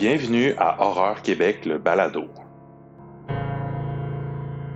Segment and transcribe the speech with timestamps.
[0.00, 2.24] Bienvenue à Horreur Québec, le balado.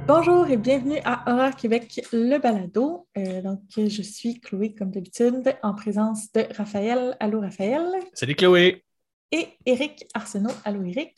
[0.06, 3.08] Bonjour et bienvenue à Horreur Québec, le balado.
[3.16, 7.16] Euh, donc, je suis Chloé, comme d'habitude, en présence de Raphaël.
[7.20, 7.86] Allô, Raphaël.
[8.12, 8.84] Salut, Chloé.
[9.32, 10.52] Et Eric Arsenault.
[10.62, 11.16] Allô, Eric.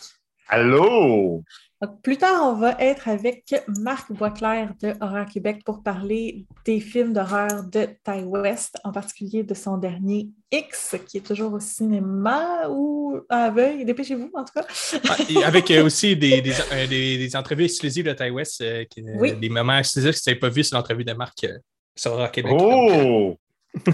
[0.49, 1.43] Allô!
[1.83, 6.81] Donc, plus tard, on va être avec Marc Boisclair de Horreur Québec pour parler des
[6.81, 11.61] films d'horreur de Ty West, en particulier de son dernier X, qui est toujours au
[11.61, 13.85] cinéma ou à l'aveugle.
[13.85, 14.67] Dépêchez-vous, en tout cas.
[15.07, 18.85] Ah, avec euh, aussi des, des, euh, des, des, entrevues exclusives de Ty West, euh,
[18.89, 19.35] qui, Oui.
[19.37, 21.59] des moments exclusifs que tu n'avais pas vu sur l'entrevue de Marc euh,
[21.95, 22.53] sur Horror Québec.
[22.59, 23.37] Oh!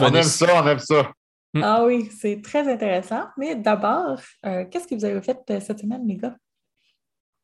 [0.00, 1.10] On aime ça, on aime ça.
[1.54, 1.62] Mm.
[1.64, 3.24] Ah oui, c'est très intéressant.
[3.38, 6.36] Mais d'abord, euh, qu'est-ce que vous avez fait euh, cette semaine, les gars?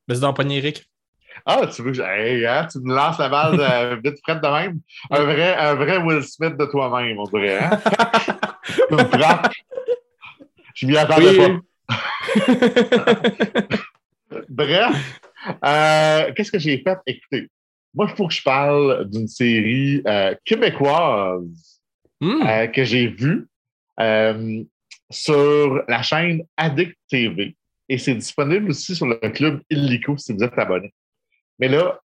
[0.07, 0.85] Vas-y donc, pogner Eric.
[1.45, 4.41] Ah, tu veux que je- hey, hein, tu me lances la balle euh, vite frette
[4.41, 4.79] de même?
[5.11, 7.59] Un vrai, un vrai Will Smith de toi-même, on dirait.
[7.63, 7.79] Hein?
[10.75, 11.59] Je m'y attendais Oui.
[11.87, 11.95] pas.
[14.49, 15.19] Bref,
[15.63, 16.97] euh, qu'est-ce que j'ai fait?
[17.05, 17.49] Écoutez,
[17.93, 21.81] moi, il faut que je parle d'une série euh, québécoise
[22.21, 22.41] Hmm.
[22.47, 23.45] euh, que j'ai vue
[23.99, 24.63] euh,
[25.09, 27.55] sur la chaîne Addict TV.
[27.87, 30.93] Et c'est disponible aussi sur le club Illico si vous êtes abonné.
[31.59, 31.99] Mais là,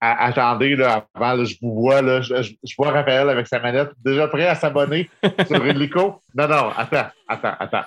[0.00, 3.58] attendez, là, avant, là, je vous vois, là, je, je- je vois Raphaël avec sa
[3.58, 5.10] manette déjà prêt à s'abonner
[5.46, 6.20] sur Illico?
[6.34, 7.84] Non, non, attends, attends, attends.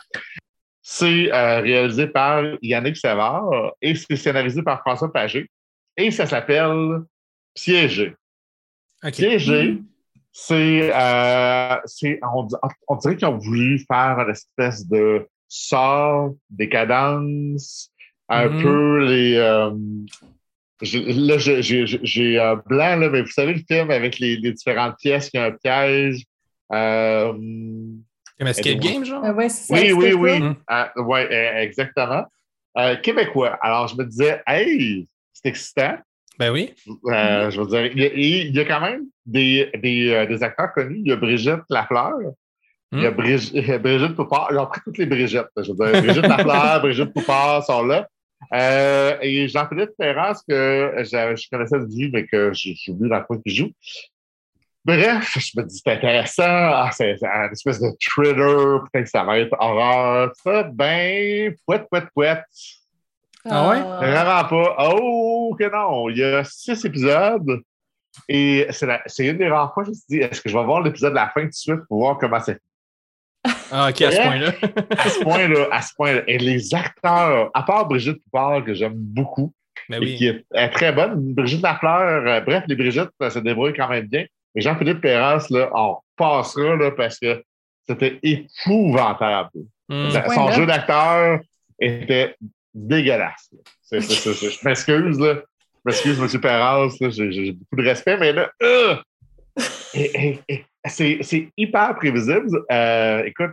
[0.81, 3.49] C'est euh, réalisé par Yannick Savard
[3.81, 5.49] et c'est scénarisé par François Pagé.
[5.97, 7.01] Et ça s'appelle
[7.53, 8.13] Piégé.
[9.11, 9.81] Piégé,
[10.39, 12.47] c'est, euh, c'est on,
[12.87, 17.89] on dirait qu'ils ont voulu faire une espèce de sort, décadence,
[18.29, 18.61] un Mhm.
[18.61, 19.35] peu les.
[19.37, 19.71] euh,
[20.83, 24.37] j'ai- là, j'ai- j'ai j'ai un blanc, là, mais vous savez le film avec les,
[24.37, 26.23] les différentes pièces, qui a un piège.
[26.71, 28.77] Euh, Comme Escape.
[28.79, 29.23] Game, genre?
[29.25, 30.55] Euh, ouais, c'est ça, oui, oui, Escape oui.
[30.69, 31.19] Euh, oui,
[31.65, 32.25] exactement.
[32.77, 33.57] Euh, québécois.
[33.63, 35.97] Alors, je me disais, hey, c'est excitant.
[36.39, 36.73] Ben oui.
[37.07, 40.25] Euh, Je veux dire, il y, a, il y a quand même des, des, euh,
[40.25, 40.99] des acteurs connus.
[41.03, 42.13] Il y a Brigitte Lafleur.
[42.93, 43.15] Il y a Hmm.
[43.15, 44.47] Brigi- Brigitte Poupard.
[44.51, 45.47] Ils ont pris toutes les Brigitte.
[45.57, 48.07] Je veux dire, Brigitte Lafleur, Brigitte Poupard sont là.
[48.53, 53.23] Euh, et Jean-Philippe Ferrand, que je, je connaissais de vue, mais que j'ai oublié dans
[53.23, 53.71] quoi il joue.
[54.85, 56.43] Bref, je me dis, c'est intéressant.
[56.45, 58.83] Ah, c'est une espèce de thriller.
[58.93, 60.31] Peut-être que ça va être horreur.
[60.41, 62.43] Ça, ben, pouette, pouette, pouette.
[63.49, 63.79] Ah ouais?
[63.81, 64.75] Vraiment pas.
[64.91, 66.09] Oh, que non.
[66.09, 67.61] Il y a six épisodes.
[68.27, 70.49] Et c'est la- c'est une des rares fois que je me suis dit, est-ce que
[70.49, 72.57] je vais voir l'épisode de la fin tout de suite pour voir comment c'est
[73.71, 74.51] Ah, OK, à ce point-là.
[74.97, 76.21] à ce point-là, à ce point-là.
[76.27, 79.53] Et les acteurs, à part Brigitte Poupard, que j'aime beaucoup,
[79.87, 83.39] Ben et qui est, est très bonne, Brigitte Lafleur, euh, bref, les Brigitte euh, se
[83.39, 84.25] débrouillent quand même bien.
[84.55, 87.43] Mais Jean-Philippe Perras, là, on passera là, parce que
[87.87, 89.49] c'était épouvantable.
[89.89, 90.09] Hmm.
[90.33, 91.39] Son jeu d'acteur
[91.79, 92.35] était
[92.77, 93.49] dégueulasse.
[93.91, 95.41] je m'excuse, là.
[95.75, 96.41] Je m'excuse, M.
[96.41, 98.95] Perras, j'ai beaucoup de respect, mais là, euh!
[100.85, 102.63] C'est hyper prévisible.
[102.71, 103.51] Euh, écoute,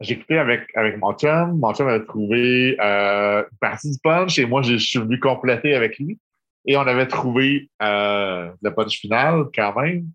[0.00, 1.58] j'ai écouté avec, avec mon chum.
[1.58, 5.74] Mon chum avait trouvé euh, une partie du punch et moi, je suis venu compléter
[5.74, 6.18] avec lui.
[6.66, 10.06] Et on avait trouvé le punch final quand même.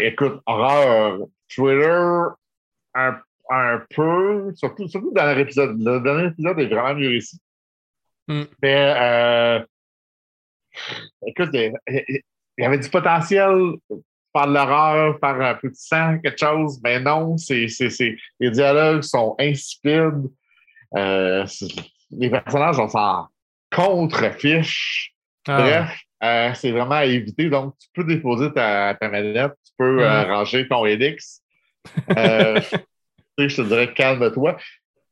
[0.00, 2.36] Écoute, horreur, thriller,
[2.94, 3.18] un,
[3.50, 5.76] un peu, surtout, surtout dans dernier épisode.
[5.78, 7.38] Le dernier épisode est vraiment mieux réussi.
[8.28, 8.42] Mm.
[8.62, 9.60] Mais, euh,
[11.26, 12.22] écoute, il
[12.58, 13.74] y avait du potentiel
[14.46, 18.50] de l'horreur, faire un peu de sang, quelque chose, mais non, c'est, c'est, c'est, les
[18.50, 20.30] dialogues sont insipides.
[20.96, 21.44] Euh,
[22.10, 23.28] les personnages, on s'en
[23.74, 25.12] contre-fiche.
[25.46, 25.60] Ah.
[25.60, 27.48] Bref, euh, c'est vraiment à éviter.
[27.48, 30.30] Donc, tu peux déposer ta, ta manette, tu peux euh, Mm.
[30.30, 31.42] ranger ton Edix.
[32.16, 32.60] Euh,
[33.46, 34.56] je te dirais, calme-toi.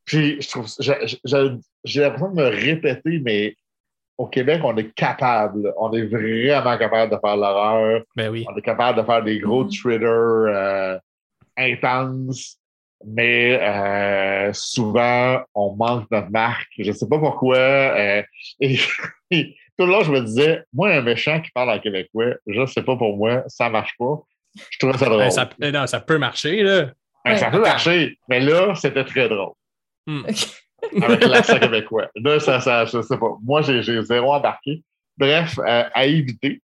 [0.05, 3.55] Puis, je trouve, j'ai- l'impression de me répéter, mais
[4.19, 5.73] au Québec, on est capable.
[5.77, 8.03] On est vraiment capable de faire l'horreur.
[8.17, 8.45] Ben oui.
[8.49, 9.71] On est capable de faire des gros Mhm.
[9.71, 10.99] thrillers euh,
[11.57, 12.59] intenses,
[13.05, 16.69] mais euh, souvent, on manque notre marque.
[16.79, 17.57] Je ne sais pas pourquoi.
[17.59, 18.23] euh,
[18.61, 18.79] et,
[19.31, 22.61] et tout le long, je me disais, moi, un méchant qui parle en québécois, je
[22.61, 24.19] ne sais pas pour moi, ça ne marche pas.
[24.71, 25.19] Je trouvais ça drôle.
[25.19, 26.93] Ben, ça, euh, non, ça peut marcher, là.
[27.31, 29.53] Ben, ça peut marcher, mais là, c'était très drôle
[30.07, 30.23] Hmm.
[31.03, 32.09] avec l'accent québécois.
[32.15, 33.37] Là, ça, ça, je sais pas.
[33.43, 34.83] Moi, j'ai zéro embarqué.
[35.19, 36.61] Bref, euh, à éviter.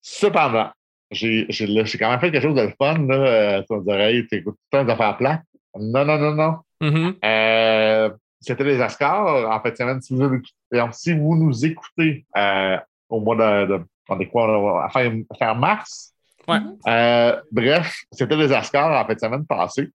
[0.00, 0.70] Cependant,
[1.10, 2.98] j'ai j'ai là, j'ai quand même fait quelque chose de le fun.
[3.06, 3.14] Là.
[3.14, 5.42] Euh, tu me hey, t'écoutes tout le temps des affaires plates.
[5.78, 6.56] Non, non, non, non.
[6.80, 7.14] Mhm.
[7.24, 8.10] Euh,
[8.40, 9.76] C'était les Oscars en fait.
[10.02, 10.40] Si vous,
[10.72, 12.76] donc, si vous nous écoutez euh,
[13.08, 16.12] au mois de, de- on est quoi, à fin, à fin mars.
[16.48, 16.60] Ouais.
[16.60, 16.76] Mhm.
[16.88, 19.88] Euh, bref, c'était les Oscars en fait de semaine passée.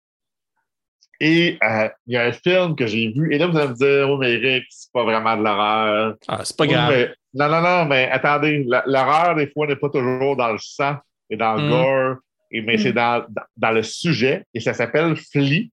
[1.23, 3.75] Et euh, il y a un film que j'ai vu, et là, vous allez me
[3.75, 6.14] dire, oh, mais Eric, c'est pas vraiment de l'horreur.
[6.26, 6.91] Ah, c'est pas Oui, grave.
[6.91, 10.97] mais- non, non, non, mais attendez, l'horreur, des fois, n'est pas toujours dans le sang
[11.29, 11.69] et dans le Mm.
[11.69, 12.17] gore,
[12.50, 12.79] et, mais Mm.
[12.79, 15.70] c'est dans, dans, dans le sujet, et ça s'appelle Flea.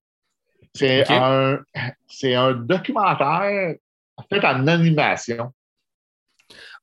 [0.74, 1.10] C'est Ok.
[1.10, 1.58] un,
[2.08, 3.74] c'est un documentaire
[4.30, 5.50] fait en animation.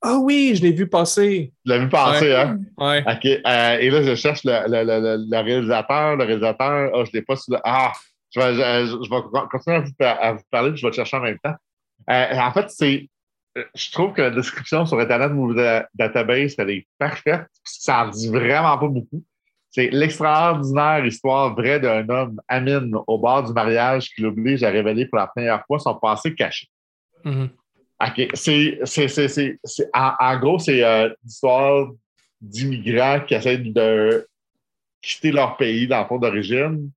[0.02, 1.52] Ah oui, je l'ai vu passer.
[1.64, 2.34] Tu l'as vu passer, Ouais.
[2.36, 2.58] hein?
[2.78, 3.00] Ouais.
[3.06, 3.24] OK.
[3.26, 6.16] euh, et là, je cherche le, le- le- le- réalisateur.
[6.16, 7.60] Le réalisateur, ah, je ne l'ai pas sur le.
[7.64, 7.92] Ah,
[8.30, 10.90] je vais, je, je vais continuer à vous, par- à vous parler, puis je vais
[10.90, 11.54] le chercher en même temps.
[12.10, 13.08] Euh, en fait, c'est.
[13.58, 17.46] euh, Je trouve que la description sur Internet Movie Da- Database, elle est parfaite.
[17.64, 19.22] Ça en dit vraiment pas beaucoup.
[19.70, 25.06] C'est l'extraordinaire histoire vraie d'un homme, Amin, au bord du mariage, qui l'oblige à révéler
[25.06, 26.68] pour la première fois son passé caché.
[27.24, 27.50] Mhm.
[28.00, 28.28] OK.
[28.34, 31.88] C'est, c'est, c'est, c'est, c'est- en, en gros, c'est euh, l'histoire
[32.40, 34.26] d'immigrants qui essaient de
[35.00, 36.90] quitter leur pays, dans le fond d'origine,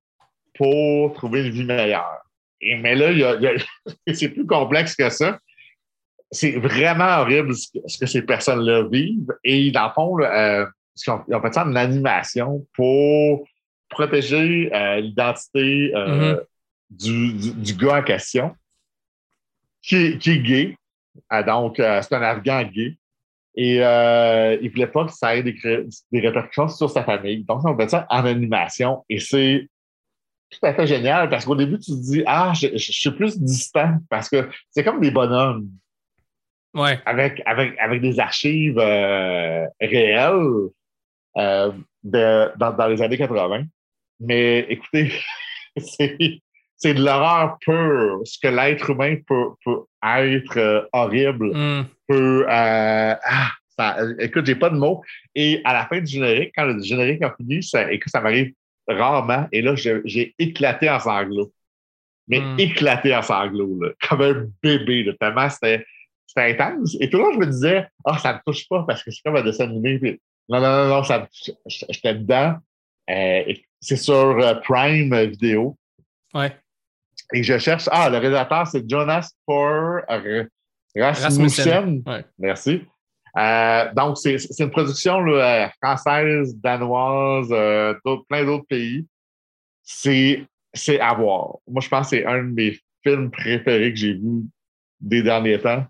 [0.54, 2.18] pour trouver une vie meilleure.
[2.60, 3.54] Et, mais là, y a- il y a-
[4.14, 5.38] c'est plus complexe que ça.
[6.30, 9.32] C'est vraiment horrible ce que, ce que ces personnes-là vivent.
[9.42, 10.66] Et dans le fond, là, euh,
[10.96, 13.48] ils ont, ils ont fait ça en animation pour
[13.88, 16.40] protéger euh, l'identité Mhm.
[16.90, 18.54] du, du, du gars en question,
[19.82, 20.76] qui est, qui est gay.
[21.28, 22.96] Ah, donc, euh, c'est un Afghan gay.
[23.56, 25.54] Et euh, il ne voulait pas que ça ait des,
[26.12, 27.44] répercussions sur sa famille.
[27.44, 29.04] Donc, on fait ça en animation.
[29.08, 29.68] Et c'est
[30.50, 33.10] tout à fait génial parce qu'au début, tu te dis, ah, je, je- je suis
[33.10, 35.68] plus distant parce que c'est comme des bonhommes
[36.74, 37.00] Ouais.
[37.04, 40.68] avec, avec, avec des archives euh, réelles
[41.36, 43.64] de, dans, dans les années 80.
[44.20, 45.12] Mais écoutez,
[45.76, 46.16] c'est,
[46.82, 48.20] c'est de l'horreur pure.
[48.24, 51.84] Ce que l'être humain peut, peut être euh, horrible, Mm.
[52.08, 52.44] peut.
[52.48, 55.02] euh, ah, ça, écoute, j'ai pas de mots.
[55.34, 58.52] Et à la fin du générique, quand le générique a fini, ça, écoute, ça m'arrive
[58.88, 59.46] rarement.
[59.52, 61.52] Et là, j'ai éclaté en sanglots.
[62.28, 62.58] Mais Hmm.
[62.58, 65.04] éclaté en sanglots, là, comme un bébé.
[65.04, 65.84] Là, tellement c'était,
[66.26, 66.96] c'était intense.
[67.00, 69.22] Et tout le long, je me disais, ah, ça me touche pas parce que c'est
[69.24, 69.98] comme un dessin animé.
[69.98, 71.28] Puis, non, non, non, non, ça.
[71.66, 72.56] J'étais dedans.
[73.10, 75.76] Euh, c'est sur Prime Vidéo.
[76.34, 76.52] Ouais.
[77.32, 77.88] Et je cherche.
[77.92, 80.42] Ah, le réalisateur, c'est Jonas Por Rasmussen.
[80.96, 82.02] Rasmussen.
[82.06, 82.24] Ouais.
[82.38, 82.82] Merci.
[83.38, 87.94] Euh, donc, c'est une production là, euh, française, danoise, euh,
[88.28, 89.06] plein d'autres pays.
[89.82, 90.46] C'est
[91.00, 91.56] à voir.
[91.68, 94.44] Moi, je pense que c'est un de mes films préférés que j'ai vu
[95.00, 95.84] des derniers temps.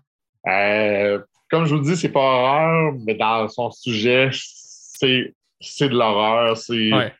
[0.47, 5.33] Euh, comme je vous dis, c'est pas horreur, mais dans son sujet, c'est
[5.89, 7.13] de l'horreur, c'est Ouais.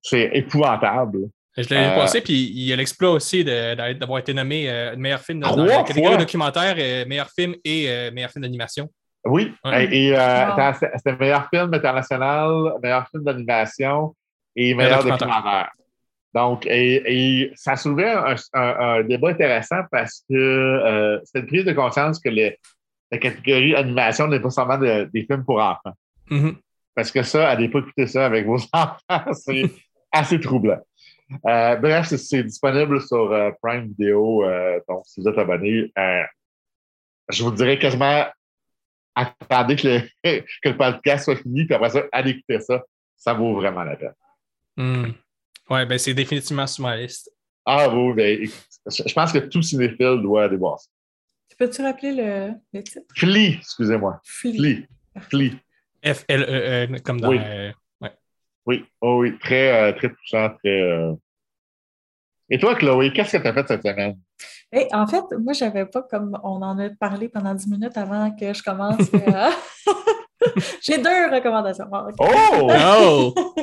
[0.00, 1.28] c'est épouvantable.
[1.56, 4.96] Je l'ai vu Euh, passer, puis il y a l'exploit aussi d'avoir été nommé euh,
[4.96, 6.16] meilleur film dans, la catégorie fois?
[6.16, 8.88] documentaire, euh, meilleur film et euh, meilleur film d'animation.
[9.24, 9.84] Oui, Ouais.
[9.84, 10.72] et, et, euh, Wow.
[10.96, 14.16] c'était meilleur film international, meilleur film d'animation
[14.56, 15.28] et meilleur documentaire.
[15.28, 15.70] documentaire.
[16.34, 17.02] Donc, et,
[17.42, 21.72] et ça soulevait un, un- un débat intéressant parce que euh, c'est une prise de
[21.72, 22.58] conscience que les-
[23.10, 25.92] la catégorie animation n'est pas seulement de- des films pour enfants.
[26.30, 26.56] Mhm.
[26.94, 29.70] Parce que ça, allez pas écouter ça avec vos enfants, c'est
[30.10, 30.78] assez troublant.
[31.46, 35.92] Euh, bref, c'est- c'est disponible sur euh, Prime Video, euh, donc si vous êtes abonné,
[35.98, 36.22] euh,
[37.30, 38.24] je vous dirais quasiment
[39.14, 40.00] attendez que le,
[40.62, 42.82] que le podcast soit fini, puis après ça, allez écouter ça.
[43.16, 44.14] Ça vaut vraiment la peine.
[44.76, 45.10] Mm.
[45.70, 47.30] Ouais, ben c'est définitivement sur ma liste.
[47.64, 48.46] Ah oui, ben,
[48.86, 50.88] je je pense que tout cinéphile doit aller voir ça.
[51.48, 53.06] Tu peux-tu rappeler le, le titre?
[53.14, 54.20] Flea, excusez-moi.
[54.24, 54.52] Flea.
[54.56, 54.86] Flea.
[55.30, 55.50] Flea.
[56.04, 57.28] F-L-E-E, comme dans.
[57.28, 57.38] Oui.
[58.66, 60.80] Oui, oh oui, très, euh, très touchant, très.
[60.82, 61.14] euh.
[62.50, 64.18] Et toi, Chloé, qu'est-ce que tu as fait cette semaine?
[64.70, 68.30] Hey, en fait, moi, j'avais pas comme on en a parlé pendant 10 minutes avant
[68.30, 69.00] que je commence.
[69.14, 69.50] euh,
[70.82, 71.86] J'ai deux recommandations.
[71.86, 72.14] Bon, ok.
[72.18, 73.34] Oh!
[73.38, 73.54] Oh!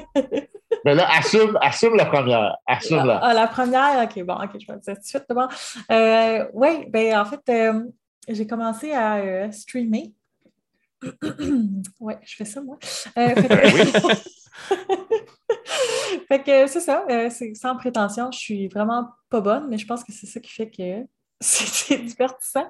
[0.85, 2.55] Mais là, assume, assume la première.
[2.65, 3.19] Assume-la.
[3.21, 5.25] Ah, la première, ok, bon, ok, je vais le dire tout de suite.
[5.29, 5.47] Bon.
[5.91, 7.83] Euh, oui, ben en fait, euh,
[8.27, 10.13] j'ai commencé à euh, streamer.
[11.99, 12.77] oui, je fais ça, moi.
[13.17, 14.38] Euh, fait que,
[16.27, 19.85] Fait que c'est ça, euh, c'est sans prétention, je suis vraiment pas bonne, mais je
[19.87, 21.05] pense que c'est ça qui fait que
[21.41, 22.69] c'est divertissant.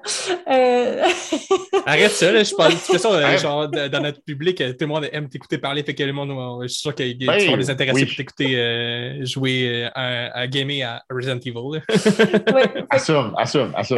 [0.50, 1.03] Euh,
[1.88, 2.74] Arrête ça, là, je parle.
[2.74, 5.58] Tu fais ça euh, genre, de- dans notre public, euh, tout le monde aime t'écouter
[5.58, 7.69] parler, fait que le monde, euh, je suis sûr qu'il y a Ben, vont les
[7.69, 8.05] intéresser oui.
[8.05, 11.81] pour t'écouter euh, jouer euh, à, à gamer à Resident Evil.
[12.53, 13.98] ouais, Assume, assume, assume.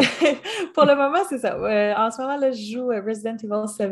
[0.73, 1.55] pour le moment, c'est ça.
[1.55, 3.91] Euh, en ce moment, là, je joue à Resident Evil 7.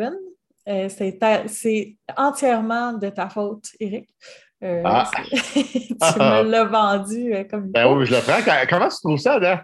[0.69, 4.09] Euh, c'est entièrement de ta faute, Eric.
[4.63, 5.09] Euh, Ah.
[5.31, 8.67] tu me l'as vendu euh, comme Ben oui, je le prends.
[8.69, 9.63] Comment tu trouves ça, là?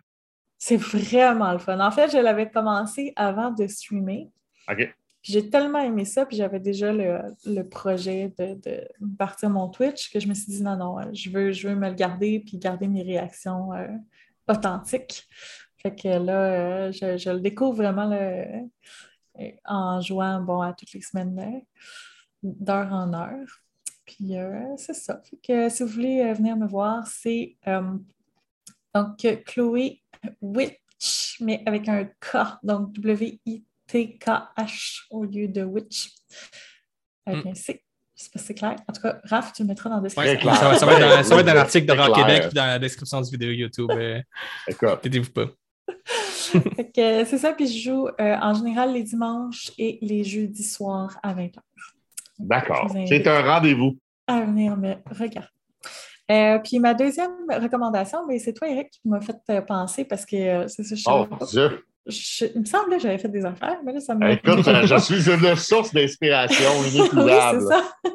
[0.58, 1.80] C'est vraiment le fun.
[1.80, 4.30] En fait, je l'avais commencé avant de streamer.
[4.72, 4.96] OK.
[5.22, 10.12] J'ai tellement aimé ça, puis j'avais déjà le, le projet de, de, partir mon Twitch
[10.12, 12.58] que je me suis dit non, non, je veux, je veux me le garder puis
[12.58, 13.88] garder mes réactions euh,
[14.48, 15.28] authentiques.
[15.82, 18.70] Fait que là, euh, je, je, le découvre vraiment le,
[19.66, 21.62] en jouant bon, à toutes les semaines
[22.44, 23.62] d'heure en heure.
[24.06, 25.22] Puis euh, c'est ça.
[25.24, 27.58] Fait que si vous voulez venir me voir, c'est
[28.94, 30.02] donc Chloé
[30.42, 33.64] Witch, mais avec un K, donc W-I-T.
[33.88, 36.10] T-K-H au lieu de Witch.
[37.26, 37.50] Avec mm.
[37.50, 37.82] un C.
[38.18, 38.76] Je sais pas si c'est clair.
[38.88, 40.54] En tout cas, Raph, tu le mettras dans la description.
[40.54, 42.54] ça, va, ça, va, être dans, ça va être dans l'article de Rock Québec et
[42.54, 43.92] dans la description du vidéo YouTube.
[43.92, 44.22] Euh,
[44.70, 45.48] Inquiétez-vous pas.
[46.96, 51.34] c'est ça, puis je joue euh, en général les dimanches et les jeudis soirs à
[51.34, 51.60] 20h.
[52.40, 52.92] D'accord.
[53.08, 53.98] C'est un rendez-vous.
[54.28, 55.48] À venir me regarder.
[56.32, 60.36] Euh, puis ma deuxième recommandation, c'est toi, Eric, qui m'a fait euh, penser parce que
[60.36, 60.96] euh, c'est ça.
[60.96, 61.78] Je
[62.08, 62.52] Dieu!
[62.54, 64.32] il me semblait que j'avais fait des affaires, mais là, ça me.
[64.32, 67.60] Écoute, je suis une source d'inspiration inépuisable.
[67.60, 67.84] oui, c'est ça.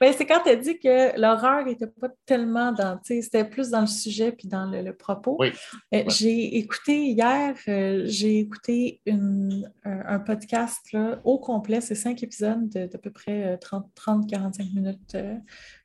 [0.00, 2.98] Ben, c'est quand tu as dit que l'horreur n'était pas tellement dans.
[3.02, 5.36] C'était plus dans le sujet puis dans le, propos.
[5.38, 5.52] Oui.
[5.92, 12.22] Euh, j'ai écouté hier, euh, j'ai écouté une, un, podcast là, au complet, c'est cinq
[12.22, 15.16] épisodes d'à peu près 30-45 euh, minutes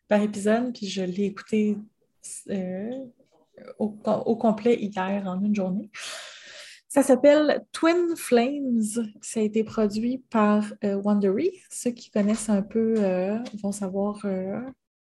[0.08, 1.78] par épisode, puis je l'ai écouté
[3.80, 5.90] au, au complet hier en une journée.
[6.96, 8.80] Ça s'appelle Twin Flames.
[9.20, 11.52] Ça a été produit par euh, Wondery.
[11.70, 14.62] Ceux qui connaissent un peu euh, vont savoir euh,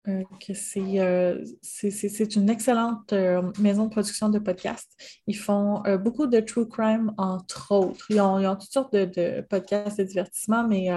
[0.04, 3.14] que c'est une excellente
[3.60, 4.98] maison de production de podcasts.
[5.28, 8.08] Ils font beaucoup de true crime, entre autres.
[8.10, 10.90] Ils ont, toutes sortes de, podcasts de divertissement, mais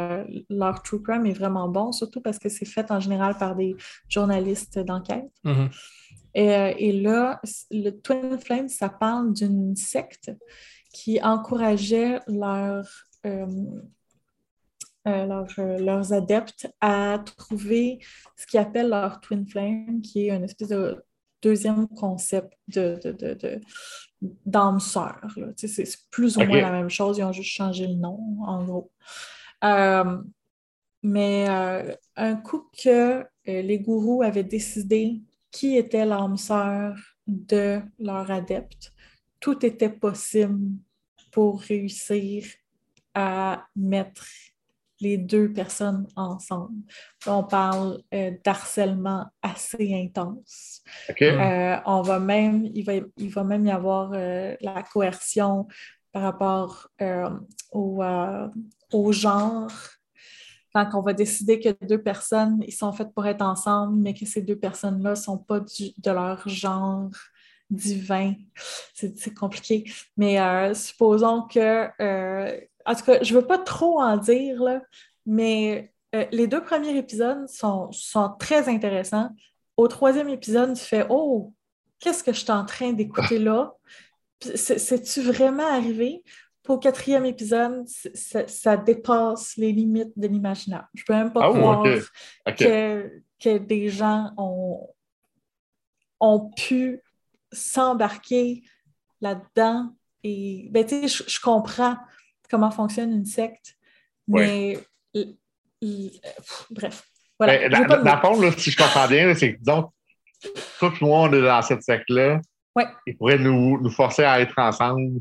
[0.49, 3.76] leur true crime est vraiment bon, surtout parce que c'est fait en général par des
[4.09, 5.30] journalistes d'enquête.
[5.45, 5.71] Mm-hmm.
[6.35, 7.40] et, là,
[7.71, 10.30] le Twin Flames, ça parle d'une secte
[10.99, 12.83] qui encourageaient euh,
[13.25, 13.47] euh,
[15.07, 18.00] euh, leurs adeptes à trouver
[18.37, 21.00] ce qu'ils appellent leur twin flame, qui est une espèce de
[21.40, 22.99] deuxième concept de,
[24.45, 25.21] d'âme sœur.
[25.55, 28.90] C'est plus ou moins la même chose, ils ont juste changé le nom, en gros.
[31.05, 31.47] mais
[32.17, 36.97] un coup que les gourous avaient décidé qui était l'âme sœur
[37.28, 38.93] de leur adepte,
[39.38, 40.59] tout était possible
[41.38, 42.47] pour réussir
[43.14, 44.26] à mettre
[44.99, 46.83] les deux personnes ensemble.
[47.28, 50.83] On parle euh, d'harcèlement assez intense.
[51.23, 55.68] Euh, on va même, il, va, il va même y avoir euh, la coercion
[56.11, 56.88] par rapport
[57.71, 58.02] au,
[58.92, 59.71] au, genre.
[60.75, 64.26] Quand on va décider que deux personnes ils sont faites pour être ensemble, mais que
[64.26, 67.12] ces deux personnes-là ne sont pas de leur genre
[67.71, 68.35] divin.
[68.95, 69.85] C'est compliqué.
[70.17, 74.63] Mais euh, supposons que, euh, en tout cas, je ne veux pas trop en dire,
[74.63, 74.83] là,
[75.27, 79.31] mais euh, les deux premiers épisodes sont, sont, très intéressants.
[79.77, 81.53] Au troisième épisode, tu fais Oh,
[82.01, 83.75] qu'est-ce que je suis en train d'écouter là?
[84.41, 86.23] C'est-tu vraiment arrivé?
[86.69, 90.87] Le quatrième épisode, ça, dépasse les limites de l'imaginable.
[90.95, 91.83] Je ne peux même pas ah, croire
[92.59, 94.87] Que, que des gens ont,
[96.21, 97.03] ont pu
[97.52, 98.62] s'embarquer
[99.21, 99.95] là-dedans.
[100.25, 101.97] Et ben, tu sais, je, comprends
[102.50, 103.76] comment fonctionne une secte,
[104.26, 104.78] mais
[106.71, 107.05] bref.
[107.38, 107.69] Voilà.
[107.69, 109.93] Ben, dans, le fond, si je comprends bien, c'est que disons,
[110.78, 112.40] tout le monde est dans cette secte-là.
[112.75, 112.87] Ouais.
[113.07, 115.21] Il pourrait nous, nous, forcer à être ensemble.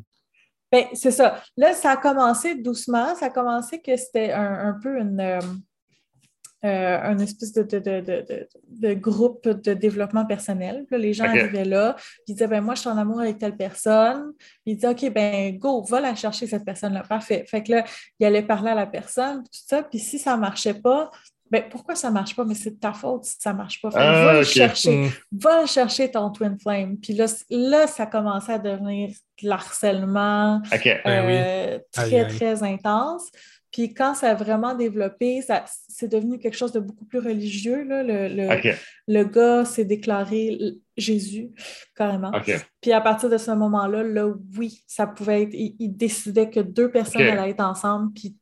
[0.71, 1.41] Ben, c'est ça.
[1.55, 3.15] Là, ça a commencé doucement.
[3.15, 5.39] Ça a commencé que c'était un, un, peu une.
[6.65, 10.87] Euh, un espèce de, de, groupe de développement personnel.
[10.89, 11.95] les gens arrivaient là,
[12.27, 14.33] ils disaient ben, Moi, je suis en amour avec telle personne.
[14.65, 17.03] Ils disaient OK, ben go, va la chercher, cette personne-là.
[17.07, 17.45] Parfait.
[17.47, 17.83] Fait que là,
[18.19, 19.83] il allait parler à la personne, tout ça.
[19.83, 21.11] Puis si ça ne marchait pas,
[21.51, 22.43] ben, pourquoi ça ne marche pas?
[22.43, 23.89] Mais c'est de ta faute si ça ne marche pas.
[23.93, 24.97] Ah, va le chercher.
[24.97, 25.11] Mm.
[25.33, 26.97] Va chercher ton Twin Flame.
[26.97, 33.29] Puis là, là ça commençait à devenir de l'harcèlement ben euh, très, très intense.
[33.71, 37.83] Puis quand ça a vraiment développé, ça, c'est devenu quelque chose de beaucoup plus religieux.
[37.83, 38.03] Là.
[38.03, 38.73] Le, le,
[39.07, 40.57] le gars s'est déclaré
[40.95, 41.51] Jésus,
[41.95, 42.31] carrément.
[42.81, 45.53] Puis à partir de ce moment-là, là, oui, ça pouvait être.
[45.53, 48.35] Il, décidait que deux personnes allaient être ensemble, puis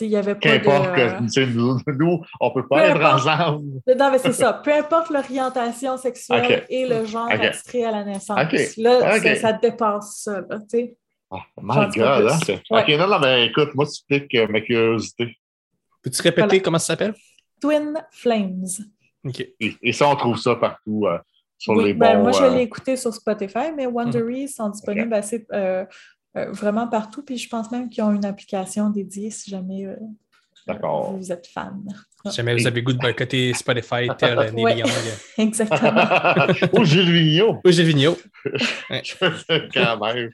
[0.00, 0.64] il n'y avait pas de...
[0.64, 3.80] que nous, nous, on ne peut pas être ensemble.
[3.86, 4.54] Non, mais c'est ça.
[4.54, 8.76] Peu importe l'orientation sexuelle et le genre attiré à la naissance.
[8.76, 10.40] Là, ça, ça, dépasse ça.
[10.48, 10.58] Là,
[11.56, 12.28] Oh my God!
[12.30, 12.60] Hein?
[12.70, 15.36] OK, non, non, mais écoute, moi, tu piques euh, ma curiosité.
[16.02, 17.14] Peux-tu répéter comment ça s'appelle?
[17.60, 18.66] Twin Flames.
[19.24, 19.46] OK.
[19.60, 21.18] Et, ça, on trouve ça partout euh,
[21.58, 22.22] sur les ben, bons...
[22.24, 25.46] moi, je euh, l'ai écouté sur Spotify, mais Wondery sont disponibles assez
[26.34, 27.22] vraiment partout.
[27.22, 29.86] Puis je pense même qu'ils ont une application dédiée si jamais.
[30.66, 31.84] Vous êtes fan.
[32.26, 34.82] Si jamais vous avez goût de boycotter Spotify, tel Neil ouais,
[35.38, 36.04] Exactement.
[36.72, 37.60] Ou Gilles Vigneault.
[37.62, 38.18] Ou Gilles Vigneault.
[39.74, 40.30] Quand même.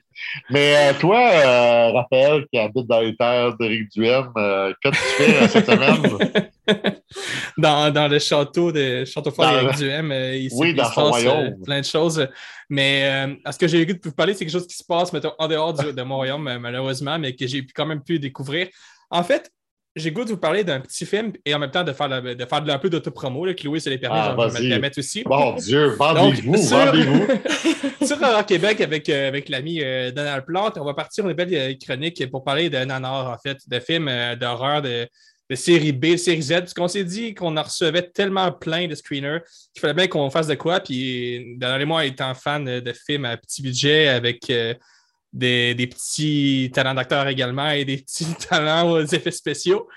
[0.49, 5.23] Mais euh, toi, euh, Raphaël, qui habite dans les terres d'Éric Duhem, euh, qu'est-ce que
[5.23, 6.47] tu fais cette semaine?
[7.57, 11.25] dans, dans le château de Château Fort d'Éric Duhem, il, oui, dans se passe
[11.65, 12.27] plein de choses.
[12.69, 15.11] Mais ce que j'ai eu goût de vous parler, c'est quelque chose qui se passe
[15.11, 18.69] mettons, en dehors du, de mon royaume, malheureusement, mais que j'ai quand même pu découvrir.
[19.09, 19.51] En fait,
[19.95, 22.45] j'ai goût de vous parler d'un petit film et en même temps de faire, de
[22.45, 23.45] faire un peu d'autopromo.
[23.53, 25.23] Chloé se les permet, ah, je vais me le permettre aussi.
[25.23, 28.05] Bon Dieu, vendez-vous, vendez-vous.
[28.05, 31.53] sur Horror Québec, avec, euh, avec l'ami euh, Donald Plante, on va partir une belle
[31.53, 35.07] euh, chronique pour parler de Nanar, en fait, de films d'horreur, de,
[35.49, 38.95] de série B, série Z, parce qu'on s'est dit qu'on en recevait tellement plein de
[38.95, 39.39] screeners
[39.73, 40.79] qu'il fallait bien qu'on fasse de quoi.
[40.79, 44.49] Puis, dans les mois, étant fan de films à petit budget avec
[45.33, 49.87] des, petits talents d'acteurs également et des petits talents aux effets spéciaux.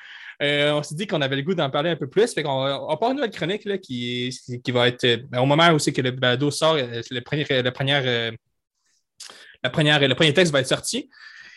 [0.43, 2.33] Euh, on s'est dit qu'on avait le goût d'en parler un peu plus.
[2.33, 5.79] Fait on, part une nouvelle chronique là, qui, qui va être ben, au moment où
[5.79, 7.73] que le balado sort, euh, le premier, le, euh, la
[9.71, 11.09] première, le premier texte va être sorti.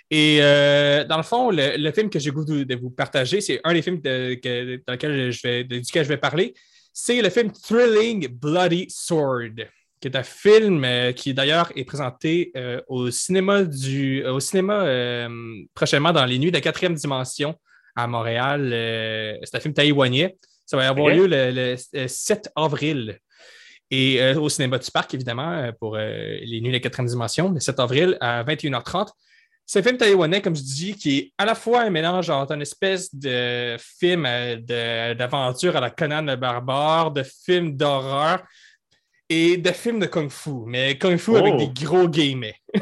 [0.10, 3.82] Et dans le fond, le, film que j'ai goût de, vous partager, c'est un des
[3.82, 4.40] films de,
[4.88, 6.54] dans lequel je vais, duquel je vais parler.
[6.94, 9.68] C'est le film Thrilling Bloody Sword
[10.00, 14.84] qui est un film euh, qui d'ailleurs est présenté euh, au cinéma du au cinéma
[14.84, 15.30] euh,
[15.74, 17.56] prochainement dans les nuits de la quatrième dimension
[17.96, 18.70] à Montréal.
[19.44, 20.38] c'est un film taïwanais.
[20.68, 21.76] Ça va avoir lieu le,
[22.08, 23.18] 7 avril.
[23.90, 27.80] Et au cinéma du parc, évidemment, pour les nuits de la quatrième dimension, le 7
[27.80, 29.08] avril à 21h30.
[29.66, 32.52] C'est un film taïwanais, comme je dis, qui est à la fois un mélange entre
[32.54, 34.28] une espèce de film
[34.62, 38.44] d'aventure à la Conan le barbare, de film d'horreur,
[39.30, 41.86] et de films de Kung Fu, mais Kung Fu avec des oh.
[41.86, 42.56] gros guillemets.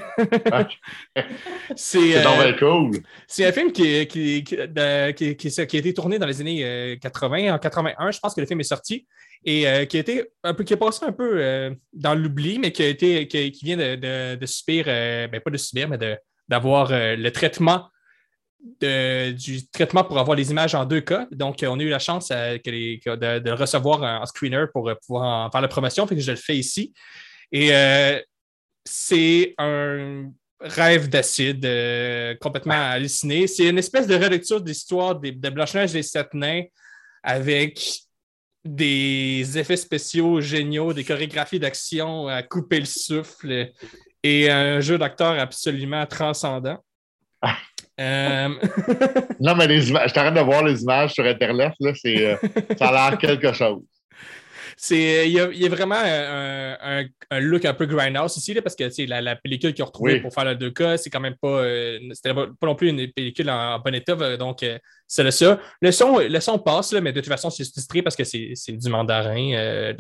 [1.76, 3.02] c'est euh, cool.
[3.28, 7.48] C'est un film qui, qui, qui, a été tourné dans les années 80.
[7.48, 9.08] Euh, en 81, je pense que le film est sorti
[9.44, 12.72] et euh, qui a été un peu, qui est passé un peu dans l'oubli, mais
[12.72, 15.98] qui a été, qui, vient de, de, subir, ben pas de subir, mais
[16.48, 17.90] d'avoir le traitement
[18.82, 21.28] du traitement pour avoir les images en deux cas.
[21.32, 25.52] Donc, on a eu la chance euh, de, recevoir un, screener pour euh, pouvoir en
[25.52, 26.94] faire la promotion, fait que je le fais ici.
[27.52, 28.20] Et euh,
[28.84, 31.68] c'est un rêve d'acide
[32.40, 33.48] complètement halluciné.
[33.48, 36.64] C'est une espèce de relecture de l'histoire de Blanche-Neige et des Sept Nains
[37.22, 38.00] avec
[38.64, 43.72] des effets spéciaux géniaux, des chorégraphies d'action à couper le souffle
[44.24, 46.84] et un jeu d'acteur absolument transcendant.
[48.00, 48.50] Euh,
[49.40, 52.36] non, mais les images, je t'arrête de voir les images sur Internet, là, c'est, euh,
[52.78, 53.82] ça a l'air quelque chose.
[54.78, 59.22] C'est, il, y a, vraiment un, look un peu grindhouse ici, là, parce que la,
[59.22, 62.34] la pellicule qu'ils ont retrouvée pour faire le 2K, c'est quand même pas, euh, c'était
[62.34, 64.66] pas, non plus une pellicule en, bon état, donc
[65.08, 65.62] c'est le ça.
[65.82, 68.54] Le son, le son passe, là, mais de toute façon, c'est sous parce que c'est,
[68.68, 69.94] du mandarin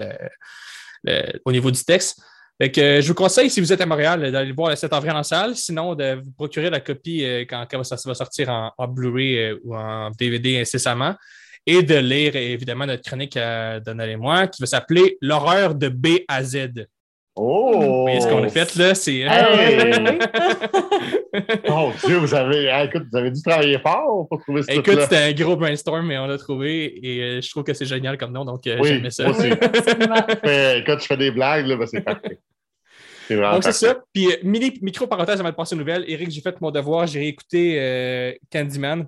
[1.45, 2.21] au niveau du texte.
[2.62, 5.24] Euh, je vous conseille, si vous êtes à Montréal, d'aller voir le 7 avril en
[5.24, 5.56] salle.
[5.56, 9.76] Sinon, de vous procurer la copie euh, quand, ça va sortir en, Blu-ray euh, ou
[9.76, 11.15] en DVD incessamment.
[11.65, 15.89] Et de lire, évidemment, notre chronique à Donald et moi, qui va s'appeler L'horreur de
[15.89, 16.88] B à Z.
[17.38, 18.08] Oh!
[18.19, 19.26] ce qu'on a fait là, c'est.
[21.69, 25.02] oh Dieu, vous avez, ah, écoute, vous avez dû travailler fort pour trouver ce Écoute,
[25.02, 28.32] c'était un gros brainstorm, mais on l'a trouvé et je trouve que c'est génial comme
[28.32, 29.30] nom, donc oui, j'aime ça.
[29.30, 29.48] Aussi.
[29.48, 32.39] écoute, je fais des blagues, là, ben, c'est parfait.
[33.30, 33.95] Donc, c'est ça.
[34.13, 36.06] Puis, euh, micro parenthèse avant de passer aux nouvelles.
[36.08, 37.08] Eric, j'ai fait mon devoir.
[37.08, 39.08] J'ai réécouté euh, Candyman.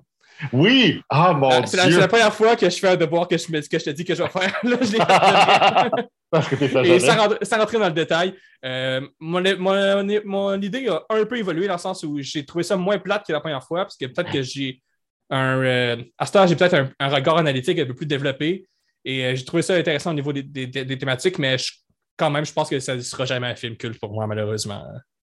[0.54, 1.02] Oui!
[1.10, 1.68] Ah, mon ah, Dieu!
[1.68, 4.06] C'est la, première fois que je fais un devoir que je, que je te dis
[4.06, 4.60] que je vais faire.
[4.64, 8.34] Là, je Parce que t'es Et sans, rentrer dans le détail,
[8.66, 12.64] euh, mon, mon, mon, idée a un peu évolué dans le sens où j'ai trouvé
[12.64, 14.82] ça moins plate que la première fois, parce que peut-être que j'ai
[15.30, 15.98] un.
[16.18, 18.68] à ce temps, j'ai peut-être un, regard analytique un peu plus développé.
[19.06, 21.72] Et j'ai trouvé ça intéressant au niveau des, des, des thématiques, mais je
[22.18, 24.84] quand même, je pense que ça ne sera jamais un film culte pour moi, malheureusement.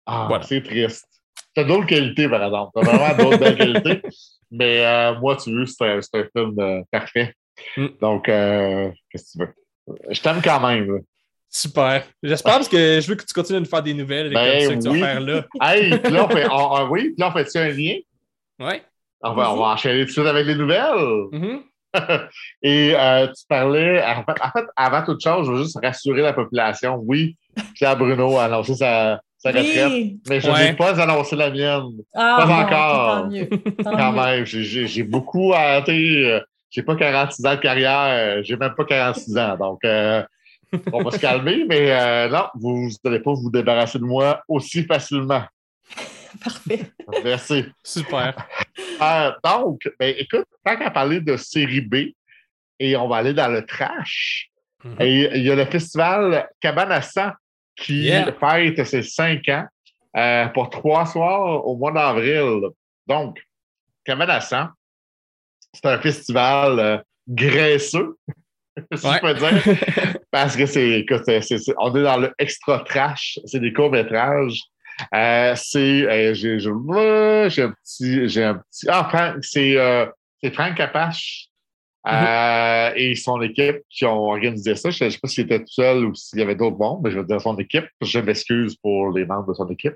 [0.05, 1.07] Ah, c'est triste.
[1.55, 2.71] T'as d'autres qualités, par exemple.
[2.75, 4.01] T'as vraiment d'autres qualités.
[4.51, 7.33] Mais euh, moi, tu veux, c'est un, un, film euh, parfait.
[7.77, 7.87] Mm.
[8.01, 9.53] Donc, euh, qu'est-ce que tu veux?
[10.09, 11.01] Je t'aime quand même.
[11.49, 12.03] Super.
[12.23, 14.81] J'espère parce que je veux que tu continues de nous faire des nouvelles ben, comme
[14.81, 15.45] ça que tu vas faire là.
[15.61, 16.47] hey, puis là, on fait,
[16.89, 17.97] oui, puis là, on fait un lien?
[18.59, 18.81] Oui.
[19.21, 21.29] On va, on va enchaîner tout de suite avec les nouvelles.
[21.31, 21.59] Mm-hmm.
[22.63, 26.99] Et euh, tu parlais, en fait, avant toute chose, je veux juste rassurer la population.
[27.05, 27.37] Oui,
[27.75, 31.83] Pierre Bruno a annoncé sa, retraite, mais je n'ai pas annoncé la mienne.
[32.15, 33.21] Ah, pas encore.
[33.21, 33.49] Tant mieux.
[33.83, 36.39] Quand même, j'ai beaucoup arrêté.
[36.73, 39.57] Euh, j'ai pas 46 ans de carrière, j'ai même pas 46 ans.
[39.57, 40.23] Donc, euh,
[40.91, 45.43] on va se calmer, mais non, vous n'allez pas vous débarrasser de moi aussi facilement.
[46.43, 46.91] Parfait.
[47.23, 47.65] Merci.
[47.83, 48.33] Super.
[49.01, 51.95] Euh, donc, ben, écoute, tant qu'à parler de série B,
[52.79, 54.49] et on va aller dans le trash,
[54.83, 54.95] Mhm.
[54.99, 57.31] et il y a le festival Cabane à 100
[57.77, 58.33] qui Yeah.
[58.33, 59.65] fête ses cinq ans
[60.17, 62.63] euh, pour trois soirs au mois d'avril.
[63.07, 63.41] Donc,
[64.03, 64.67] Cabane à 100,
[65.73, 68.17] c'est un festival euh, graisseux,
[68.95, 69.13] si Ouais.
[69.15, 70.17] je peux dire.
[70.31, 71.05] Parce que c'est,
[71.77, 74.59] on est dans le extra trash, c'est des courts-métrages.
[75.13, 79.75] Euh, c'est, euh, j'ai, un petit, j'ai un petit, ah, Frank, c'est,
[80.41, 81.47] c'est Frank Capache
[82.07, 84.89] euh, et son équipe qui ont organisé ça.
[84.89, 87.11] Je ne sais pas s'il était tout seul ou s'il y avait d'autres membres, mais
[87.11, 87.85] je veux dire son équipe.
[88.01, 89.95] Je m'excuse pour les membres de son équipe.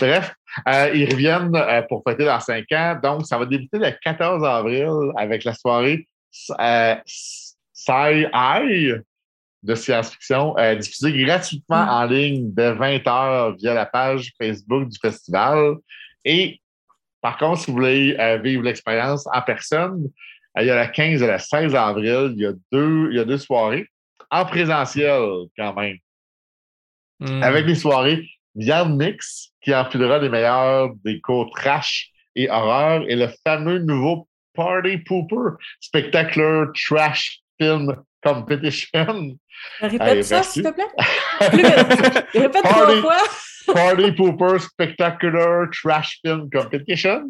[0.00, 0.34] Bref,
[0.68, 2.98] euh, ils reviennent euh, pour fêter leurs cinq ans.
[3.02, 6.08] Donc, ça va débuter le 14 avril avec la soirée
[6.60, 8.94] euh, Sci-Hi
[9.62, 11.88] de science-fiction, euh, diffusée gratuitement Mm.
[11.88, 15.76] en ligne dès 20h via la page Facebook du festival.
[16.24, 16.60] Et
[17.22, 20.10] par contre, si vous voulez vivre l'expérience en personne,
[20.60, 23.20] il y a le 15 et le 16 avril, il y a deux, il y
[23.20, 23.88] a deux soirées
[24.30, 25.22] en présentiel
[25.56, 25.96] quand même,
[27.20, 27.42] Hmm.
[27.42, 33.16] avec des soirées Viande Mix qui enfilera les meilleurs des cours trash et horreur et
[33.16, 39.36] le fameux nouveau Party Pooper Spectacular Trash Film Competition.
[39.80, 40.84] Répète Allez, ça, s'il te plaît.
[41.40, 43.00] Répète trois Party.
[43.00, 43.16] fois.
[43.74, 47.22] Party Pooper Spectacular Trash Film Competition.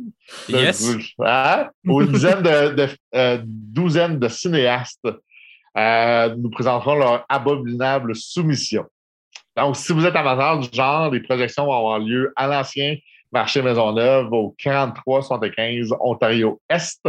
[0.49, 0.97] Yes.
[1.21, 5.09] hein, Aux dizaines de, de euh, douzaines de cinéastes
[5.77, 8.85] euh, nous présenteront leur abominable soumission.
[9.57, 12.97] Donc, si vous êtes amateur du genre, les projections vont avoir lieu à l'ancien
[13.35, 17.01] marché Maisonneuve au 4375 Ontario Est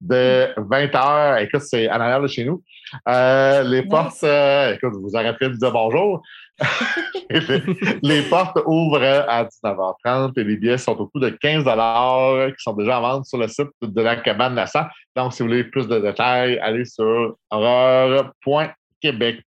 [0.00, 1.42] de 20h.
[1.44, 2.62] Écoute, c'est en arrière de chez nous.
[3.08, 6.20] Euh, les portes, euh, écoute, vous arrêtez de dire bonjour.
[7.30, 7.62] les,
[8.02, 12.72] les portes ouvrent à 19h30 et les billets sont au coût de 15 qui sont
[12.72, 14.90] déjà en vente sur le site de la cabane Lassa.
[15.14, 19.44] Donc, si vous voulez plus de détails, allez sur horreur.québec.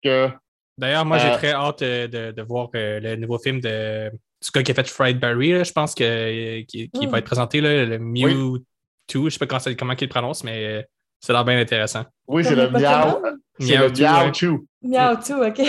[0.79, 4.11] D'ailleurs, moi, j'ai Euh, très hâte euh, de, de voir euh, le nouveau film de,
[4.11, 5.53] du gars qui a fait Fried Barry.
[5.53, 5.63] là.
[5.65, 7.11] Je pense que, qui, qui Mm.
[7.11, 8.65] va être présenté, là, le Mew 2.
[9.13, 10.85] Je ne sais pas comment, il le prononce, mais
[11.21, 12.05] ça a l'air bien intéressant.
[12.27, 12.71] Oui, c'est le.
[12.71, 13.21] Pokémon?
[13.61, 14.33] C'est le 2, miaou ouais.
[14.35, 14.67] Choo.
[14.83, 15.61] Mewtwo, OK.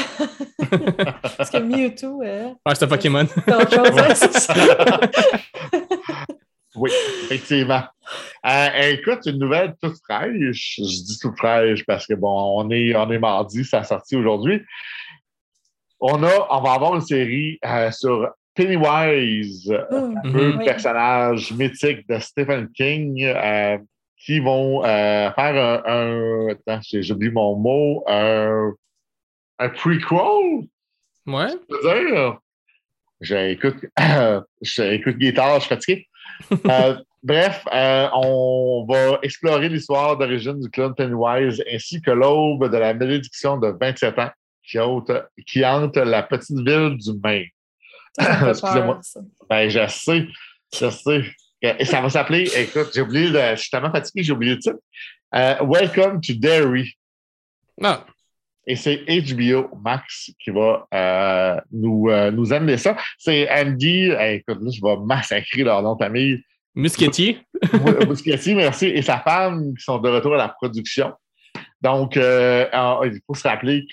[1.37, 3.27] Parce que Mewtwo, euh, Ouais, c'est un Pokémon.
[4.15, 4.53] c'est c'est.
[6.77, 6.91] Oui,
[7.23, 7.83] effectivement.
[8.45, 10.75] Euh, écoute, une nouvelle toute fraîche.
[10.77, 14.17] Je dis toute fraîche parce que bon, on est, on est mardi, ça a sorti
[14.17, 14.61] aujourd'hui.
[16.07, 20.55] On a, on va avoir une série euh, sur Pennywise, Hum, un peu.
[20.57, 20.65] Oui.
[20.65, 23.77] personnage mythique de Stephen King, euh,
[24.17, 28.71] qui vont euh, faire un, un attends, j'ai oublié mon mot, un,
[29.59, 30.67] un prequel,
[31.27, 31.47] Ouais.
[31.69, 32.37] je veux dire?
[33.21, 33.77] J'écoute,
[34.61, 36.07] j'écoute guitare, je suis fatigué.
[36.69, 42.77] Euh, bref, euh, on va explorer l'histoire d'origine du clown Pennywise ainsi que l'aube de
[42.77, 44.29] la malédiction de 27 ans
[44.67, 45.11] qui hante,
[45.45, 47.45] qui hante la petite ville du Maine.
[48.49, 48.99] Excusez-moi.
[49.49, 50.27] Ben, je sais,
[50.73, 51.23] je sais.
[51.61, 54.59] Et ça va s'appeler, écoute, j'ai oublié, le, je suis tellement fatigué, j'ai oublié le
[54.59, 54.77] titre.
[55.33, 56.93] Euh, Welcome to Derry.
[57.79, 57.99] Non.
[58.67, 62.95] Et c'est HBO Max qui va euh, nous, euh, nous amener ça.
[63.17, 66.43] C'est Andy, écoute, là, je vais massacrer leur nom de famille.
[66.75, 67.39] Musketier.
[68.07, 71.13] Busquetti, merci, et sa femme qui sont de retour à la production.
[71.81, 73.85] Donc, euh, alors, il faut se rappeler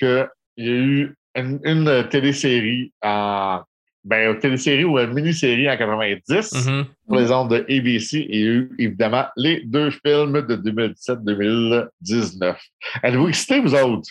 [0.57, 3.61] qu'il y a eu une, une télésérie en.
[4.05, 6.87] Ben, une télésérie ou une mini-série en 90 Mhm.
[7.07, 10.57] pour les ondes de ABC et il y a eu évidemment les deux films de
[10.57, 12.57] 2017-2019.
[13.03, 14.11] Êtes-vous excités, vous autres?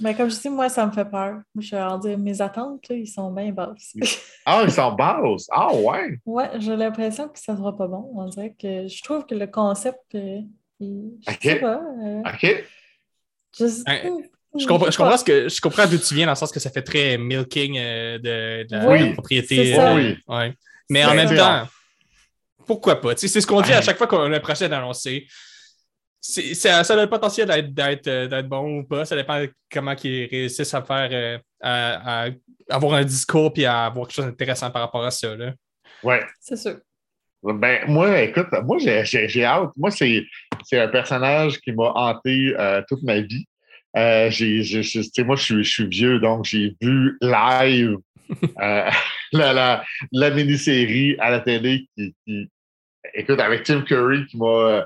[0.00, 1.34] Mais comme je dis, moi, ça me fait peur.
[1.54, 3.94] Moi, Je vais dire, mes attentes, là, ils sont bien basses.
[4.46, 5.46] Ah, ils sont basses?
[5.52, 6.18] Ah, ouais.
[6.24, 8.10] ouais, j'ai l'impression que ça sera pas bon.
[8.14, 10.40] On dirait que je trouve que le concept, euh,
[10.80, 11.38] il- je Ok.
[11.42, 11.82] sais pas.
[12.02, 12.64] euh, OK.
[13.58, 13.64] je,
[14.58, 16.60] Je comprends, je comprends, ce que, je comprends d'où tu viens dans le sens que
[16.60, 19.74] ça fait très milking euh, de, de la Oui, propriété.
[19.74, 19.92] ça.
[19.92, 20.16] euh, Oui.
[20.28, 20.54] ouais.
[20.90, 21.66] Mais en même temps,
[22.66, 23.16] pourquoi pas?
[23.16, 25.26] C'est ce qu'on dit à chaque fois qu'on a prochain annoncé.
[26.20, 29.04] C'est- Ça, ça a le potentiel d'être- d'être euh, d'être bon ou pas.
[29.04, 32.30] Ça dépend de comment ils réussissent à faire euh, à, à
[32.70, 35.34] avoir un discours puis à avoir quelque chose d'intéressant par rapport à ça.
[35.36, 35.52] Là.
[36.02, 36.22] Ouais.
[36.40, 36.76] C'est sûr.
[37.42, 39.70] Ben, moi, écoute, moi, j'ai- j'ai j'ai hâte.
[39.76, 40.24] Moi, c'est
[40.64, 43.46] c'est un personnage qui m'a hanté euh, toute ma vie.
[43.96, 44.62] Euh, j'ai-
[45.24, 47.96] moi, je suis, vieux, donc j'ai vu live
[48.60, 48.90] euh,
[49.32, 52.48] la, la, la mini-série à la télé qui, qui-
[53.14, 54.82] écoute, avec Tim Curry qui m'a euh,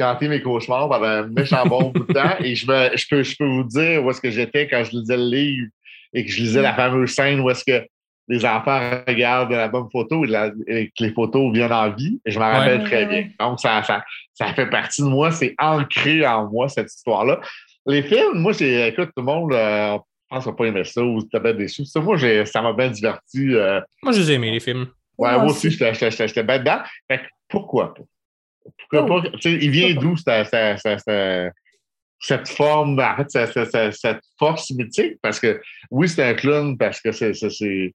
[0.00, 2.36] a hanté mes cauchemars pendant un méchant bon bout de temps.
[2.40, 4.92] Et je, me, je, peux, je peux vous dire où est-ce que j'étais quand je
[4.92, 5.68] lisais le livre
[6.14, 7.86] et que je lisais la fameuse scène où est-ce que
[8.28, 12.20] les enfants regardent la bonne photo et, la- et que les photos viennent en vie.
[12.24, 13.28] Et je m'en rappelle très bien.
[13.40, 15.30] Donc, ça, ça, ça fait partie de moi.
[15.32, 17.40] C'est ancré en moi, cette histoire-là.
[17.88, 20.00] Les films, moi, j'ai, écoute, tout le monde, euh, je
[20.36, 21.84] pense qu'on n'a pas aimé ça ou t'es bien déçu.
[21.86, 23.54] Ça, moi, j'ai, ça m'a bien diverti.
[23.54, 24.88] euh, Moi, je les ai aimés, les films.
[25.16, 25.70] Ouais, Moi moi aussi, aussi.
[25.78, 26.78] j'étais- j'étais j'étais- j'étais bien dedans.
[27.10, 28.02] Fait que pourquoi pas?
[28.78, 29.22] Pourquoi Oh.
[29.22, 29.30] pas?
[29.30, 30.54] Tu sais, il vient d'où cette,
[32.48, 35.14] forme, en fait, cette, cette- force mythique?
[35.22, 37.94] Parce que oui, c'est un clown parce que c'est, c'est- c'est-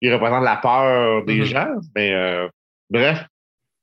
[0.00, 1.44] il représente la peur des Mhm.
[1.44, 2.48] gens, mais euh,
[2.90, 3.24] bref,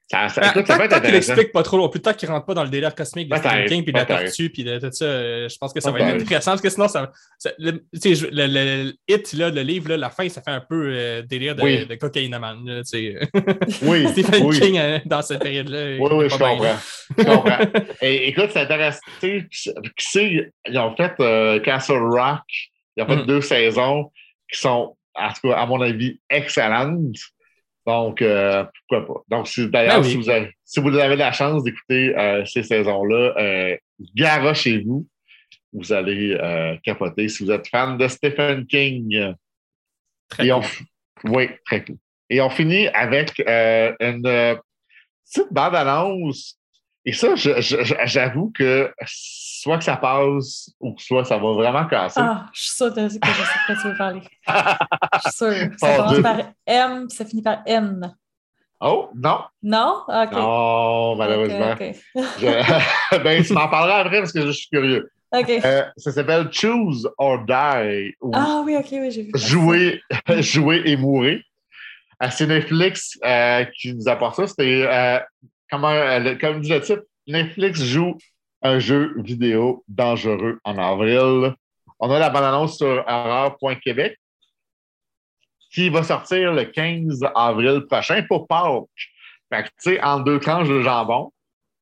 [0.07, 1.33] ça, ça, Ben, écoute, ça tant peut être tant qu'il intéressant.
[1.33, 3.83] explique pas trop, plus tard qu'il rentre pas dans le délire cosmique de Stephen King,
[3.83, 6.21] puis de la tortue, puis de tout ça, euh, je pense que ça va être
[6.21, 7.83] intéressant, parce que sinon, ça, ça- le,
[9.07, 11.85] hit, là, le livre, là, la fin, ça fait un peu euh, délire de, Oui.
[11.87, 11.95] de
[12.65, 13.15] là, sais.
[13.81, 14.59] Oui, Stephen oui.
[14.59, 15.97] King, euh, dans cette période-là.
[15.99, 16.75] Oui, oui, je comprends.
[17.17, 17.57] Je comprends.
[18.01, 18.99] Et, écoute, c'est intéressant.
[19.19, 19.47] Tu
[19.97, 22.41] sais, ils ont fait euh, Castle Rock,
[22.95, 23.25] ils ont fait Mhm.
[23.25, 24.11] deux saisons
[24.51, 24.95] qui sont,
[25.41, 27.15] cas, à mon avis, excellentes.
[27.85, 29.35] Donc, euh, pourquoi pas.
[29.37, 30.11] Donc, si- d'ailleurs, Ben oui.
[30.11, 33.77] si, vous avez, si vous avez la chance d'écouter euh, ces saisons-là, euh,
[34.15, 35.07] garochez-vous.
[35.73, 39.33] Vous allez euh, capoter si vous êtes fan de Stephen King.
[40.29, 40.63] Très Et cool.
[41.25, 41.97] oui, très cool.
[42.29, 46.57] Et on finit avec une petite bande-annonce.
[47.05, 52.19] Et ça, j'avoue que soit que ça passe ou soit ça va vraiment casser.
[52.23, 54.21] Ah, je suis sûre de- que je sais de quoi tu veux parler.
[54.47, 55.69] Je suis sûre.
[55.77, 58.15] Ça commence par M, ça finit par N.
[58.81, 59.39] Oh, non.
[59.63, 60.03] Non?
[60.07, 60.31] OK.
[60.33, 61.71] Non, malheureusement.
[61.73, 62.23] OK, OK.
[62.39, 65.09] Je- ben, tu m'en parleras après parce que je suis curieux.
[65.31, 65.49] OK.
[65.49, 68.15] Euh, ça s'appelle Choose or Die.
[68.33, 69.31] Ah oui, OK, oui, j'ai vu.
[69.35, 70.01] jouer,
[70.41, 71.39] jouer et mourir.
[72.31, 74.47] C'est Netflix euh, qui nous apporte ça.
[74.47, 75.19] C'était, euh,
[75.69, 78.17] comment, euh, comme dit le titre, Netflix joue
[78.61, 81.53] un jeu vidéo dangereux en avril.
[81.99, 84.17] On a la bande-annonce sur horreur.québec
[85.71, 88.83] qui va sortir le 15 avril prochain pour Pâques.
[89.51, 91.31] Fait que, tu sais, en deux tranches de jambon,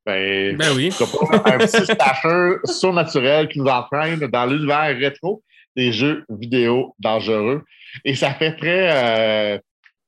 [0.05, 0.89] ben, Ben oui.
[0.99, 5.41] un petit slasher surnaturel qui nous entraîne dans l'univers rétro
[5.75, 7.63] des jeux vidéo dangereux.
[8.03, 9.55] Et ça fait très.
[9.55, 9.59] euh,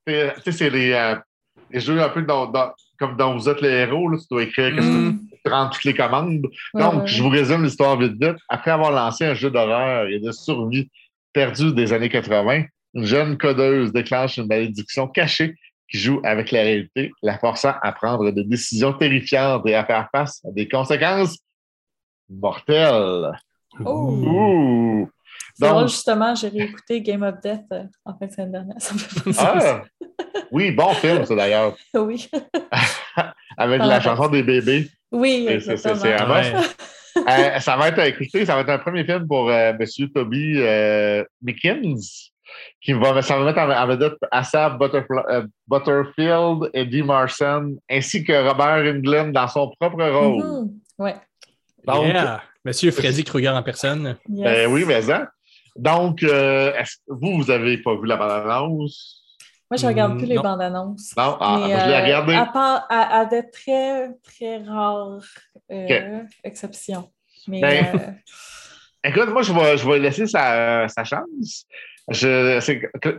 [0.05, 1.15] tu sais, c'est les, euh,
[1.75, 4.09] les jeux un peu dans- dans- comme dont vous êtes les héros.
[4.09, 5.19] Là, tu dois écrire que Mm.
[5.45, 6.41] tu rentres toutes les commandes.
[6.73, 7.07] Donc, ouais.
[7.07, 8.37] je vous résume l'histoire vite vite.
[8.49, 10.89] Après avoir lancé un jeu d'horreur et de survie
[11.33, 15.55] perdu des années 80, une jeune codeuse déclenche une malédiction cachée
[15.91, 20.07] qui joue avec la réalité, la forçant à prendre des décisions terrifiantes et à faire
[20.11, 21.37] face à des conséquences
[22.29, 23.31] mortelles.
[23.83, 24.09] Oh.
[24.11, 25.09] Ouh!
[25.57, 28.75] C'est drôle, Donc, justement, j'ai réécouté Game of Death euh, en fin de semaine dernière.
[28.79, 29.81] Ça me fait ah!
[30.51, 31.75] Oui, bon film, ça d'ailleurs.
[31.95, 32.29] Oui.
[33.57, 34.89] Avec Ah, la chanson des bébés.
[35.11, 36.33] Oui, C'est- exactement.
[36.33, 36.53] un Ouais.
[37.17, 40.09] Euh, ça va être, écoutez, ça va être un premier film pour euh, M.
[40.13, 42.31] Toby euh, Mickens,
[42.81, 44.15] qui va, ça va mettre en, en vedette
[45.67, 50.43] Butterfield, Eddie Marson, ainsi que Robert Englund dans son propre rôle.
[50.43, 50.71] Mhm.
[50.99, 51.15] Ouais.
[51.85, 52.41] Donc, Yeah.
[52.65, 54.17] Monsieur Freddy Krueger en personne.
[54.27, 54.43] Yes.
[54.43, 55.29] Ben oui, mais ça.
[55.75, 56.71] Donc, euh,
[57.07, 59.21] vous, vous avez pas vu la bande-annonce?
[59.69, 60.43] Moi, je regarde plus les Non.
[60.43, 61.13] bandes annonces.
[61.17, 61.37] Non?
[61.39, 62.33] Ah, Mais, je l'ai euh, regardé.
[62.35, 65.23] À, part, à, à de très, très rares
[65.71, 67.09] euh, exceptions.
[67.47, 68.11] Mais Ben, euh,
[69.09, 71.65] Écoute, moi, je vais, je vais laisser sa, sa chance.
[72.09, 72.59] Je,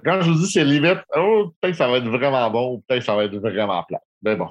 [0.04, 2.84] quand je vous dis c'est limite, oh, peut-être que ça va être vraiment bon ou
[2.86, 4.00] peut-être que ça va être vraiment plat.
[4.22, 4.48] Mais bon.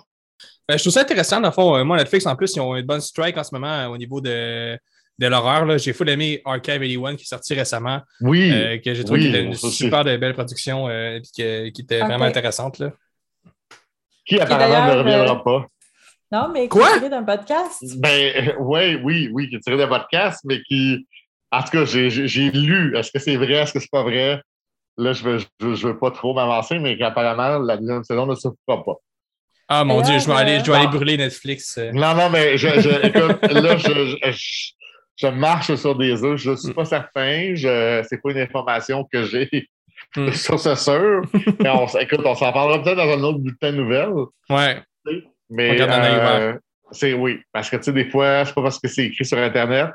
[0.68, 1.84] Ben, je trouve ça intéressant, dans le fond.
[1.86, 4.20] Moi, Netflix, en plus, ils ont une bonne strike en ce moment euh, au niveau
[4.20, 4.78] de,
[5.20, 5.66] de l'horreur.
[5.66, 5.78] là.
[5.78, 8.52] J'ai full aimé Archive 81 qui est sorti récemment, Oui.
[8.52, 12.00] euh, que j'ai trouvé Oui, qu'il était une super de belle production euh, qui était
[12.00, 12.80] vraiment intéressante.
[12.80, 12.92] Là.
[14.26, 15.66] qui apparemment ne reviendra euh, pas.
[16.32, 16.88] non, mais Quoi?
[16.88, 17.84] qui est tiré d'un podcast?
[18.00, 21.08] Ben, oui, oui, oui, qui est tiré d'un podcast, mais qui.
[21.52, 22.10] En tout cas, j'ai-
[22.52, 22.98] lu.
[22.98, 23.54] Est-ce que c'est vrai?
[23.54, 24.42] Est-ce que c'est pas vrai?
[24.98, 28.26] Là, je veux, je, veux- je veux pas trop m'avancer, mais qu'apparemment, la deuxième saison
[28.26, 28.96] ne se fera pas.
[29.68, 31.78] Ah mon Dieu, je vais aller, je vais aller euh, brûler Netflix.
[31.78, 31.92] euh.
[31.92, 34.18] Non, non, mais je, je- écoute, là, je,
[35.16, 36.38] je, marche sur des œufs.
[36.38, 37.54] Je ne suis pas certain.
[37.56, 39.68] Je, c'est pas une information que j'ai
[40.18, 40.30] Hmm.
[40.34, 41.22] sur ce sûr.
[41.62, 44.10] Mais on, écoute, on s'en parlera peut-être dans un autre bulletin de nouvelles.
[44.50, 44.82] Ouais.
[45.50, 46.58] Mais euh,
[46.92, 47.40] c'est oui.
[47.54, 49.92] Parce que tu sais, des fois, c'est pas parce que c'est écrit sur Internet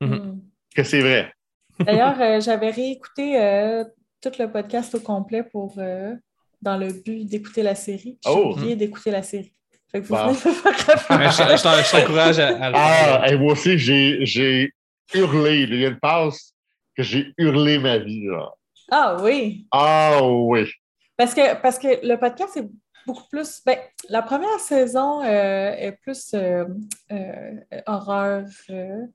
[0.00, 0.08] Mhm.
[0.10, 0.40] Mhm.
[0.74, 1.32] que c'est vrai.
[1.78, 3.84] D'ailleurs, euh, j'avais réécouté euh,
[4.22, 6.14] tout le podcast au complet pour euh,
[6.62, 8.18] dans le but d'écouter la série.
[8.24, 8.52] J'ai Oh!
[8.54, 9.52] oublié d'écouter la série.
[9.92, 10.26] Fait que vous Bon.
[10.32, 11.38] venez de me faire référence.
[11.38, 12.88] Ouais, je je t'en- je t'encourage à, à le Ah,
[13.20, 13.32] faire.
[13.32, 14.72] et moi aussi, j'ai, j'ai
[15.14, 15.60] hurlé.
[15.62, 16.54] Il y a une passe
[16.96, 18.26] que j'ai hurlé ma vie.
[18.26, 18.50] là.
[18.90, 19.66] Ah oui.
[19.70, 20.70] Ah oui.
[21.16, 22.68] Parce que, parce que le podcast est
[23.06, 23.60] beaucoup plus.
[23.66, 23.78] Ben,
[24.08, 26.64] la première saison euh, est plus euh,
[27.10, 27.52] euh,
[27.86, 29.06] horreur, euh,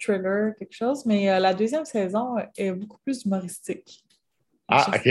[0.00, 4.04] thriller, quelque chose, mais euh, la deuxième saison est beaucoup plus humoristique.
[4.68, 5.08] Ah, OK.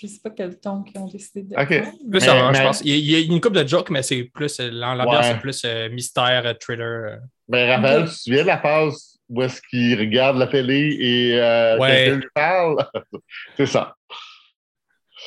[0.00, 1.66] Je sais pas quel ton qu'ils ont décidé de Ok.
[1.68, 2.82] Plus Mais- je pense.
[2.84, 4.60] Il y, a, une couple de jokes, mais c'est plus.
[4.60, 5.32] euh, L'ambiance, Ouais.
[5.32, 7.18] c'est plus euh, mystère, euh, thriller.
[7.48, 8.08] Mais Raphaël, Ok.
[8.10, 11.88] tu te souviens de la phase où est-ce qu'il regarde la télé et euh, Ouais.
[12.04, 12.76] quelqu'un lui parle?
[13.56, 13.96] c'est ça.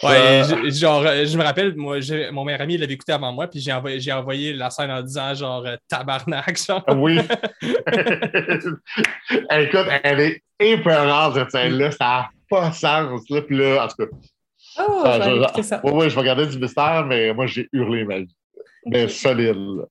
[0.03, 3.59] Ouais, genre, je me rappelle, moi, j'ai- mon meilleur ami l'avait écouté avant moi, puis
[3.59, 6.81] j'ai envoyé, j'ai envoyé la scène en disant, genre, tabarnak, genre.
[6.87, 7.19] Ah Oui.
[9.51, 11.91] Écoute, elle est épeurante, cette scène-là.
[11.91, 13.21] Ça n'a pas de sens.
[13.29, 13.41] Là.
[13.41, 14.05] Puis là, en tout cas,
[14.79, 15.81] Oh, Ah, je vais je- ça.
[15.83, 18.35] oui, oui, je vais regarder du mystère, mais moi, j'ai hurlé ma vie.
[18.85, 19.55] Mais solide.
[19.55, 19.83] là.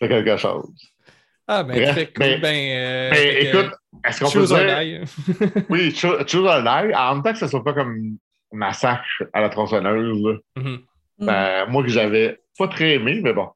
[0.00, 0.68] C'est quelque chose.
[1.46, 2.14] Ah, ben, Bref, très cool.
[2.18, 3.70] mais- ben, euh, Mais écoute,
[4.04, 5.64] est-ce qu'on peut dire...
[5.68, 8.16] Oui, Cho- Choose or Die, en même temps que ce soit pas comme
[8.52, 10.34] massacre à la tronçonneuse, là.
[10.56, 10.80] Mhm.
[11.18, 11.26] Mm.
[11.26, 13.48] Ben, moi que j'avais pas très aimé, mais bon.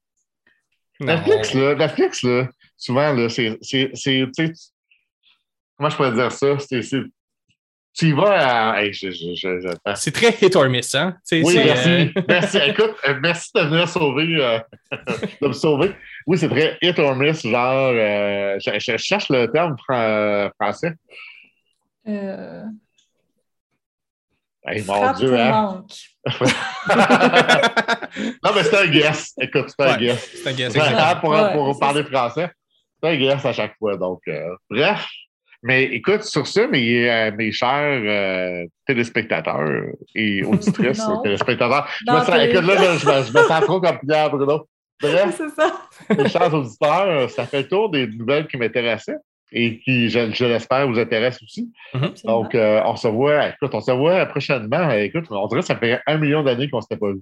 [1.01, 1.07] Non.
[1.15, 3.59] Netflix, là, Netflix, là, souvent, là, c'est.
[5.77, 6.59] Comment je pourrais dire ça?
[6.59, 6.83] C'est.
[7.95, 8.83] C'est- Tu y vas à.
[8.83, 11.17] Hey, je, je, je- je- C'est très hit or miss, hein?
[11.31, 11.89] Oui, c'est, merci.
[11.89, 12.59] euh, Merci.
[12.67, 14.59] Écoute, euh, merci de venir sauver, euh,
[15.41, 15.93] de me sauver.
[16.27, 17.93] Oui, c'est très hit or miss, genre.
[17.95, 20.93] euh, je, je cherche le terme fran- français.
[22.09, 22.65] Euh,
[24.67, 25.85] Hey, mon frappe Dieu, hein?
[28.43, 29.35] non, mais c'est un guess.
[29.39, 29.99] Écoute, c'est un Ouais.
[29.99, 30.31] guess.
[30.43, 30.73] c'est un guess,
[31.21, 32.51] pour Ouais, pour c'est parler français,
[33.03, 33.97] c'est un guess à chaque fois.
[33.99, 35.07] Donc, euh, bref.
[35.67, 42.19] Mais écoute, sur ça, mes, euh, mes chers euh, téléspectateurs et auditrices, téléspectateurs, je me
[42.19, 44.69] sens, écoute, là, je, je me, je me sens trop comme Pierre Bruno.
[45.01, 45.89] Bref, ça.
[46.17, 49.17] mes chers auditeurs, ça fait le tour des nouvelles qui m'intéressaient
[49.53, 51.73] et qui, je, je l'espère, vous intéressent aussi.
[52.25, 54.91] Donc, euh, on se voit, écoute, on se voit prochainement.
[54.91, 57.21] Écoute, on dirait que ça fait un million d'années qu'on ne s'était pas vu.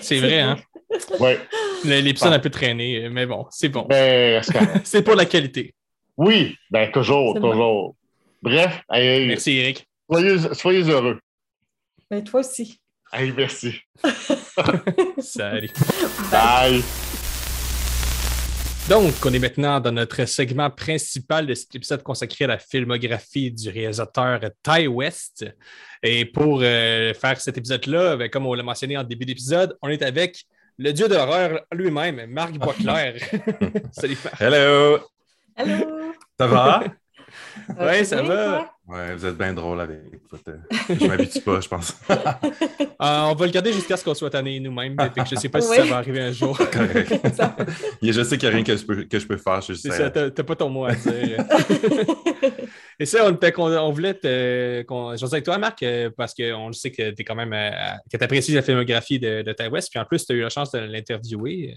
[0.00, 0.56] C'est vrai, hein?
[1.18, 1.38] Ouais.
[1.84, 2.34] Le- L'épisode Ah.
[2.34, 3.86] a un peu traîné, mais bon, c'est bon.
[3.88, 4.40] Ben.
[4.84, 5.74] C'est pour la qualité.
[6.22, 7.96] Oui, ben, toujours, toujours.
[8.40, 9.88] Bref, hey, Merci, Eric.
[10.08, 11.18] soyez, soyez heureux.
[12.10, 12.78] Mais toi aussi.
[13.12, 13.80] Hey, merci.
[15.18, 15.70] Salut.
[16.30, 16.82] Bye.
[18.88, 23.50] Donc, on est maintenant dans notre segment principal de cet épisode consacré à la filmographie
[23.50, 25.44] du réalisateur Ty West.
[26.04, 29.88] Et pour euh, faire cet épisode-là, ben, comme on l'a mentionné en début d'épisode, on
[29.88, 30.44] est avec
[30.78, 33.14] le dieu de l'horreur lui-même, Marc Boisclair.
[33.92, 34.40] Salut, Marc.
[34.40, 35.11] Hello!
[35.56, 36.12] Allô?
[36.38, 36.82] Ça va?
[36.84, 36.88] Euh,
[37.86, 38.70] Ouais, c'est ça va.
[38.86, 40.00] Ouais, vous êtes bien drôle avec.
[40.30, 41.96] votre- Je m'habitue pas, je pense.
[43.02, 44.94] Euh, on va le garder jusqu'à ce qu'on soit tanné nous-mêmes.
[45.26, 45.76] Je ne sais pas si Oui.
[45.76, 46.56] ça va arriver un jour.
[46.72, 47.34] Correct.
[47.34, 47.56] Ça.
[48.00, 49.60] Je sais qu'il n'y a rien que je peux, que je peux faire.
[49.60, 51.44] Je ça, t'as t'as pas ton mot à dire.
[53.00, 57.10] Et ça, on, voulait te, qu'on, avec toi, Marc, euh, parce qu'on le sait que
[57.10, 57.70] tu quand même, euh,
[58.08, 60.42] que tu apprécies la filmographie de, de Ty West, puis en plus, tu as eu
[60.42, 61.74] la chance de l'interviewer.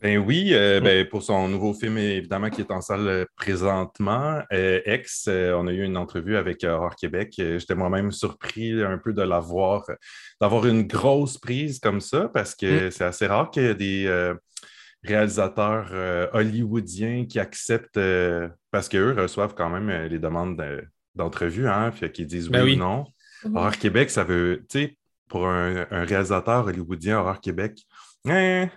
[0.00, 4.40] Ben oui, euh, ben, pour son nouveau film, évidemment, qui est en salle euh, présentement,
[4.52, 7.32] euh, Ex, euh, on a eu une entrevue avec Horror Québec.
[7.36, 9.84] J'étais moi-même surpris un peu de l'avoir,
[10.40, 14.06] d'avoir une grosse prise comme ça, parce que c'est assez rare qu'il y ait des
[14.06, 14.34] euh,
[15.02, 20.84] réalisateurs euh, hollywoodiens qui acceptent, euh, parce qu'eux reçoivent quand même euh, les demandes de-
[21.16, 22.76] d'entrevue, hein, puis qu'ils disent Ben oui, oui.
[22.76, 23.06] ou non.
[23.44, 23.56] Mhm.
[23.56, 24.96] Horror Québec, ça veut, tu sais,
[25.28, 27.82] pour un, un réalisateur hollywoodien, Horror Québec,
[28.28, 28.68] hein,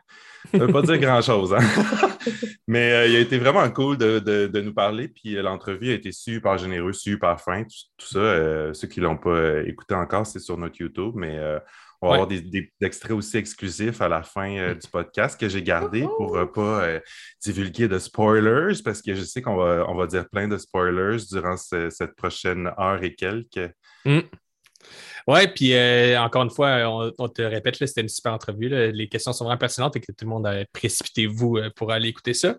[0.51, 1.53] ça veut pas dire grand-chose.
[1.53, 1.59] hein.
[2.67, 5.91] Mais euh, il a été vraiment cool de, de- de nous parler, puis euh, l'entrevue
[5.91, 8.19] a été super généreuse, super fin, tout, tout ça.
[8.19, 11.61] euh, ceux qui ne l'ont pas écouté encore, c'est sur notre YouTube, mais on va
[12.03, 12.13] Ouais.
[12.13, 16.01] avoir des, des extraits aussi exclusifs à la fin euh, du podcast que j'ai gardé
[16.17, 16.99] pour ne pas euh,
[17.43, 21.17] divulguer de spoilers, parce que je sais qu'on va, on va dire plein de spoilers
[21.29, 23.69] durant ce- cette prochaine heure et quelques.
[25.27, 28.69] Ouais, puis euh, encore une fois, on, te répète, c'était une super entrevue.
[28.69, 32.57] Les questions sont vraiment pertinentes et que tout le monde euh, pour aller écouter ça.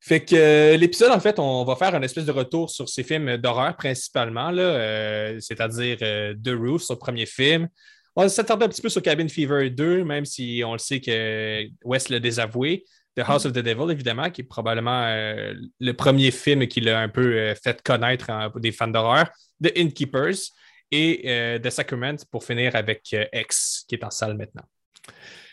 [0.00, 3.02] Fait que euh, l'épisode, en fait, on va faire un espèce de retour sur ces
[3.02, 7.68] films d'horreur principalement, euh, c'est-à-dire The Roof, son premier film.
[8.14, 11.00] On va s'attarder un petit peu sur Cabin Fever 2, même si on le sait
[11.00, 12.84] que West l'a désavoué.
[13.16, 17.08] The House of the Devil, évidemment, qui est probablement le premier film qui l'a un
[17.08, 19.28] peu fait connaître des fans d'horreur.
[19.62, 20.52] The Innkeepers
[20.90, 24.64] et euh, The Sacrament pour finir avec euh, X, qui est en salle maintenant.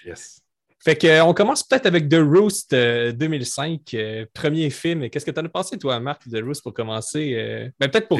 [0.05, 0.39] Yes.
[0.83, 5.09] Fait que, euh, on commence peut-être avec The Roost euh, 2005, euh, premier film.
[5.09, 7.33] Qu'est-ce que tu en as pensé, toi, Marc, de The Roost, pour commencer?
[7.35, 7.69] euh?
[7.79, 8.19] Ben, peut-être pour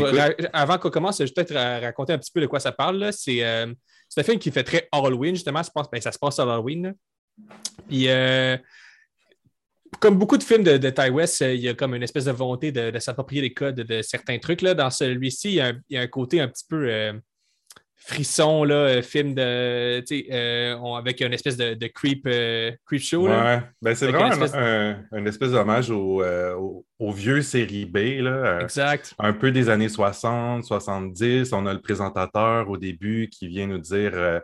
[0.53, 3.11] avant qu'on commence, je vais peut-être ra- raconter un petit peu de quoi ça parle.
[3.11, 3.73] C'est euh,
[4.07, 5.61] c'est un film qui fait très Halloween, justement.
[5.61, 6.83] Je pense, ben, ça se passe à Halloween.
[6.83, 6.93] là.
[7.89, 8.55] Puis, euh,
[10.03, 12.25] comme beaucoup de films de, de Ty West, euh, il y a comme une espèce
[12.25, 14.61] de volonté de, de s'approprier les codes de certains trucs.
[14.61, 14.73] Là.
[14.73, 17.13] Dans celui-ci, il y, a un, il y a un côté un petit peu euh,
[17.95, 23.01] frisson, là, euh, film de, euh, on- avec une espèce de, de creep, euh, creep
[23.01, 23.27] show.
[23.29, 27.85] Ouais, ben, c'est vraiment une espèce- un, un- espèce d'hommage au, au, au vieux série
[27.85, 29.13] B, là, Exact.
[29.19, 31.53] un peu des années 60, 70.
[31.53, 34.41] On a le présentateur au début qui vient nous dire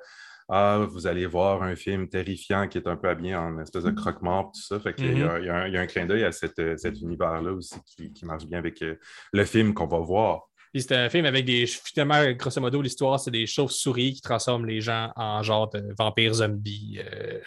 [0.52, 3.92] Ah, vous allez voir un film terrifiant qui est un peu habillé en espèce de
[3.92, 4.80] croque-mort, tout ça.
[4.80, 6.76] Fait qu'il y, y a un- il y a un clin d'œil à cette, euh,
[6.76, 8.96] cet univers-là aussi qui, qui marche bien avec euh,
[9.32, 10.42] le film qu'on va voir.
[10.74, 11.66] C'est un film avec des.
[11.68, 16.34] Finalement, grosso modo, l'histoire, c'est des chauves-souris qui transforment les gens en genre de vampires
[16.36, 17.00] zombies.
[17.04, 17.40] euh.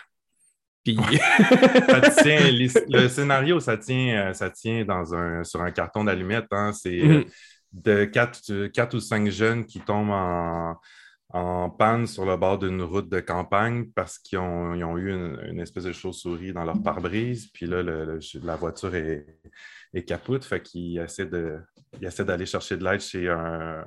[0.84, 0.96] Puis.
[1.88, 2.50] Ça tient-
[2.88, 6.46] le scénario, ça tient, ça tient dans un, sur un carton d'allumettes.
[6.52, 6.72] hein.
[6.72, 7.24] C'est Mhm.
[7.72, 10.76] de quatre, quatre ou cinq jeunes qui tombent en,
[11.34, 15.60] en panne sur le bord d'une route de campagne parce qu'ils ont, eu une, une
[15.60, 17.48] espèce de chauve-souris dans leur pare-brise.
[17.54, 19.26] Puis là, le- le- la voiture est,
[19.94, 20.44] est capote.
[20.44, 21.58] Fait qu'ils essaient de,
[22.00, 23.82] ils essaient d'aller chercher de l'aide chez un,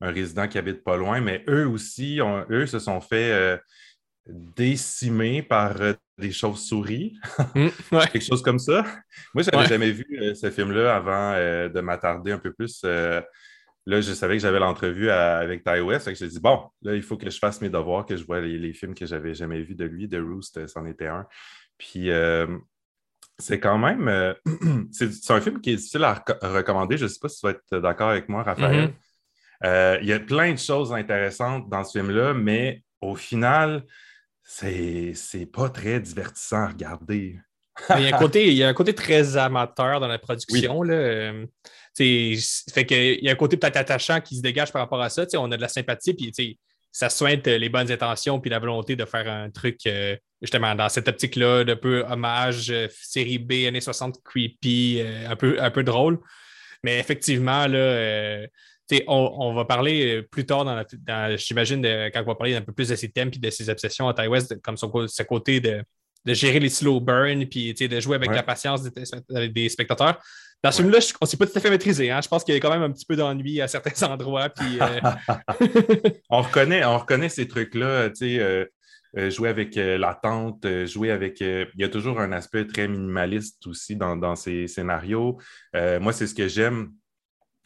[0.00, 1.20] un résident qui habite pas loin.
[1.20, 3.56] Mais eux aussi, ont- eux se sont fait euh,
[4.26, 7.16] décimer par euh, des chauves-souris
[7.54, 8.06] Mm, ouais.
[8.12, 8.82] quelque chose comme ça.
[9.34, 9.68] Moi, je n'avais Ouais.
[9.68, 12.82] jamais vu euh, ce film-là avant de m'attarder un peu plus.
[13.90, 16.12] Là, je savais que j'avais l'entrevue avec Ty West.
[16.14, 18.40] Je me dit, bon, là, il faut que je fasse mes devoirs, que je vois
[18.40, 20.08] les, les films que j'avais jamais vus de lui.
[20.08, 21.26] The Roost, euh, c'en était un.
[21.78, 22.46] Puis, euh,
[23.38, 24.08] c'est quand même.
[24.08, 24.34] euh,
[24.92, 26.96] c'est c'est un film qui est difficile à reco- à recommander.
[26.98, 28.88] Je ne sais pas si tu vas être d'accord avec moi, Raphaël.
[28.88, 28.94] Mhm.
[29.64, 33.84] Euh, il y a plein de choses intéressantes dans ce film-là, mais au final,
[34.42, 37.38] c'est c'est pas très divertissant à regarder.
[37.96, 40.82] Il, y a un côté, il y a un côté très amateur dans la production.
[40.82, 40.94] Là.
[40.94, 41.46] Euh,
[41.96, 45.10] fait que, il y a un côté peut-être attachant qui se dégage par rapport à
[45.10, 45.26] ça.
[45.34, 46.32] On a de la sympathie, puis
[46.92, 50.88] ça soigne les bonnes intentions, puis la volonté de faire un truc euh, justement dans
[50.88, 55.70] cette optique-là, de peu hommage, euh, série B, années 60, creepy, euh, un, peu, un
[55.70, 56.18] peu drôle.
[56.82, 58.46] Mais effectivement, là,
[59.06, 62.72] on, on va parler plus tard, dans, dans- j'imagine, quand on va parler un peu
[62.72, 65.84] plus de ses thèmes et de ses obsessions à West, comme son, ce côté de,
[66.24, 68.36] de gérer les slow burns puis de jouer avec Ouais.
[68.36, 68.90] la patience des,
[69.30, 70.18] des- des spectateurs.
[70.62, 72.10] Dans ce film-là, on ne s'est pas tout à fait maîtrisé.
[72.10, 72.20] hein.
[72.22, 74.50] Je pense qu'il y a quand même un petit peu d'ennui à certains endroits.
[74.50, 75.00] Puis, euh,
[76.30, 78.66] on, reconnaît, on reconnaît ces trucs-là, euh,
[79.16, 81.40] euh, jouer avec l'attente, jouer avec.
[81.40, 85.38] il y a toujours un aspect très minimaliste aussi dans, dans ces scénarios.
[85.74, 86.92] Moi, c'est ce que j'aime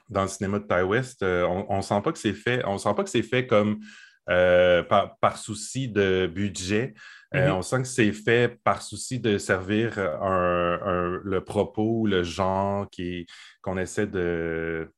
[0.08, 1.22] dans le cinéma de Ty West.
[1.22, 3.80] On ne sent pas que c'est fait, on sent pas que c'est fait comme
[4.30, 6.94] euh, par, par souci de budget.
[7.34, 7.50] Euh.
[7.52, 12.86] On sent que c'est fait par souci de servir un- un- le propos, le genre
[13.62, 14.88] qu'on essaie de,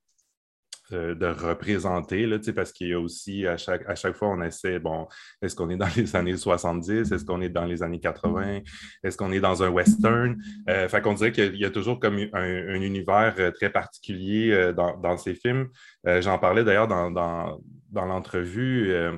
[0.92, 4.40] euh, de représenter, là, parce qu'il y a aussi, à chaque, à chaque fois, on
[4.42, 5.08] essaie, bon,
[5.42, 8.60] est-ce qu'on est dans les années 70, est-ce qu'on est dans les années 80,
[9.02, 10.36] est-ce qu'on est dans un western?
[10.68, 14.52] Euh, fait qu'on dirait qu'il y a toujours comme un, un univers euh, très particulier
[14.52, 15.68] euh, dans, dans ces films.
[16.06, 17.60] Euh, J'en parlais d'ailleurs dans, dans,
[17.90, 19.16] dans l'entrevue euh,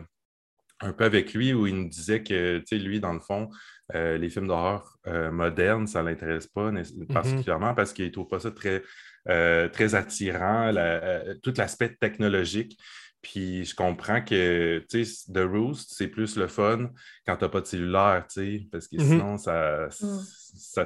[0.80, 3.50] un peu avec lui où il nous disait que, tu sais, lui, dans le fond,
[3.94, 8.10] euh, les films d'horreur euh, modernes, ça ne l'intéresse pas né- particulièrement parce qu'il ne
[8.10, 8.82] trouve pas ça très,
[9.28, 12.78] euh, très attirant, la- euh, tout l'aspect technologique.
[13.22, 16.90] Puis je comprends que, tu sais, The Roost, c'est plus le fun
[17.26, 19.02] quand tu n'as pas de cellulaire, tu sais, parce que Mhm.
[19.02, 20.18] sinon, ça, Mm.
[20.54, 20.84] ça,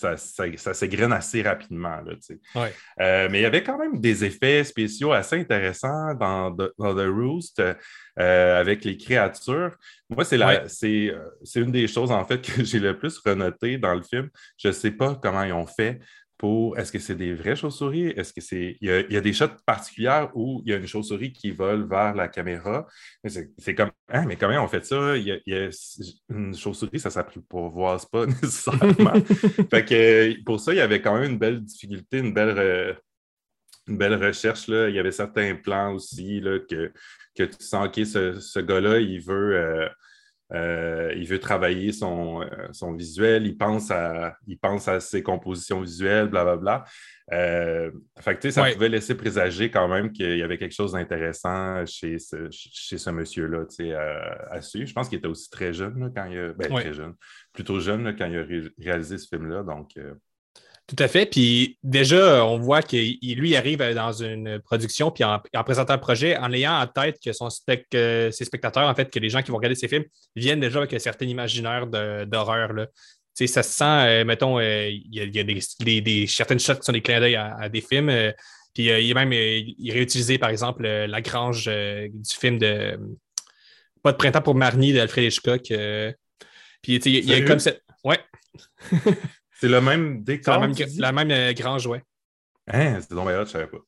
[0.00, 2.12] ça, ça, ça s'égrène assez rapidement, là.
[2.54, 2.72] Ouais.
[3.00, 6.94] Euh, mais il y avait quand même des effets spéciaux assez intéressants dans, The- dans
[6.94, 7.60] The Roost
[8.18, 9.76] euh, avec les créatures.
[10.08, 10.62] Moi, c'est Ouais.
[10.84, 14.28] euh, c'est une des choses, en fait, que j'ai le plus renoté dans le film.
[14.56, 16.00] Je ne sais pas comment ils ont fait
[16.40, 16.78] pour.
[16.78, 18.06] Est-ce que c'est des vraies chauves-souris?
[18.16, 18.78] Est-ce que c'est.
[18.80, 21.32] Il y, a, il y a des shots particulières où il y a une chauve-souris
[21.34, 22.86] qui vole vers la caméra.
[23.58, 23.90] C'est comme.
[24.08, 25.18] Hein, mais comment on fait ça?
[25.18, 25.70] Il y a, il y a-
[26.30, 29.12] une chauve-souris, ça s'apprivoise pas nécessairement.
[29.70, 32.96] fait que pour ça, il y avait quand même une belle difficulté, une belle.
[33.86, 34.66] une belle recherche.
[34.68, 34.88] Là.
[34.88, 36.90] Il y avait certains plans aussi là, que,
[37.36, 39.88] que tu sens, OK, ce, ce gars-là, il veut, euh,
[40.52, 45.22] euh, il veut travailler son, euh, son visuel, il pense, à, il pense à ses
[45.22, 46.84] compositions visuelles, blablabla.
[47.32, 48.72] Euh, fait que, tu sais, ça Ouais.
[48.72, 53.10] pouvait laisser présager quand même qu'il y avait quelque chose d'intéressant chez ce, chez ce
[53.10, 54.88] monsieur-là tu sais, à, à suivre.
[54.88, 56.80] Je pense qu'il était aussi très jeune là, quand il a, ben, Ouais.
[56.82, 57.14] très jeune,
[57.52, 59.62] plutôt jeune là, quand il a ré- réalisé ce film-là.
[59.62, 60.14] Donc, euh,
[60.90, 61.24] Tout à fait.
[61.26, 66.00] Puis déjà, on voit qu'il lui arrive dans une production, puis en, en présentant le
[66.00, 69.28] projet, en ayant en tête que son spec- que ses spectateurs, en fait, que les
[69.28, 70.02] gens qui vont regarder ses films
[70.34, 71.86] viennent déjà avec un certain imaginaire
[72.26, 72.72] d'horreur.
[73.34, 76.58] ça se sent, euh, mettons, euh, il y a, y a des, des- des- certaines
[76.58, 78.08] shots qui sont des clins d'œil à, à des films.
[78.08, 78.32] euh,
[78.74, 82.34] puis euh, il est même euh, il réutilisé, par exemple, euh, la grange euh, du
[82.36, 82.98] film de
[84.02, 85.70] Pas de printemps pour Marnie d'Alfred Hitchcock.
[85.70, 86.12] euh.
[86.82, 87.82] puis tu sais, il y a- a comme cette.
[88.02, 88.18] Ouais,
[89.60, 90.66] c'est le même c'est la décor.
[90.86, 90.98] dis?
[91.00, 92.02] la même euh, grange, ouais.
[92.68, 93.78] Hein, c'est donc bien je savais pas.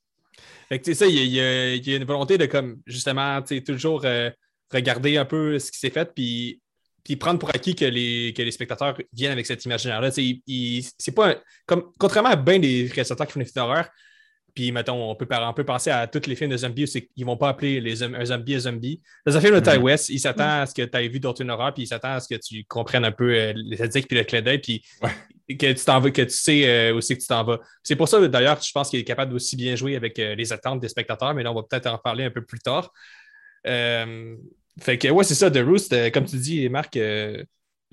[0.68, 2.80] Fait que, tu sais, ça, il y, a- il y a- une volonté de, comme,
[2.86, 4.30] justement, toujours euh,
[4.72, 6.60] regarder un peu ce qui s'est fait, puis,
[7.04, 10.10] puis prendre pour acquis que les, que les spectateurs viennent avec cet imaginaire-là.
[10.10, 13.88] C'est pas un- comme, contrairement à bien des réalisateurs qui font des films d'horreur,
[14.54, 17.06] puis, mettons, on peut, on peut penser à tous les films de zombies où c'est
[17.06, 19.00] qu'ils vont pas appeler les, un zombie un zombie.
[19.24, 19.82] Dans un film de Ty Mhm.
[19.82, 22.20] West, il s'attend à ce que tu aies vu d'autres horreur, puis il s'attend à
[22.20, 24.84] ce que tu comprennes un peu euh, les puis le clin d'œil, puis
[25.48, 27.60] que tu t'en que tu sais euh, c'est que tu t'en vas.
[27.82, 30.52] C'est pour ça, d'ailleurs, je pense qu'il est capable d'aussi bien jouer avec euh, les
[30.52, 32.92] attentes des spectateurs, mais là, on va peut-être en parler un peu plus tard.
[33.66, 34.36] Euh,
[34.80, 36.98] fait que, ouais, c'est ça, The Roost, comme tu dis, Marc,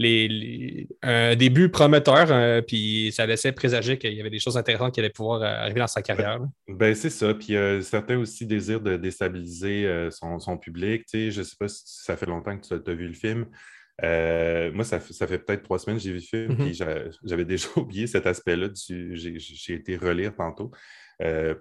[0.01, 5.01] les, un début prometteur, puis ça laissait présager qu'il y avait des choses intéressantes qui
[5.01, 6.39] allaient pouvoir arriver dans sa carrière.
[6.69, 7.33] Ben, c'est ça.
[7.33, 11.03] Puis certains aussi désirent de déstabiliser son, son public.
[11.11, 13.45] Je ne sais pas si ça fait longtemps que tu as, vu le film.
[14.03, 16.73] Euh, moi, ça, fait- ça fait peut-être trois semaines que j'ai vu le film, puis
[16.73, 18.69] j'a- j'avais déjà oublié cet aspect-là.
[18.75, 20.71] J'ai été relire tantôt
[21.21, 21.53] euh,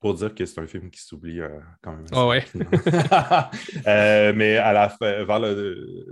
[0.00, 2.06] pour dire que c'est un film qui s'oublie euh, quand même.
[2.12, 2.44] Ah ouais.
[4.34, 6.06] mais à la fin, vers le-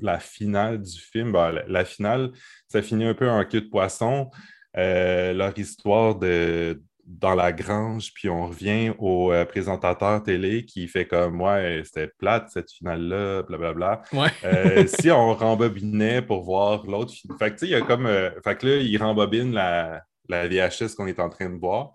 [0.00, 2.32] la finale du film, ben, la, la finale,
[2.68, 4.30] ça finit un peu en queue de poisson.
[4.74, 11.06] Leur histoire de dans la grange, puis on revient au euh, présentateur télé qui fait
[11.06, 14.02] comme Ouais, c'était plate cette finale-là, blablabla.
[14.12, 14.28] Ouais.
[14.44, 17.12] Euh, si on rembobinait pour voir l'autre.
[17.38, 18.06] Fait que tu sais, il y a comme.
[18.06, 21.92] euh, fait que là, il rembobine la, la VHS qu'on est en train de voir.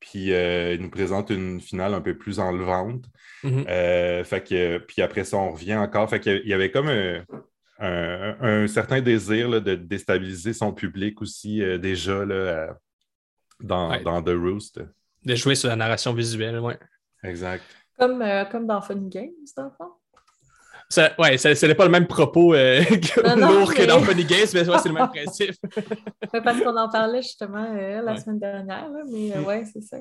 [0.00, 3.04] Puis il nous présente une finale un peu plus enlevante.
[3.44, 3.64] Mhm.
[3.68, 6.10] Euh, fait que, puis après ça, on revient encore.
[6.10, 7.24] Fait qu'il y avait comme un,
[7.78, 12.76] un- certain désir là, de déstabiliser son public aussi déjà là,
[13.62, 14.02] dans, Ouais.
[14.02, 14.80] dans The Roost.
[15.24, 16.78] De jouer sur la narration visuelle, ouais.
[17.22, 17.62] Exact.
[17.98, 19.90] Comme, euh, comme dans Funny Games, dans le fond.
[20.88, 23.86] Ça, ouais, ça- ce n'est pas le même propos euh, que- Non, non, lourd que
[23.86, 25.54] dans Funny Games, mais ouais, c'est le même principe.
[26.44, 28.20] Parce qu'on en parlait justement euh, la Ouais.
[28.20, 29.44] semaine dernière, là, mais euh, Mm.
[29.46, 29.98] ouais, c'est ça.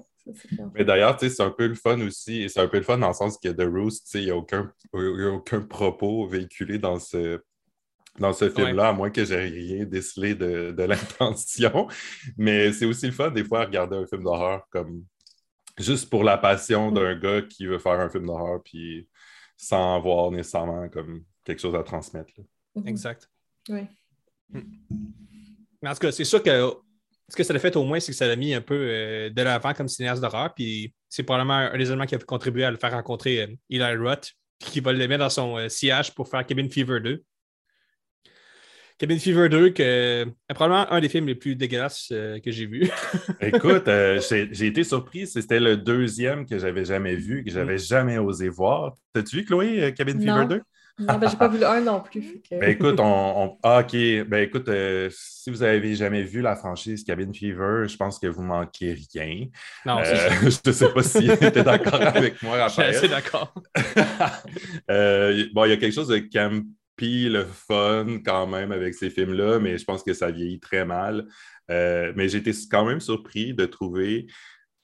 [0.75, 2.41] Mais d'ailleurs, c'est un peu le fun aussi.
[2.43, 4.35] et C'est un peu le fun dans le sens que The Roost, il n'y a
[4.35, 7.39] aucun, il y a aucun propos véhiculé dans ce,
[8.19, 11.87] dans ce film-là, à moins que j'ai rien décelé de, de l'intention.
[12.37, 15.05] Mais c'est aussi le fun, des fois, à regarder un film d'horreur comme
[15.77, 19.07] juste pour la passion d'un gars qui veut faire un film d'horreur, puis
[19.57, 22.31] sans avoir nécessairement comme quelque chose à transmettre.
[22.37, 22.43] là.
[22.75, 22.87] Mhm.
[22.87, 23.29] Exact.
[23.69, 23.81] Oui.
[25.81, 26.73] Mais en tout cas, c'est sûr que
[27.29, 29.29] ce que ça a fait au moins, c'est que ça l'a mis un peu euh,
[29.29, 30.53] de l'avant comme cinéaste d'horreur.
[30.53, 33.95] Puis c'est probablement un des éléments qui a contribué à le faire rencontrer euh, Eli
[33.95, 37.23] Roth, qui va le mettre dans son euh, sillage pour faire Cabin Fever 2.
[39.01, 39.81] Cabin Fever 2, que,
[40.47, 42.87] est probablement un des films les plus dégueulasses euh, que j'ai vu.
[43.41, 45.25] Écoute, euh, j'ai été surpris.
[45.25, 48.93] C'était le deuxième que j'avais jamais vu, que j'avais jamais osé voir.
[49.13, 50.35] T'as-tu vu, Chloé, euh, Cabin Non.
[50.43, 50.61] Fever 2?
[50.99, 52.43] Non, ben, j'ai pas vu le 1 non plus.
[52.47, 53.03] que- Ben écoute, on,
[53.43, 53.93] on- ah, OK.
[54.27, 58.27] Ben écoute, euh, si vous avez jamais vu la franchise Cabin Fever, je pense que
[58.27, 59.47] vous manquez rien.
[59.83, 62.81] Non, Euh, c'est- je ne sais pas si tu es d'accord avec moi, je suis
[62.83, 63.09] assez Raphaël.
[63.09, 63.53] d'accord.
[64.91, 66.17] Euh, bon, il y a quelque chose de
[67.09, 71.27] le fun quand même avec ces films-là, mais je pense que ça vieillit très mal.
[71.69, 74.27] Euh, mais été quand même surpris de trouver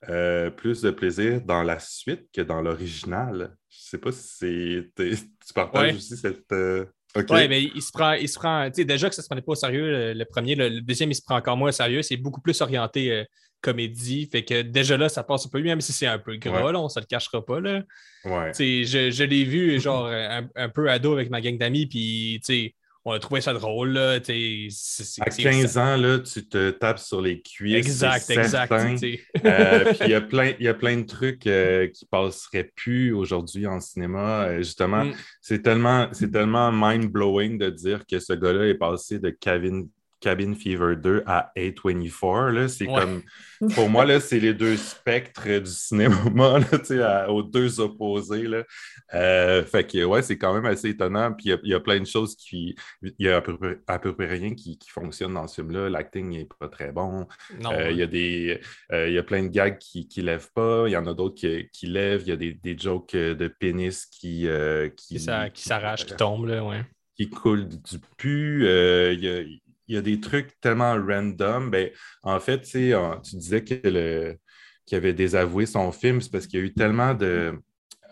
[0.09, 3.55] euh, plus de plaisir dans la suite que dans l'original.
[3.69, 5.97] Je sais pas si tu partages Ouais.
[5.97, 6.51] aussi cette.
[6.51, 7.25] euh, OK.
[7.31, 9.55] Oui, mais il se prend, il se prend, déjà que ça se prenait pas au
[9.55, 12.17] sérieux, le, le premier, le, le deuxième, il se prend encore moins au sérieux, c'est
[12.17, 13.23] beaucoup plus orienté euh,
[13.71, 16.35] comédie, fait que déjà là, ça passe un peu mieux, même si c'est un peu
[16.37, 16.71] gras, Ouais.
[16.73, 17.83] là, on se le cachera pas, là.
[18.25, 18.51] Ouais.
[18.57, 22.41] Je, je l'ai vu, genre, un, un peu ado avec ma gang d'amis, puis,
[23.09, 27.21] on a trouvé ça drôle, là, À c'est- 15 ans, là, tu te tapes sur
[27.21, 27.75] les cuisses.
[27.77, 28.69] Exact, exact.
[28.73, 28.95] Euh,
[29.93, 33.13] puis il y a plein, il y a plein de trucs euh, qui passeraient plus
[33.13, 34.47] aujourd'hui en cinéma.
[34.47, 35.13] Euh, justement, Mm.
[35.41, 39.83] c'est tellement, tellement mind-blowing de dire que ce gars-là est passé de Cabin,
[40.19, 42.51] Cabin Fever 2 à A24.
[42.51, 42.67] Là.
[42.67, 42.99] C'est Ouais.
[43.01, 43.21] comme,
[43.75, 46.15] pour moi, c'est les deux spectres du cinéma,
[46.59, 48.43] là, tu sais, à- aux deux opposés.
[48.47, 48.63] Là.
[49.13, 51.31] Euh, fait que, ouais, c'est quand même assez étonnant.
[51.33, 52.75] Puis il y a- il y, a plein de choses qui.
[53.03, 55.55] Il y a à peu près, à peu près rien qui, qui fonctionne dans ce
[55.61, 55.89] film-là.
[55.89, 57.27] L'acting n'est pas très bon.
[57.71, 58.59] Euh, Il y a des,
[58.91, 60.85] euh, il y a plein de gags qui ne lèvent pas.
[60.87, 62.21] Il y en a d'autres qui, qui lèvent.
[62.23, 64.47] Il y a des, des jokes de pénis qui,
[64.95, 66.81] qui, qui, s'a- qui s'arrache, qui tombe, là, ouais.
[67.15, 68.65] qui coulent du pu.
[68.67, 69.41] Euh, y a,
[69.87, 71.69] il y a des trucs tellement random.
[71.71, 71.89] Ben,
[72.23, 73.87] en fait, tu sais, tu disais qu'il
[74.95, 77.53] avait désavoué son film, c'est parce qu'il y a eu tellement de,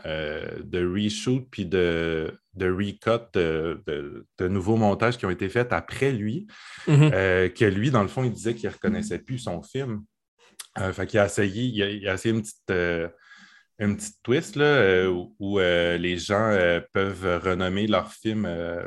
[0.05, 5.49] euh, de reshoot puis de, de recut, de, de- de nouveaux montages qui ont été
[5.49, 6.47] faits après lui,
[6.87, 7.11] Mhm.
[7.13, 10.03] euh, que lui, dans le fond, il disait qu'il ne reconnaissait plus son film.
[10.79, 13.07] Euh, fait qu'il a essayé, il a, il a essayé une petite, euh,
[13.79, 18.45] une petite twist là, euh, où, où, euh, les gens euh, peuvent renommer leur film
[18.45, 18.81] euh,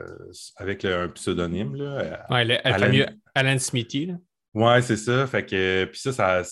[0.56, 1.74] avec un pseudonyme.
[1.74, 4.14] Là, Ouais, le- elle Alan- Alan Smithy, là.
[4.54, 5.26] Ouais, c'est ça.
[5.26, 6.42] Fait que, puis ça, ça,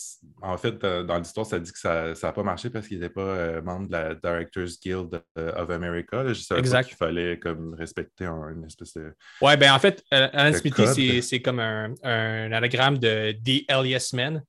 [0.43, 3.61] en fait, dans l'histoire, ça dit que ça n'a pas marché parce qu'il n'était pas
[3.63, 6.23] membre de la Directors Guild of America.
[6.23, 6.33] Là.
[6.59, 6.87] Exact.
[6.87, 9.13] qu'il fallait comme respecter un, une espèce de.
[9.41, 14.11] Ouais, ben en fait, Alan Smithy, c'est- c'est comme un, un anagramme de The Elias
[14.13, 14.43] Men.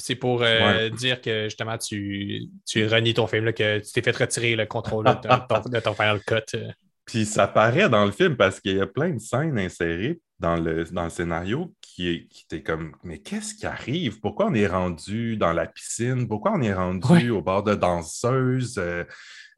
[0.00, 4.02] C'est pour euh, dire que justement, tu, tu renies ton film, là, que tu t'es
[4.02, 6.56] fait retirer le contrôle de ton, de ton Final Cut.
[6.56, 6.70] euh.
[7.04, 10.56] Puis ça paraît dans le film parce qu'il y a plein de scènes insérées dans
[10.56, 14.20] le, dans le scénario qui, qui étaient comme Mais qu'est-ce qui arrive?
[14.20, 16.28] Pourquoi on est rendu dans la piscine?
[16.28, 17.28] Pourquoi on est rendu Ouais.
[17.30, 18.78] au bord de danseuses?
[18.78, 19.04] Euh,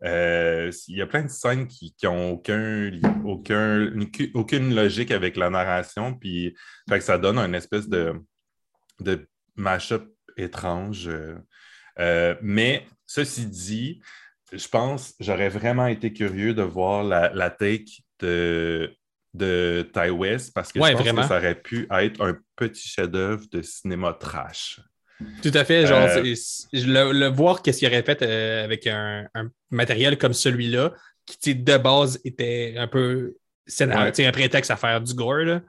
[0.05, 2.91] euh, il y a plein de scènes qui n'ont aucun,
[3.25, 3.91] aucun,
[4.35, 6.15] aucune logique avec la narration.
[6.15, 6.55] Puis
[6.89, 8.15] fait que ça donne une espèce de,
[9.01, 11.09] de mash-up étrange.
[11.09, 11.35] euh.
[11.99, 14.01] Euh, mais ceci dit,
[14.53, 17.85] je pense, j'aurais vraiment été curieux de voir la, la take
[18.21, 18.95] de,
[19.35, 21.23] de Ty West parce que Ouais, je pense vraiment.
[21.23, 24.81] que ça aurait pu être un petit chef-d'œuvre de cinéma trash.
[25.43, 25.87] Tout à fait.
[25.87, 26.23] Genre, Euh,
[26.73, 30.93] le, le voir qu'est-ce qu'il aurait fait euh, avec un, un matériel comme celui-là,
[31.27, 34.13] qui tu sais, de base était un peu scénario, Ouais.
[34.13, 35.45] tu sais, un prétexte à faire du gore.
[35.45, 35.61] Là.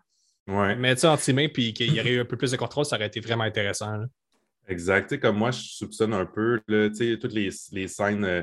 [0.48, 2.58] Ouais, Mettre ça entre ses mains puis qu'il y aurait eu un peu plus de
[2.58, 3.96] contrôle, ça aurait été vraiment intéressant.
[3.98, 4.06] là.
[4.68, 5.10] Exact.
[5.10, 8.26] Tu sais, comme moi, je soupçonne un peu, là, tu sais, toutes les, les scènes
[8.26, 8.42] euh,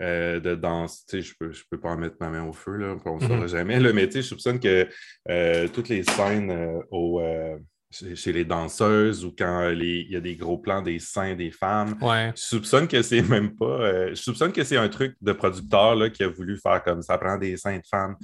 [0.00, 2.52] euh, de danse, tu sais, je peux, je peux pas en mettre ma main au
[2.52, 3.48] feu, là, on ne saura Mhm.
[3.48, 4.86] jamais, là, mais tu sais, je soupçonne que
[5.28, 7.20] euh, toutes les scènes au,
[7.90, 11.50] chez, les danseuses ou quand les- il y a des gros plans des seins des
[11.50, 12.32] femmes, Ouais.
[12.36, 13.64] Je soupçonne que c'est même pas.
[13.64, 17.00] euh, je soupçonne que c'est un truc de producteur là, qui a voulu faire comme
[17.00, 18.16] ça prend des seins de femmes.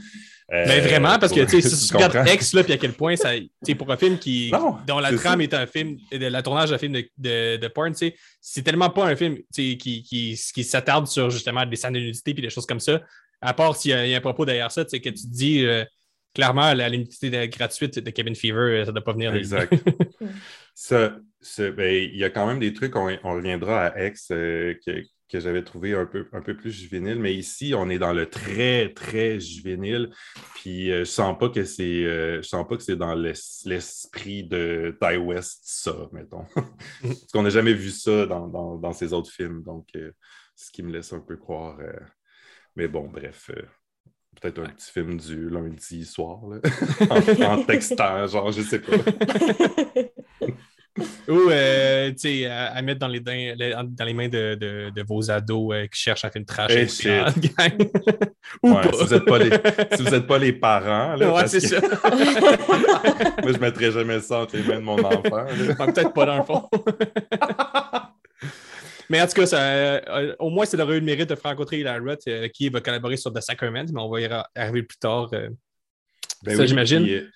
[0.53, 2.29] Euh, Mais vraiment, parce que tu si tu regardes?
[2.29, 3.31] X, là, puis à quel point ça.
[3.79, 4.51] pour un film qui.
[4.53, 5.45] Non, dont la trame ça.
[5.45, 9.07] est un film, de la tournage d'un film de, de, de porn, c'est tellement pas
[9.07, 12.67] un film qui, qui, qui s'attarde sur justement des scènes de nudité puis des choses
[12.67, 13.01] comme ça.
[13.41, 15.33] À part s'il y, y a un propos derrière ça, tu sais, que tu te
[15.33, 15.85] dis euh,
[16.35, 19.73] clairement la de- gratuite de Kevin Fever, euh, ça ne doit pas venir Exact.
[20.75, 24.29] Ça, ça, ben, il y a quand même des trucs, on, on reviendra à X
[24.31, 27.99] euh, que, que j'avais trouvé un peu, un peu plus juvénile, mais ici, on est
[27.99, 30.11] dans le très, très juvénile.
[30.55, 33.63] Puis euh, je sens pas que c'est euh, je sens pas que c'est dans l'es-
[33.67, 36.47] l'esprit de Ty West, ça, mettons.
[37.03, 39.63] Parce qu'on n'a jamais vu ça dans, dans, dans ses autres films.
[39.63, 39.89] Donc,
[40.57, 41.79] ce qui me laisse un peu croire.
[42.77, 43.51] Mais bon, bref.
[44.41, 46.59] Peut-être un petit film du lundi soir, là.
[47.47, 48.97] en, en textant, genre, je sais pas.
[51.29, 55.03] Ou euh, tu sais, à, à mettre dans les, dans les mains de, de- de
[55.03, 56.71] vos ados euh, qui cherchent un film trash.
[56.75, 57.89] Eh, inspirant, gang.
[58.63, 58.93] Ou Ouais, pas.
[58.93, 61.67] si vous n'êtes pas, les- si vous êtes pas les parents, là, Ouais, c'est que
[61.69, 61.81] ça.
[61.81, 61.91] moi,
[63.47, 65.21] je ne mettrais jamais ça entre les mains de mon enfant.
[65.47, 66.69] Ouais, Peut-être pas dans le fond.
[69.13, 71.51] Mais en tout cas, ça, euh, au moins, ça aurait eu le mérite de faire
[71.51, 74.97] rencontrer Roth, euh, qui va collaborer sur The Sacrament, mais on va y arriver plus
[74.97, 75.29] tard.
[75.35, 75.51] euh.
[76.43, 77.29] Ben Ça, oui, j'imagine.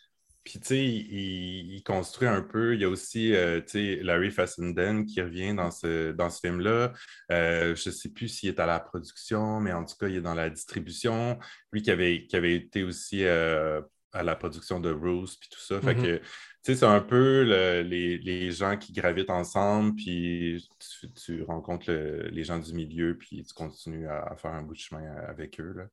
[0.43, 2.75] Puis, tu sais, il, il construit un peu.
[2.75, 6.41] Il y a aussi, euh, tu sais, Larry Fassenden qui revient dans ce, dans ce
[6.41, 6.95] film-là.
[7.33, 10.17] Euh, je ne sais plus s'il est à la production, mais en tout cas, il
[10.17, 11.39] est dans la distribution.
[11.73, 15.61] Lui qui avait, qui avait été aussi euh, à la production de Rose, puis tout
[15.61, 15.81] ça.
[15.81, 16.03] Fait Mhm.
[16.03, 16.21] que,
[16.67, 20.69] sais, c'est un peu le- les, les gens qui gravitent ensemble, puis
[21.01, 24.63] tu, tu rencontres le- les gens du milieu, puis tu continues à, à faire un
[24.63, 25.73] bout de chemin avec eux.
[25.77, 25.85] Là.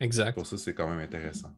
[0.00, 0.34] Exact.
[0.34, 1.54] Pour ça, c'est quand même intéressant.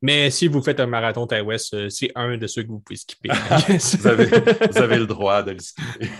[0.00, 2.80] Mais si vous faites un marathon Ty West, euh, c'est un de ceux que vous
[2.80, 3.28] pouvez skipper.
[3.68, 6.10] vous, avez, vous avez le droit de le skipper.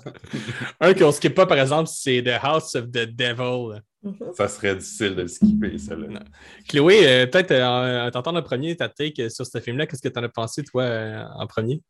[0.80, 3.80] un qu'on ne skip pas, par exemple, c'est The House of the Devil.
[4.02, 4.32] Mhm.
[4.34, 6.24] Ça serait difficile de le skipper, celle-là.
[6.68, 10.08] Chloé, euh, peut-être euh, en t'entendant le premier, ta take sur ce film-là, qu'est-ce que
[10.08, 11.80] tu en as pensé, toi, euh, en premier?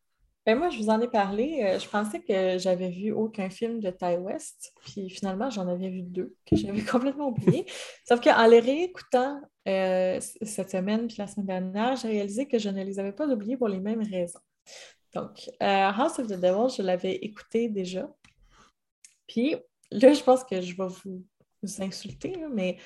[0.45, 1.61] Ben moi, je vous en ai parlé.
[1.63, 5.89] euh, je pensais que j'avais vu aucun film de Ty West, puis finalement, j'en avais
[5.89, 7.65] vu deux que j'avais complètement oubliés.
[8.05, 12.69] Sauf qu'en les réécoutant euh, cette semaine puis la semaine dernière, j'ai réalisé que je
[12.69, 14.39] ne les avais pas oubliés pour les mêmes raisons.
[15.13, 18.09] Donc, euh, House of the Devil, je l'avais écouté déjà.
[19.27, 19.55] Puis
[19.91, 21.23] là, je pense que je vais vous,
[21.61, 22.77] vous insulter, là, mais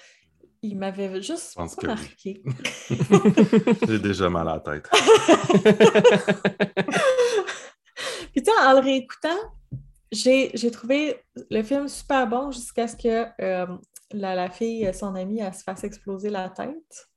[0.61, 1.87] il m'avait juste pas oui.
[1.87, 2.43] marqué.
[3.87, 4.89] J'ai déjà mal à la tête.
[8.37, 9.39] Puis tu sais, en le réécoutant,
[10.11, 11.19] j'ai j'ai trouvé
[11.49, 13.65] le film super bon jusqu'à ce que euh,
[14.11, 17.09] la, la fille, son amie, elle se fasse exploser la tête.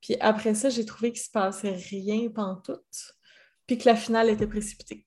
[0.00, 3.12] Puis après ça, j'ai trouvé qu'il se passait rien pantoute.
[3.66, 5.04] Puis que la finale était précipitée.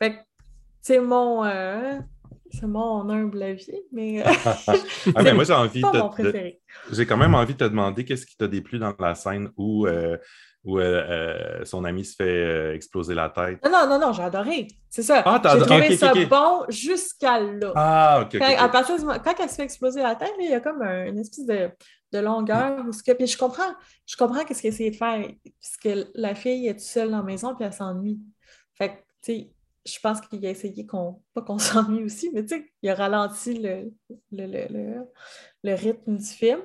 [0.00, 0.20] Fait que
[0.82, 2.00] c'est mon, euh,
[2.50, 4.24] c'est mon humble avis, mais
[5.14, 6.60] Ah, mais moi, j'ai envie pas mon de, de- préféré.
[6.90, 9.86] J'ai quand même envie de te demander qu'est-ce qui t'a déplu dans la scène où,
[9.86, 10.18] euh,
[10.64, 13.58] où euh, euh, son ami se fait euh, exploser la tête.
[13.64, 14.68] Non, non, non, non, j'ai adoré.
[14.90, 15.22] C'est ça.
[15.24, 17.72] Ah, j'ai trouvé Ok, ça bon jusqu'à là.
[17.74, 18.38] Ah, ok.
[18.38, 20.60] Quand, à partir du moment- quand elle se fait exploser la tête, il y a
[20.60, 21.70] comme un- une espèce de,
[22.12, 22.84] de longueur.
[22.86, 23.72] Où ce que, puis je comprends,
[24.06, 25.24] je comprends qu'est-ce qu'elle essayait de faire.
[25.60, 28.20] Puisque la fille est toute seule dans la maison puis elle s'ennuie.
[28.74, 29.50] Fait que, tu sais,
[29.86, 32.94] je pense qu'il a essayé qu'on, pas qu'on s'ennuie aussi, mais tu sais, il a
[32.94, 33.92] ralenti le,
[34.30, 35.04] le, le, le,
[35.64, 36.60] le rythme du film.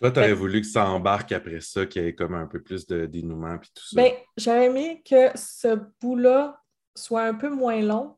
[0.00, 2.46] Toi, tu aurais Fait- voulu que ça embarque après ça, qu'il y ait comme un
[2.46, 3.96] peu plus de dénouement puis tout ça?
[4.02, 6.60] Ben, j'aurais aimé que ce bout-là
[6.94, 8.16] soit un peu moins long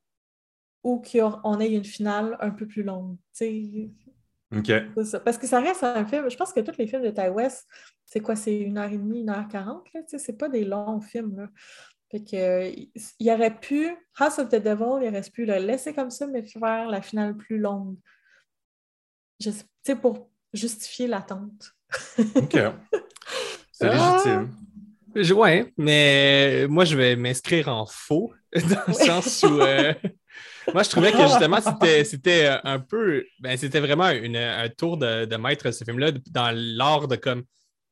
[0.82, 3.16] ou qu'on ait une finale un peu plus longue.
[3.36, 3.90] Tu sais,
[4.57, 5.05] OK.
[5.05, 5.20] ça.
[5.20, 6.28] Parce que ça reste un film.
[6.28, 7.66] Je pense que tous les films de Ty West,
[8.05, 8.34] c'est quoi?
[8.36, 9.86] C'est une heure et demie, une heure quarante.
[9.95, 11.36] là, tu sais, C'est pas des longs films.
[11.36, 11.49] Là.
[12.13, 12.71] Fait que,
[13.19, 13.89] il aurait pu,
[14.19, 17.37] House of the Devil, il aurait pu le laisser comme ça, mais faire la finale
[17.37, 17.97] plus longue.
[19.41, 21.73] Je sais- Tu sais, pour justifier l'attente.
[22.37, 22.53] OK.
[23.73, 24.13] C'est Ah!
[24.13, 24.55] légitime.
[25.17, 29.61] Je- Ouais, mais moi, je vais m'inscrire en faux, dans le sens où.
[29.61, 29.93] euh,
[30.73, 33.25] moi, je trouvais que justement, c'était, c'était euh, un peu.
[33.41, 37.43] Ben, c'était vraiment une- un tour de, de maître, ce film-là, dans l'art de comme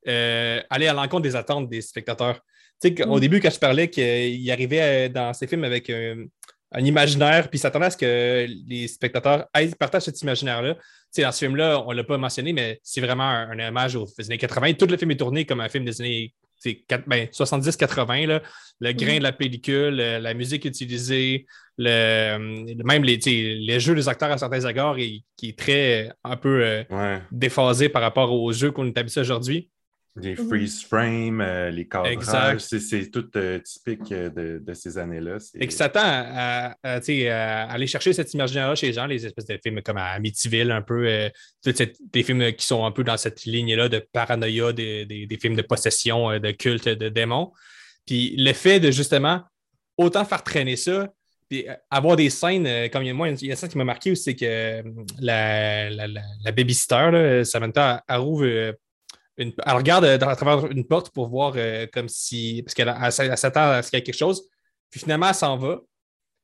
[0.09, 2.41] euh, aller à l'encontre des attentes des spectateurs.
[2.83, 3.21] Tu sais, qu'au Mm.
[3.21, 6.25] début, quand je parlais qu'il arrivait euh, dans ces films avec un,
[6.73, 10.75] un imaginaire, puis s'attendait à ce que les spectateurs aillent- partagent cet imaginaire-là.
[10.75, 13.69] Tu sais, dans ce film-là, on ne l'a pas mentionné, mais c'est vraiment un, un
[13.69, 14.75] hommage aux années 80.
[14.75, 18.43] Tout le film est tourné comme un film des années c'est quatre- ben, 70-80, là,
[18.81, 21.47] le grain de la pellicule, euh, la musique utilisée,
[21.79, 22.37] le,
[22.85, 26.63] même les, jeux des acteurs à certains égards et- qui est très euh, un peu
[26.63, 27.19] euh, Ouais.
[27.33, 29.71] déphasé par rapport aux jeux qu'on est habitué aujourd'hui.
[30.17, 35.37] Les freeze frames, euh, les cadrages, c'est, tout euh, typique euh, de, de ces années-là.
[35.55, 39.59] Et qui s'attend à, à- aller chercher cet imaginaire-là chez les gens, les espèces de
[39.63, 41.29] films comme Amityville, un peu, euh,
[41.65, 45.55] des films qui sont un peu dans cette ligne-là de paranoïa, des, des- des films
[45.57, 47.53] de possession, de culte, de démons.
[48.05, 49.43] Puis le fait de justement
[49.97, 51.09] autant faire traîner ça,
[51.49, 53.85] puis avoir des scènes, comme il y a, moi, il y a ça qui m'a
[53.85, 54.83] marqué aussi, c'est que
[55.21, 58.73] la, la, la, la babysitter, Samantha, euh,
[59.41, 62.63] une- elle regarde euh, à travers une porte pour voir euh, comme si.
[62.65, 64.43] Parce qu'elle s'attend à ce qu'il y ait quelque chose.
[64.91, 65.81] Puis finalement, elle s'en va.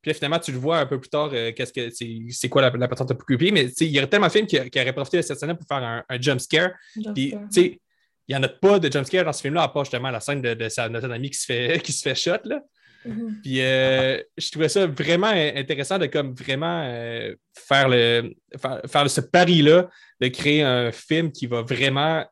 [0.03, 1.91] Puis là, finalement, tu le vois un peu plus tard, euh, qu'est-ce que
[2.31, 3.51] c'est, quoi la, la patente creepy.
[3.53, 5.67] Mais il y aurait tellement de films qui, qui auraient profité de cette scène pour
[5.67, 6.71] faire un, un jump scare.
[7.15, 7.81] Puis, tu sais,
[8.29, 10.21] il n'y en a pas de jump scare dans ce film-là, à part justement la
[10.21, 12.39] scène de, de sa, notre ami qui se fait, qui se fait shot.
[12.45, 12.61] Là.
[13.05, 13.41] Mhm.
[13.43, 19.11] Puis euh, je trouvais ça vraiment intéressant de comme vraiment euh, faire, le, faire, faire
[19.11, 19.89] ce pari-là,
[20.21, 22.25] de créer un film qui va vraiment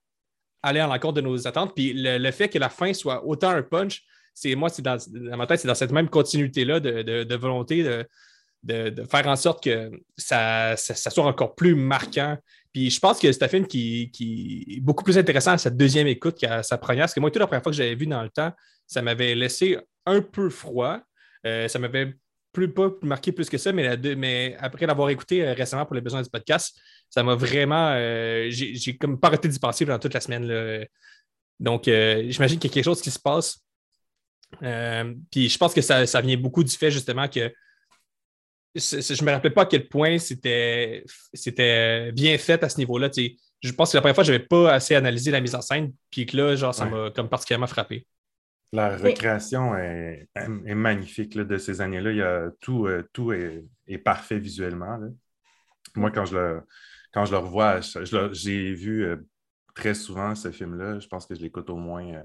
[0.65, 1.75] aller à l'encontre de nos attentes.
[1.75, 4.03] Puis le, le fait que la fin soit autant un punch,
[4.35, 4.97] c'est moi, c'est dans,
[5.37, 7.85] ma tête, c'est dans cette même continuité-là de, de- volonté
[8.62, 12.37] de, de- faire en sorte que ça, ça- soit encore plus marquant.
[12.73, 15.77] Puis je pense que c'est un film qui, qui est beaucoup plus intéressant à cette
[15.77, 17.03] deuxième écoute qu'à sa première.
[17.05, 18.51] Parce que moi, toute la première fois que j'avais vu dans le temps,
[18.87, 20.99] ça m'avait laissé un peu froid.
[21.47, 22.15] Euh, ça m'avait
[22.53, 25.85] plus pas marqué plus que ça, mais, la deux- mais après l'avoir écouté euh, récemment
[25.87, 26.77] pour les besoins du podcast,
[27.15, 27.91] ça m'a vraiment.
[27.95, 30.47] euh, j'ai comme pas arrêté d'y penser pendant toute la semaine.
[30.47, 30.85] là.
[31.61, 33.61] Donc, euh, j'imagine qu'il y a quelque chose qui se passe.
[34.62, 37.53] Euh, puis je pense que ça, ça vient beaucoup du fait justement que
[38.75, 43.09] je ne me rappelle pas à quel point c'était c'était bien fait à ce niveau-là.
[43.11, 43.37] tu sais.
[43.62, 45.93] Je pense que la première fois, je n'avais pas assez analysé la mise en scène,
[46.11, 46.91] puis que là, genre, ça Ouais.
[46.91, 48.07] m'a comme particulièrement frappé.
[48.73, 52.11] La recréation est, est magnifique là, de ces années-là.
[52.11, 54.97] Il y a tout, euh, tout est, est parfait visuellement.
[54.97, 55.07] là.
[55.95, 56.61] Moi, quand je le,
[57.15, 59.17] quand je le revois, je- je le- j'ai vu euh,
[59.75, 60.99] très souvent ce film-là.
[61.01, 62.23] Je pense que je l'écoute au moins euh,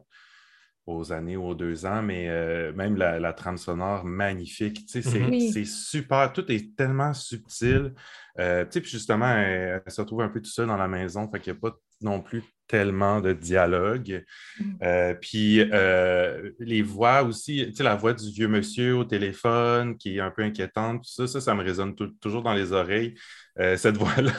[0.88, 4.88] aux années ou aux deux ans, mais euh, même la, la trame sonore magnifique.
[4.88, 5.30] Tu sais, c'est, Mhm.
[5.30, 5.52] Oui.
[5.54, 6.34] c'est super.
[6.34, 7.94] Tout est tellement subtil.
[8.36, 11.30] Tu sais, puis justement, elle, elle se retrouve un peu tout seul dans la maison,
[11.32, 14.24] fait qu'il n'y a pas non plus tellement de dialogue.
[14.60, 14.78] Mhm.
[14.84, 19.98] Euh, puis euh, les voix aussi, tu sais, la voix du vieux monsieur au téléphone
[19.98, 22.72] qui est un peu inquiétante, tout ça, ça, ça me résonne tou- toujours dans les
[22.72, 23.16] oreilles.
[23.60, 24.32] Euh, cette voix-là,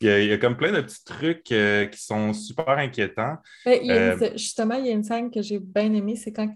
[0.00, 3.36] il, y a, il y a comme plein de petits trucs qui sont super inquiétants.
[3.64, 6.52] Ben, il une- justement, il y a une scène que j'ai bien aimée, c'est quand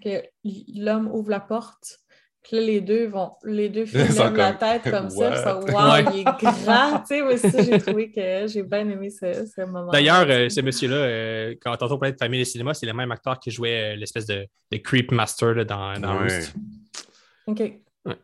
[0.75, 1.99] l'homme ouvre la porte,
[2.43, 5.59] puis là, les deux vont, les deux filles lèvent la tête comme ça, puis ça,
[5.59, 6.05] wow, Ouais.
[6.15, 9.61] il est grand, tu sais, moi aussi, j'ai trouvé que j'ai bien aimé ce, ce
[9.63, 9.91] moment.
[9.91, 12.95] D'ailleurs, euh, ce monsieur-là, euh, quand tantôt on parlait de famille et cinéma, c'est le
[12.95, 16.35] même acteur qui jouait euh, l'espèce de, de Creep Master là, dans, dans Ouais.
[16.37, 16.55] Roost.
[17.47, 17.63] OK.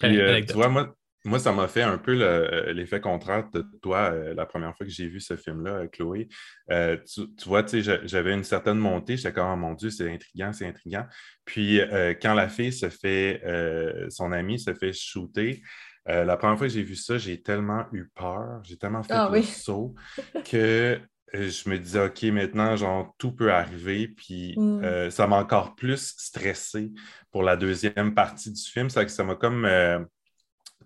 [0.00, 0.94] Puis, euh, tu vois, moi,
[1.24, 4.86] moi, ça m'a fait un peu le- l'effet contraire de toi euh, la première fois
[4.86, 6.28] que j'ai vu ce film-là, euh, Chloé.
[6.70, 9.16] Euh, tu, tu vois, tu sais, j'a- j'avais une certaine montée.
[9.16, 11.06] J'étais comme, oh mon Dieu, c'est intriguant, c'est intriguant.
[11.44, 15.62] Puis, euh, quand la fille se fait, euh, son ami se fait shooter,
[16.08, 19.14] euh, la première fois que j'ai vu ça, j'ai tellement eu peur, j'ai tellement fait
[19.16, 19.42] Ah le oui.
[19.42, 19.94] saut
[20.44, 21.00] que
[21.34, 24.08] euh, je me disais, OK, maintenant, genre, tout peut arriver.
[24.08, 24.84] Puis, Mm.
[24.84, 26.92] euh, ça m'a encore plus stressé
[27.30, 28.90] pour la deuxième partie du film.
[28.90, 29.64] Ça, ça m'a comme.
[29.64, 29.98] euh,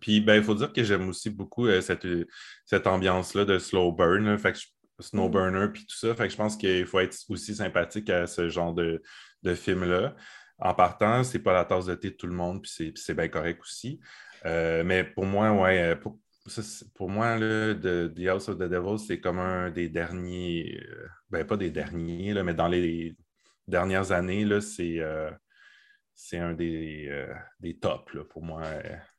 [0.01, 2.07] Puis, ben, il faut dire que j'aime aussi beaucoup euh, cette,
[2.64, 4.24] cette ambiance-là de slow burn.
[4.24, 4.38] là.
[4.38, 4.66] Fait que je-
[5.01, 5.30] Snow Mm.
[5.30, 6.12] burner, puis tout ça.
[6.16, 9.01] Fait que je pense qu'il faut être aussi sympathique à ce genre de,
[9.44, 10.16] de film-là.
[10.61, 13.28] en partant, c'est pas la tasse de thé de tout le monde, puis c'est- bien
[13.28, 14.01] correct aussi.
[14.44, 16.62] Euh, mais pour moi, ouais, euh, pour, ça,
[16.96, 21.07] pour moi, là, de- The House of the Devil, c'est comme un des derniers, euh,
[21.30, 23.14] ben pas des derniers, là, mais dans les
[23.68, 25.30] dernières années, c'est euh,
[26.32, 27.24] un des,
[27.61, 28.62] des tops là, pour moi.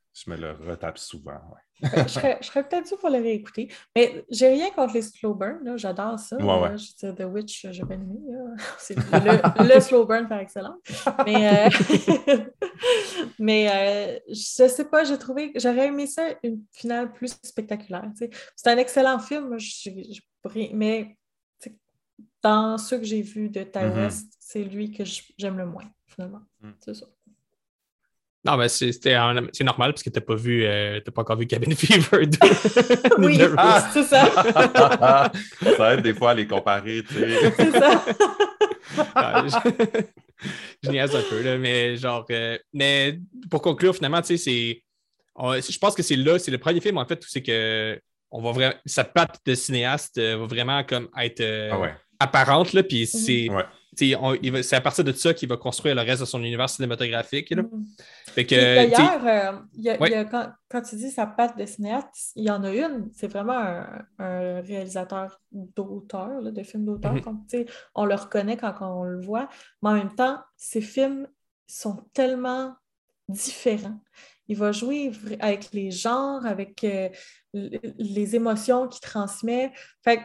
[0.09, 1.31] Euh, Je me le retape souvent.
[1.33, 1.89] ouais.
[1.97, 3.71] Euh, je serais, peut-être dû pour le réécouter.
[3.95, 5.63] Mais j'ai rien contre les slow burn.
[5.63, 5.77] là.
[5.77, 6.35] J'adore ça.
[6.35, 6.61] Ouais, là.
[6.71, 6.77] ouais.
[6.77, 8.19] Je veux dire, The Witch, j'ai bien aimé.
[8.77, 10.79] C'est le, le slow burn par excellence.
[11.25, 12.39] Mais, euh,
[13.39, 18.09] mais euh, je sais pas, j'ai trouvé j'aurais aimé ça une finale plus spectaculaire.
[18.55, 19.57] C'est un excellent film,
[20.73, 21.15] mais
[22.41, 23.97] dans ceux que j'ai vus de Ty Mhm.
[24.03, 25.03] West, c'est lui que
[25.37, 26.41] j'aime le moins, finalement.
[26.61, 26.73] Mhm.
[26.79, 27.05] C'est ça.
[28.45, 31.21] Non, mais c'est c'était un- c'est normal parce que t'as pas vu, euh, t'as pas
[31.21, 32.37] encore vu Cabin Fever 2.
[33.19, 33.37] ni Oui,
[33.93, 35.31] c'est ça.
[35.77, 37.51] ça aide des fois à les comparer, tu sais.
[37.57, 38.05] C'est ça.
[39.45, 40.01] Je...
[40.83, 42.25] je niaise un peu, là, mais genre.
[42.31, 43.19] euh, mais
[43.51, 44.83] pour conclure, finalement, tu sais, c'est.
[45.71, 47.99] Je pense que c'est là, c'est le premier film, en fait, où c'est que
[48.31, 48.73] on va vraiment.
[48.85, 51.93] Sa patte de cinéaste euh, va vraiment comme être euh, Ah ouais.
[52.19, 53.49] apparente, là, puis c'est.
[53.49, 53.63] Ouais.
[53.97, 56.21] Tu sais, on- il va- C'est à partir de ça qu'il va construire le reste
[56.21, 57.49] de son univers cinématographique.
[57.51, 57.63] Là.
[58.27, 59.25] Fait que, Puis tu sais, D'ailleurs,
[59.55, 60.27] euh, il y a- il y a- Ouais.
[60.29, 63.09] quand, quand tu dis sa patte de cinéaste, il y en a une.
[63.13, 67.13] C'est vraiment un, un réalisateur d'auteur, là, de films d'auteur.
[67.13, 67.65] Mhm.
[67.95, 69.49] On le reconnaît quand on le voit.
[69.81, 71.27] Mais en même temps, ses films
[71.67, 72.75] sont tellement
[73.27, 73.99] différents.
[74.47, 77.09] Il va jouer avec les genres, avec euh,
[77.53, 79.71] les émotions qu'il transmet.
[80.03, 80.21] Fait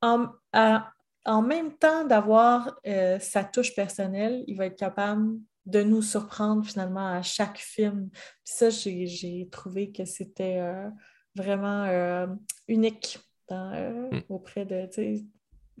[0.00, 0.90] en, à-
[1.28, 6.64] en même temps d'avoir euh, sa touche personnelle, il va être capable de nous surprendre
[6.64, 8.08] finalement à chaque film.
[8.10, 10.88] Puis ça, j'ai trouvé que c'était euh,
[11.36, 12.26] vraiment euh,
[12.66, 13.18] unique
[13.48, 14.22] dans, Mm.
[14.28, 15.24] auprès de tu sais,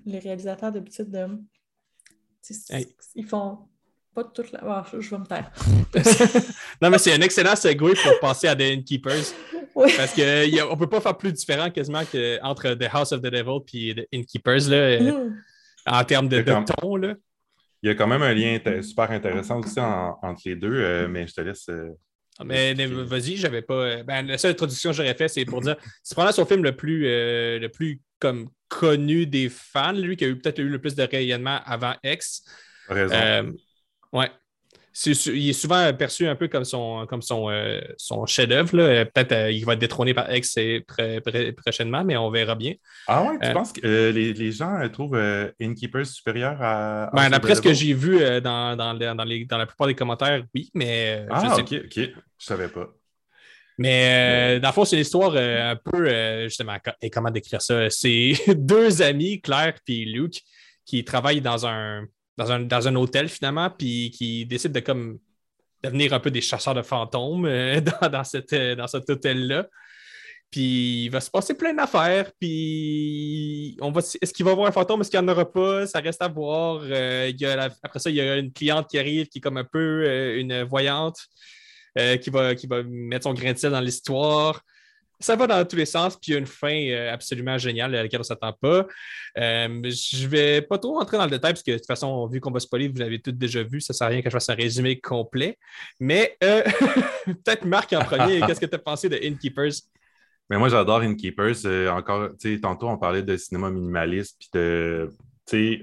[0.04, 1.10] les réalisateurs d'habitude.
[1.10, 1.26] De,
[2.70, 2.86] Hey.
[3.14, 3.58] Ils font
[4.14, 4.60] pas toute la.
[4.62, 5.52] Ah, je je vais me taire.
[6.82, 9.34] non, mais c'est un excellent segue pour passer à The Innkeepers.
[9.78, 9.92] Oui.
[9.96, 13.26] Parce qu'on ne peut pas faire plus différent quasiment que entre The House of the
[13.30, 15.42] Devil et The Innkeepers là, euh, Mm.
[15.86, 16.42] en termes de,
[16.80, 16.96] ton.
[16.96, 17.14] Là.
[17.82, 21.06] Il y a quand même un lien super intéressant aussi en- entre les deux, euh,
[21.08, 21.68] mais je te laisse.
[21.68, 21.90] euh,
[22.44, 24.02] Mais mais vas-y, j'avais pas.
[24.02, 26.74] Ben, la seule introduction que j'aurais fait, c'est pour dire c'est probablement son film le
[26.76, 30.80] plus, euh, le plus comme connu des fans, lui qui a eu peut-être eu le
[30.80, 32.42] plus de rayonnement avant X.
[32.88, 33.14] raison.
[33.14, 33.52] Euh,
[34.12, 34.30] ouais.
[35.06, 38.78] Il est souvent perçu un peu comme son, comme son, euh, son chef-d'œuvre.
[38.78, 40.54] Euh, Peut-être euh, il va être détrôné par X
[40.86, 42.74] pré- pré- prochainement, mais on verra bien.
[43.06, 45.20] ah ouais, tu euh, penses que les, les gens trouvent
[45.60, 47.10] Innkeepers supérieur à.
[47.14, 49.94] Ben, D'après ce que j'ai vu dans, dans, les- dans, les- dans la plupart des
[49.94, 52.10] commentaires, oui, mais euh, je Ah, sais ok, ok.
[52.38, 52.88] Je savais pas.
[53.80, 57.30] Mais euh, dans le fond, c'est une histoire euh, un peu, euh, justement, et comment
[57.30, 57.88] décrire ça?
[57.90, 60.42] C'est deux amis, Claire et Luke,
[60.84, 62.04] qui travaillent dans un,
[62.38, 65.18] dans un, dans un hôtel finalement, puis qui décident de comme
[65.82, 67.80] devenir un peu des chasseurs de fantômes euh,
[68.12, 69.66] dans, cette, euh, dans cet hôtel-là.
[70.50, 73.76] Puis il va se passer plein d'affaires, puis
[74.22, 75.86] est-ce qu'il va y avoir un fantôme, est-ce qu'il n'y en aura pas?
[75.86, 76.80] Ça reste à voir.
[76.84, 77.30] Euh,
[77.82, 80.62] après ça, il y a une cliente qui arrive qui est comme un peu une
[80.62, 81.18] voyante
[82.22, 84.62] qui, va, qui va mettre son grain de sel dans l'histoire.
[85.20, 87.94] Ça va dans tous les sens, puis il y a une fin euh, absolument géniale
[87.94, 88.86] à laquelle on ne s'attend pas.
[89.36, 92.26] Euh, je ne vais pas trop rentrer dans le détail, parce que de toute façon,
[92.28, 94.30] vu qu'on va spoiler, vous l'avez tous déjà vu, ça ne sert à rien que
[94.30, 95.58] je fasse un résumé complet.
[95.98, 96.62] Mais euh,
[97.26, 99.82] peut-être Marc en premier, qu'est-ce que tu as pensé de Innkeepers?
[100.50, 101.66] Mais moi, j'adore Innkeepers.
[101.66, 105.10] Euh, encore, tu sais, tantôt, on parlait de cinéma minimaliste, puis de,
[105.46, 105.82] tu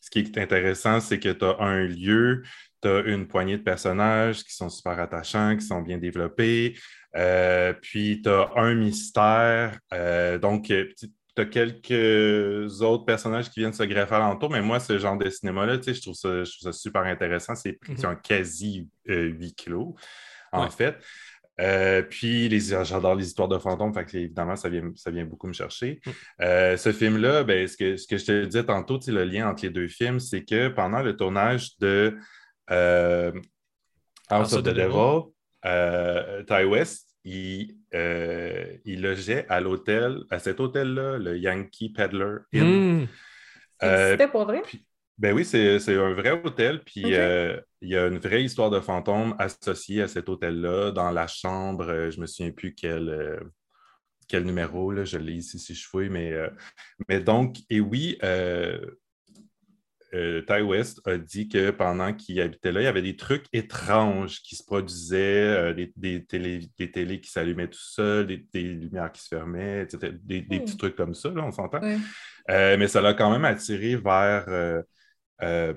[0.00, 2.42] ce qui est intéressant, c'est que tu as un lieu,
[2.82, 6.76] tu as une poignée de personnages qui sont super attachants, qui sont bien développés,
[7.16, 9.78] euh, puis tu as un mystère.
[9.94, 14.98] euh, donc, tu as quelques autres personnages qui viennent se greffer alentour, mais moi, ce
[14.98, 17.54] genre de cinéma-là, tu sais, je trouve ça, je trouve ça super intéressant.
[17.54, 19.94] C'est un quasi euh, huis clos,
[20.52, 20.70] en Ouais.
[20.70, 20.96] fait.
[21.60, 25.24] Euh, puis les, j'adore les histoires de fantômes, fait que, évidemment, ça vient, ça vient
[25.26, 26.00] beaucoup me chercher.
[26.04, 26.10] Mm.
[26.42, 29.62] Euh, ce film-là, ben, ce, que, ce que je te disais tantôt, le lien entre
[29.64, 32.16] les deux films, c'est que pendant le tournage de
[32.72, 33.32] euh,
[34.28, 35.32] House of the Devil,
[35.64, 42.38] euh, Ty West, il, euh, il logeait à l'hôtel, à cet hôtel-là, le Yankee Peddler
[42.52, 43.02] Inn.
[43.02, 43.06] Hmm.
[43.82, 44.62] Euh, C'était pour vrai?
[45.18, 48.80] ben oui, c'est un vrai hôtel, puis euh, il y a une vraie histoire de
[48.80, 50.90] fantôme associée à cet hôtel-là.
[50.90, 53.40] Dans la chambre, euh, je me souviens plus quel, euh,
[54.26, 56.48] quel numéro, là, je l'ai ici si je fouille, mais, euh,
[57.08, 58.18] mais donc, et oui,
[60.14, 63.46] euh, Ty West a dit que pendant qu'il habitait là, il y avait des trucs
[63.52, 68.46] étranges qui se produisaient, euh, des, des télé, des télés qui s'allumaient tout seuls, des,
[68.52, 70.64] des lumières qui se fermaient, etc., des, des Hmm.
[70.64, 71.80] petits trucs comme ça, là, on s'entend.
[71.82, 71.96] Oui.
[72.50, 75.74] Euh, mais ça l'a quand même attiré vers euh,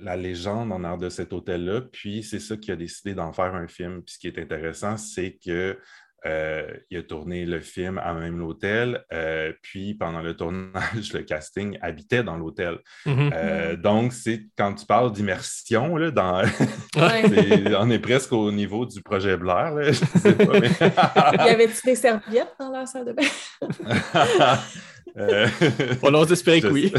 [0.00, 1.82] la légende en arrière de cet hôtel-là.
[1.92, 4.02] Puis c'est ça qui a décidé d'en faire un film.
[4.02, 5.78] Puis ce qui est intéressant, c'est que
[6.26, 11.22] euh, il a tourné le film à même l'hôtel, euh, puis pendant le tournage, le
[11.22, 12.78] casting habitait dans l'hôtel.
[13.06, 13.30] Mhm.
[13.34, 16.42] Euh, donc, c'est quand tu parles d'immersion, là, dans...
[16.96, 17.22] Ouais.
[17.28, 19.74] c'est- on est presque au niveau du projet Blair.
[19.74, 20.70] Là, je sais pas, mais-
[21.46, 23.22] Y avait-tu des serviettes dans la salle de bain?
[25.16, 25.48] Euh,
[26.02, 26.92] On ose espérer que oui.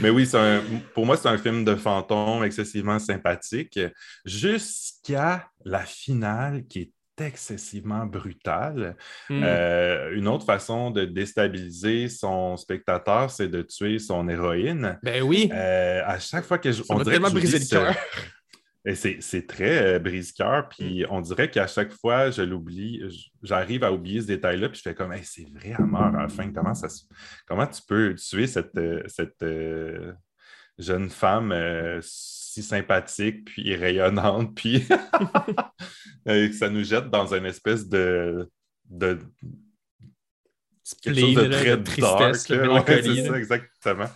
[0.00, 0.62] Mais oui, c'est un-
[0.94, 3.78] pour moi, c'est un film de fantôme excessivement sympathique,
[4.24, 8.96] jusqu'à la finale qui est excessivement brutale.
[9.28, 9.42] Hmm.
[9.42, 14.98] Euh, une autre façon de déstabiliser son spectateur, c'est de tuer son héroïne.
[15.02, 15.50] Ben oui.
[15.52, 16.82] Euh, à chaque fois que je.
[16.82, 17.94] Ça dirait que tellement brisé le cœur.
[18.94, 23.02] c'est très euh, brise-cœur, puis on dirait qu'à chaque fois, je l'oublie,
[23.42, 26.22] j'arrive à oublier ce détail-là, puis je fais comme, Hey, c'est vrai, elle meurt à
[26.22, 26.50] la fin.
[26.52, 27.02] Comment, ça, se-
[27.46, 30.12] comment tu peux tuer cette, euh, cette euh,
[30.78, 32.00] jeune femme euh,
[32.62, 34.84] si sympathique, puis rayonnante, puis
[36.28, 38.48] euh, que ça nous jette dans une espèce de.
[38.88, 39.18] de
[41.02, 42.88] quelque chose de là, très de tristesse, dark.
[42.88, 44.10] Ouais, c'est ça, exactement.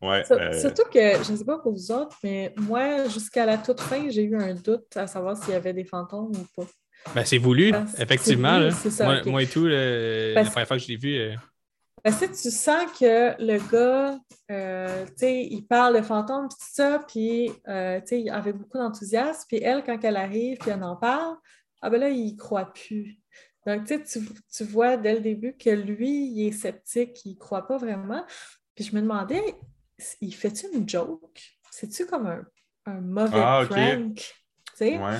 [0.00, 3.58] Ouais, euh, Surtout que, je ne sais pas pour vous autres, mais moi, jusqu'à la
[3.58, 6.68] toute fin, j'ai eu un doute à savoir s'il y avait des fantômes ou pas.
[7.14, 8.54] Ben, c'est voulu, Ah, effectivement.
[8.58, 8.70] voulu, là.
[8.70, 11.36] c'est ça, moi, et tout, Parce- la première fois que je l'ai vu,
[12.02, 14.18] Parce que tu sens que le gars,
[14.50, 18.30] euh, tu sais, il parle de fantômes, puis tout ça, puis, euh, tu sais, il
[18.30, 21.36] avait beaucoup d'enthousiasme, puis elle, quand elle arrive, puis elle en parle,
[21.82, 23.18] ah ben là, il croit plus.
[23.66, 24.20] Donc, tu sais,
[24.52, 28.24] tu, vois dès le début que lui, il est sceptique, il croit pas vraiment.
[28.74, 29.42] Puis je me demandais,
[30.20, 31.40] il fait-tu une joke?
[31.70, 32.46] C'est-tu comme un,
[32.86, 33.68] un mauvais Ah, ok.
[33.68, 34.14] prank?
[34.16, 34.32] Tu
[34.74, 34.98] sais?
[34.98, 35.18] ouais.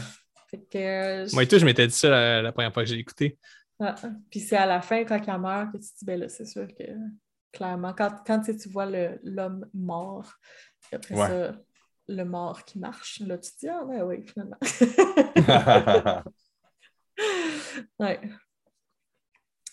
[0.51, 2.89] Fait que, euh, moi et tout, je m'étais dit ça la, la première fois que
[2.89, 3.39] j'ai écouté.
[3.81, 4.09] Ah, ah.
[4.31, 6.45] Puis c'est à la fin, quand elle meurt, que tu te dis, ben là, c'est
[6.47, 6.85] sûr que,
[7.53, 8.87] clairement, quand, quand tu vois
[9.23, 10.33] l'homme mort,
[10.93, 11.27] après Ouais.
[11.29, 11.53] ça,
[12.09, 14.57] le mort qui marche, là, tu te dis, ah, ben oui, finalement.
[17.99, 18.21] ouais.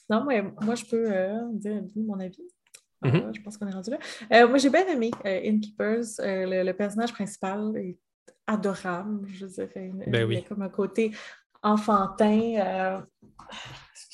[0.09, 2.43] Non, mais moi, je peux euh, dire mon avis.
[3.01, 3.35] Ah, Mhm.
[3.35, 3.99] Je pense qu'on est rendu là.
[4.33, 6.19] Euh, moi, j'ai bien aimé euh, Innkeepers.
[6.19, 7.99] Euh, le, le personnage principal est
[8.47, 9.27] adorable.
[9.27, 10.37] Je il, Ben il oui.
[10.37, 11.11] a comme un côté
[11.61, 13.05] enfantin.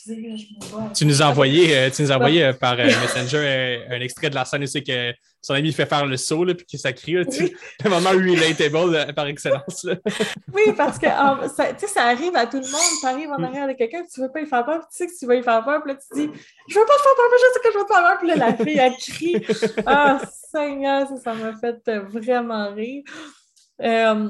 [0.03, 0.89] Excusez, je me vois.
[0.95, 4.31] Tu nous as envoyé, euh, tu nous as envoyé euh, par euh, Messenger un extrait
[4.31, 6.77] de la scène où c'est que son ami fait faire le saut, là, puis que
[6.77, 7.13] ça crie.
[7.13, 7.53] là, sais.
[7.83, 9.83] Le moment relatable par excellence.
[9.83, 9.95] là.
[10.53, 12.99] Oui, parce que ça, ça arrive à tout le monde.
[12.99, 14.97] Tu arrives en arrière de quelqu'un, tu ne veux pas lui faire peur, puis tu
[14.97, 16.31] sais que tu vas lui faire peur, puis là, tu dis
[16.67, 18.17] Je veux pas te faire peur, mais je sais que je veux te faire peur.
[18.19, 19.83] Puis là, la fille, elle crie.
[19.85, 20.21] Ah,
[20.51, 23.03] Seigneur, ça, m'a fait vraiment rire.
[23.81, 24.29] Euh,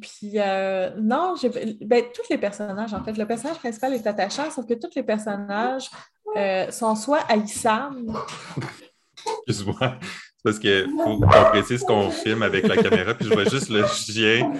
[0.00, 1.34] puis, euh, non,
[1.82, 5.02] ben, tous les personnages, en fait, le personnage principal est attachant, sauf que tous les
[5.02, 5.90] personnages
[6.36, 8.12] euh, sont soit haïssables,
[9.46, 9.98] Excuse-moi.
[10.44, 13.86] Parce que faut qu'on précise qu'on filme avec la caméra, puis je vois juste le
[13.86, 14.52] chien.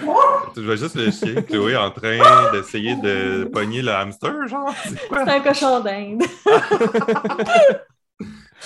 [0.55, 2.19] Je vois juste le chien, Chloé, en train
[2.53, 4.73] d'essayer de pogner le hamster, genre.
[4.85, 6.23] C'est un cochon d'Inde.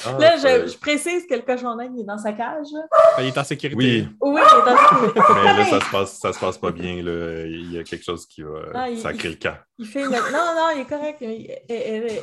[0.05, 2.67] Ah, Là, c'est- je, je précise que le cochon d'Inde est dans sa cage.
[2.73, 2.81] là.
[3.17, 3.77] Ben, Il est en sécurité.
[3.77, 4.77] Oui, Oui, il est dans
[5.27, 7.03] sa mais là, ça se passe, ça se passe pas bien.
[7.03, 7.47] Là.
[7.47, 9.57] Il y a quelque chose qui va Ah, il- sacrer le camp.
[9.79, 10.03] Il fait.
[10.05, 11.19] Non, non, il est correct.
[11.23, 12.21] Il-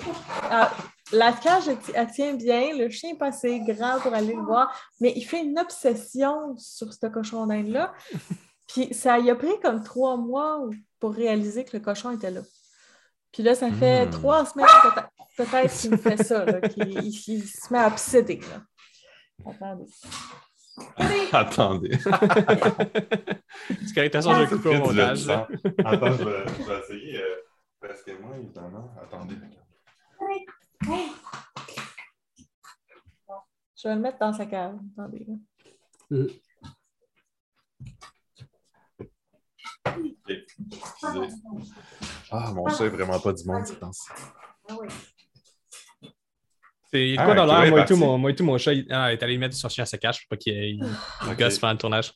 [0.52, 0.72] ah,
[1.12, 2.78] la cage, elle, ti- elle tient bien.
[2.78, 4.72] Le chien n'est pas assez grand pour aller le voir.
[5.00, 7.94] Mais il fait une obsession sur ce cochon d'Inde-là.
[8.68, 10.62] Puis ça il a pris comme trois mois
[11.00, 12.42] pour réaliser que le cochon était là.
[13.34, 14.12] Puis là, ça fait Hmm.
[14.12, 18.40] trois semaines peut-être peut-être qu'il me fait ça, qu'il il- il se met à obséder.
[18.40, 18.62] Là.
[19.52, 19.90] Attendez.
[21.34, 21.98] Attendez.
[22.00, 25.30] C'est correct, façon, je vais couper au montage.
[25.30, 27.18] Attends, je vais, je vais essayer.
[27.22, 27.36] euh,
[27.82, 29.36] parce que moi, évidemment, attendez.
[33.76, 34.76] Je vais le mettre dans sa cage.
[34.98, 35.26] Attendez.
[35.28, 35.36] là.
[42.32, 44.10] Ah, mon chat est vraiment pas du monde, c'est temps-ci.
[46.92, 48.36] C'est il y a de Ah, quoi dans l'air, moi et tout, mon, moi et
[48.36, 50.30] tout, mon chat, il, ah, il est allé mettre son chien à sa cage pour
[50.30, 50.84] pas qu'il il,
[51.26, 51.38] il Ok.
[51.38, 52.14] gosse pendant le tournage.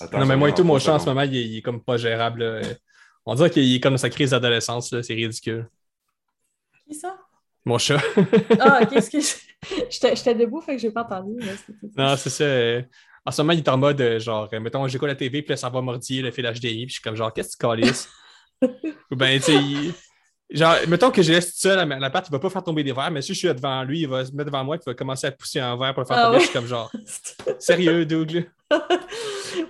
[0.00, 1.56] Attends, non, mais je moi et tout, mon chat, en ce moment, il est, il
[1.58, 2.44] est comme pas gérable.
[2.44, 2.62] là.
[3.26, 5.68] On dirait qu'il est comme dans sa crise d'adolescence, là, c'est ridicule.
[6.86, 7.18] Qui ça?
[7.64, 8.00] Mon chat.
[8.60, 9.36] Ah, ok, excuse.
[9.90, 11.40] J'étais j'étais debout, fait que j'ai pas entendu.
[11.40, 11.52] là,
[11.96, 12.86] non, c'est ça.
[13.26, 15.50] En ce moment, il est en mode, euh, genre, euh, mettons, j'écoute la TV, puis
[15.50, 17.70] là, ça va mordiller le fil HDI, puis je suis comme, genre, qu'est-ce que tu
[17.70, 18.08] calisses?
[18.62, 19.94] Ou ben, tu sais, il-
[20.50, 22.84] genre, mettons que je laisse tout seul, la, la patte, il va pas faire tomber
[22.84, 24.76] des verres, mais si je suis là devant lui, il va se mettre devant moi,
[24.76, 26.34] puis il va commencer à pousser un verre pour le faire Ah tomber.
[26.36, 26.40] ouais.
[26.40, 26.92] Je suis comme, genre,
[27.58, 28.50] sérieux, Doug?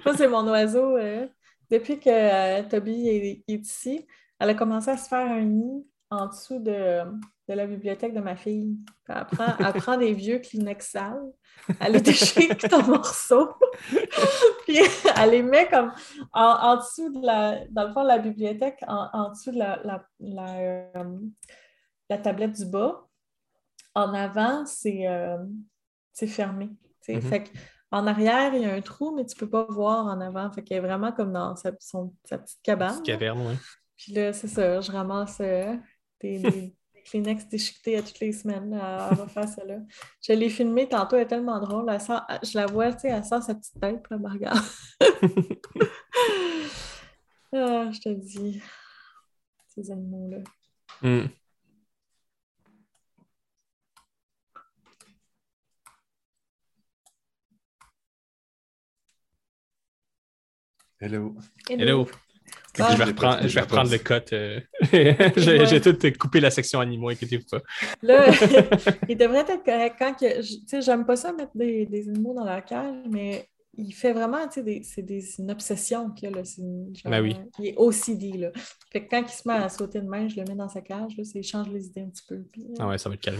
[0.05, 0.96] Moi, c'est mon oiseau.
[0.96, 1.26] euh,
[1.70, 4.07] depuis que euh, Toby est, est ici,
[4.38, 5.84] elle a commencé à se faire un nid
[6.15, 7.03] en dessous de,
[7.49, 8.77] de la bibliothèque de ma fille.
[9.09, 11.33] Elle prend, elle prend des vieux Kleenex sales,
[11.81, 13.51] elle les déchique en morceaux,
[14.67, 14.79] puis
[15.17, 15.93] elle les met comme
[16.33, 19.59] en, en dessous de la, dans le fond de la bibliothèque, en, en dessous de
[19.59, 21.19] la, la, la, euh,
[22.11, 23.07] la tablette du bas.
[23.95, 25.39] En avant, c'est euh,
[26.27, 26.71] fermé.
[27.09, 27.21] Mhm.
[27.23, 27.51] Fait que
[27.91, 30.51] en arrière, il y a un trou, mais tu ne peux pas voir en avant.
[30.51, 32.91] Fait qu'elle est vraiment comme dans sa, son- sa petite cabane.
[32.91, 33.55] Petite caverne, oui.
[33.97, 35.77] Puis là, c'est ça, je ramasse euh,
[36.21, 36.51] des, des-
[36.95, 38.71] des Kleenex déchiquetés à toutes les semaines.
[38.71, 39.09] là.
[39.11, 39.79] Elle va faire ça là.
[40.27, 41.87] Je l'ai filmé tantôt, elle est tellement drôle.
[41.91, 44.31] Elle sort- je la vois, tu sais, elle sort sa petite tête, puis elle me
[44.31, 44.65] regarde.
[47.53, 48.62] ah, je te dis,
[49.69, 50.39] ces animaux-là.
[51.03, 51.27] Mm.
[61.01, 61.35] Hello.
[61.69, 62.07] Hello.
[62.79, 64.14] Ah, je vais l'ai reprendre, je vais reprendre le cut.
[64.33, 64.61] euh,
[65.37, 65.81] J'ai Ouais.
[65.81, 67.62] tout coupé la section animaux, inquiétez-vous pas.
[68.03, 68.27] Là,
[69.09, 72.35] il devrait être correct quand que, tu sais, j'aime pas ça mettre des, des animaux
[72.35, 76.31] dans la cage, mais il fait vraiment, tu sais, c'est des- une obsession qu'il a,
[76.31, 76.45] là.
[76.45, 77.37] C'est une- genre, Ben oui.
[77.59, 78.51] Il est OCD, là.
[78.93, 80.81] Fait que quand il se met à sauter de main, je le mets dans sa
[80.81, 82.43] cage, là, il change les idées un petit peu.
[82.53, 83.39] puis, euh, Ah ouais, ça va être calme.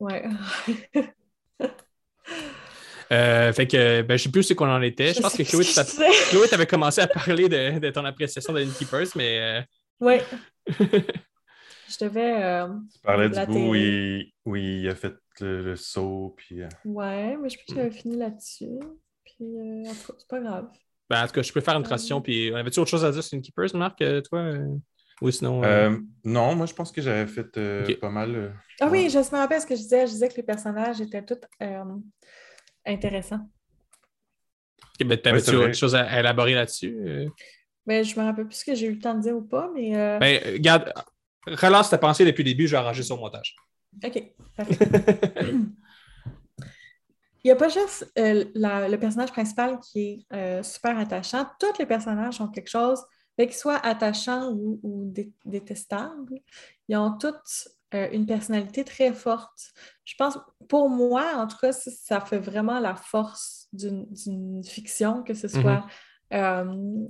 [0.00, 0.24] ouais.
[3.12, 5.14] Euh, fait que, ben, je sais plus où c'est qu'on en était.
[5.14, 9.08] Je pense que Chloé, tu t'avais commencé à parler de, de ton appréciation de Innkeepers,
[9.16, 9.62] mais euh,
[10.00, 10.22] Ouais.
[11.88, 12.42] Je devais.
[12.42, 16.62] euh, Tu parlais du bout où il, où il a fait le, le saut, puis...
[16.62, 18.78] euh, Ouais, mais je pense que j'avais fini là-dessus.
[19.24, 20.68] Puis, euh, en tout cas, c'est pas grave.
[21.08, 21.86] ben, en tout cas, je peux faire une Euh.
[21.86, 22.20] transition.
[22.20, 24.52] Puis, avais-tu autre chose à dire sur Innkeepers, Marc, toi?
[25.22, 25.62] Ou sinon.
[25.62, 28.34] euh, Euh, non, moi, je pense que j'avais fait euh, pas mal...
[28.34, 28.50] euh,
[28.80, 30.06] Ah oui, je me rappelle ce que je disais.
[30.08, 31.38] Je disais que les personnages étaient tous
[32.86, 33.48] intéressants.
[35.00, 36.96] ok, ben, T'avais-tu autre chose à, à élaborer là-dessus?
[37.06, 37.28] euh?
[37.86, 39.70] Mais je me rappelle plus ce que j'ai eu le temps de dire ou pas,
[39.74, 39.96] mais.
[39.96, 40.92] euh, Ben, euh, regarde,
[41.46, 43.54] relance ta pensée depuis le début, je vais arranger son montage.
[44.04, 44.22] OK,
[44.56, 44.78] parfait.
[47.44, 51.46] Il n'y a pas juste euh, la- le personnage principal qui est euh, super attachant.
[51.60, 53.00] Tous les personnages ont quelque chose,
[53.36, 56.40] fait qu'ils soient attachants ou, ou dé- détestables.
[56.88, 59.72] Ils ont toutes euh, une personnalité très forte.
[60.04, 65.22] Je pense, pour moi, en tout cas, ça, ça fait vraiment la force d'une fiction,
[65.22, 65.86] que ce soit
[66.32, 67.04] euh,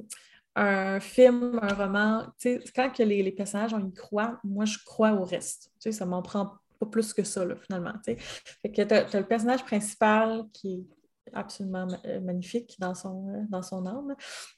[0.55, 2.27] un film, un roman.
[2.75, 5.71] Quand que les, les personnages, on y croit, moi, je crois au reste.
[5.81, 7.93] Tu sais, ça m'en prend pas plus que ça, là, finalement.
[8.05, 8.17] tu sais.
[8.17, 13.63] Fait que tu as, le personnage principal qui est absolument euh, magnifique dans son, dans
[13.63, 14.15] son âme.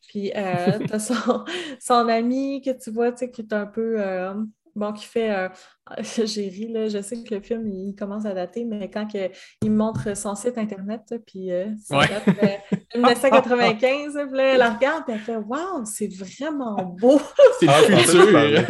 [0.08, 1.44] Puis euh, tu as son,
[1.80, 4.00] son ami que tu vois, tu sais, qui est un peu.
[4.00, 4.34] euh,
[4.76, 5.30] Bon, qui fait.
[5.34, 5.48] euh,
[6.24, 6.88] J'ai ri, là.
[6.88, 9.30] Je sais que le film, il commence à dater, mais quand que,
[9.62, 12.06] il me montre son site Internet, puis euh, ça Ouais.
[12.08, 17.20] date de 1995, puis là, elle la regarde, puis elle fait Waouh, c'est vraiment beau!
[17.60, 18.32] C'est Ah, le je pensais que tu futur.
[18.32, 18.66] parlais-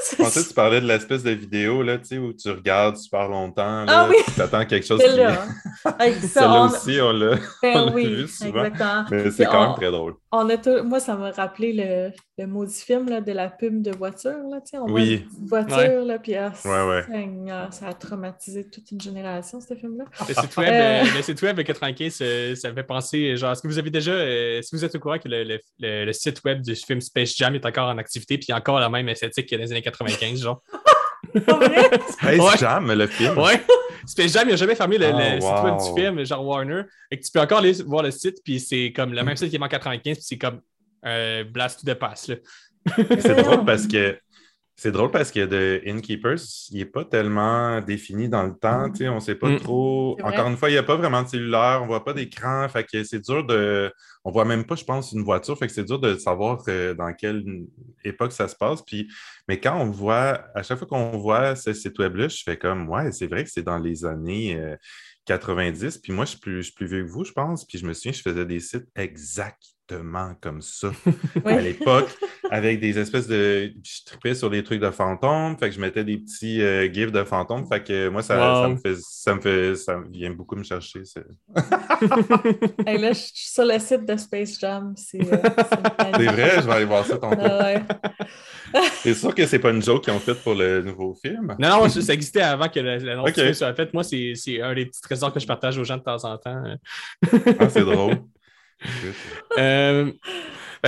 [0.00, 2.50] C'est Je pensais que tu parlais de l'espèce de vidéo là, tu sais, où tu
[2.50, 3.84] regardes super longtemps.
[3.88, 4.16] Ah oui!
[4.34, 5.00] Tu attends quelque chose.
[5.02, 5.96] Qui- ça,
[6.40, 7.36] Celle-là on- aussi, on l'a.
[7.62, 8.64] ben oui, vu souvent.
[8.64, 9.04] exactement.
[9.10, 10.14] Mais c'est quand on- même très drôle.
[10.32, 12.10] On a tout- Moi, ça m'a rappelé le,
[12.42, 14.30] le maudit film là, de la pub de voiture.
[14.50, 15.12] Là, tu sais, on voit Oui.
[15.14, 15.48] une petite
[15.96, 17.02] voiture, là, puis ah, Ouais, ouais.
[17.04, 20.04] Seigneur, ça a traumatisé toute une génération, ce film-là.
[20.28, 20.72] Le site web, Euh.
[21.02, 23.78] euh, le site web de 95, euh, ça me fait penser, genre, est-ce que vous
[23.78, 26.42] avez déjà, euh, est-ce que vous êtes au courant que le, le- le- le site
[26.44, 28.88] web du film Space Jam est encore en activité, puis il y a encore la
[28.88, 30.62] même esthétique que dans les années 95, genre?
[31.34, 32.56] Space Ouais.
[32.58, 33.36] Jam, le film.
[33.38, 33.60] Ouais!
[34.06, 36.82] Space Jam, il n'a jamais fermé le, Oh, le site web du film, genre Warner.
[37.10, 39.50] Et que tu peux encore aller voir le site, puis c'est comme le même site
[39.50, 40.60] qui est en 95, puis c'est comme
[41.02, 42.36] un blast to the pass, là.
[42.96, 44.16] C'est drôle parce que
[44.78, 46.36] c'est drôle parce que de Innkeepers,
[46.70, 48.90] il n'est pas tellement défini dans le temps.
[48.90, 49.60] tu sais, On ne sait pas Mm.
[49.60, 50.18] trop.
[50.22, 52.68] Encore une fois, il n'y a pas vraiment de cellulaire, on ne voit pas d'écran.
[52.68, 53.90] Fait que c'est dur de.
[54.24, 55.56] On ne voit même pas, je pense, une voiture.
[55.58, 57.42] Fait que c'est dur de savoir euh, dans quelle
[58.04, 58.82] époque ça se passe.
[58.82, 59.08] Puis,
[59.48, 62.88] mais quand on voit, à chaque fois qu'on voit ce site web-là, je fais comme
[62.88, 64.56] Ouais, c'est vrai que c'est dans les années.
[64.60, 64.76] euh,
[65.24, 67.78] 90, puis moi, je suis, plus, je suis plus vieux que vous, je pense, puis
[67.78, 70.92] je me souviens, je faisais des sites exactement comme ça
[71.44, 71.52] Oui.
[71.52, 72.08] à l'époque,
[72.50, 73.72] avec des espèces de.
[73.82, 77.12] Je tripais sur des trucs de fantômes, fait que je mettais des petits euh, gifs
[77.12, 78.62] de fantômes, fait que moi, ça, Wow.
[78.62, 79.00] ça me fait.
[79.00, 79.74] Ça me fait.
[79.76, 81.02] Ça vient beaucoup me chercher.
[82.86, 84.92] Hey, là, je suis sur le site de Space Jam.
[84.96, 85.36] C'est euh,
[86.16, 87.36] C'est vrai, je vais aller voir ça tantôt.
[87.40, 87.82] Ah ouais.
[89.02, 91.56] C'est sûr que c'est pas une joke qu'ils ont faite pour le nouveau film.
[91.58, 93.34] Non, non, ça, existait avant que la- l'annonce Ok.
[93.36, 93.94] du film soit faite.
[93.94, 96.36] Moi, c'est c'est un des petits trésors que je partage aux gens de temps en
[96.36, 96.62] temps.
[97.58, 98.16] Ah, c'est drôle.
[99.58, 100.12] Euh,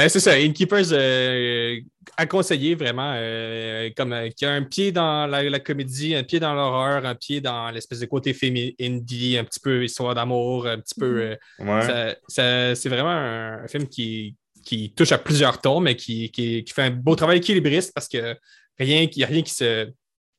[0.03, 1.81] ben, c'est ça, Innkeepers euh,
[2.17, 6.23] à conseiller vraiment, euh, comme euh, qui a un pied dans la, la comédie, un
[6.25, 10.15] pied dans l'horreur, un pied dans l'espèce de côté film indie, un petit peu histoire
[10.15, 11.21] d'amour, un petit peu.
[11.23, 11.83] euh, Ouais.
[11.83, 16.31] ça- ça- c'est vraiment un, un film qui, qui touche à plusieurs tons, mais qui,
[16.31, 18.37] qui- qui fait un beau travail équilibriste parce que
[18.79, 19.89] rien, qui- rien qui se,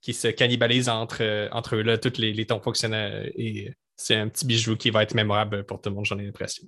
[0.02, 3.32] qui se cannibalise entre, entre eux, là, tous les, les tons fonctionnels.
[3.36, 6.26] Et c'est un petit bijou qui va être mémorable pour tout le monde, j'en ai
[6.26, 6.64] l'impression.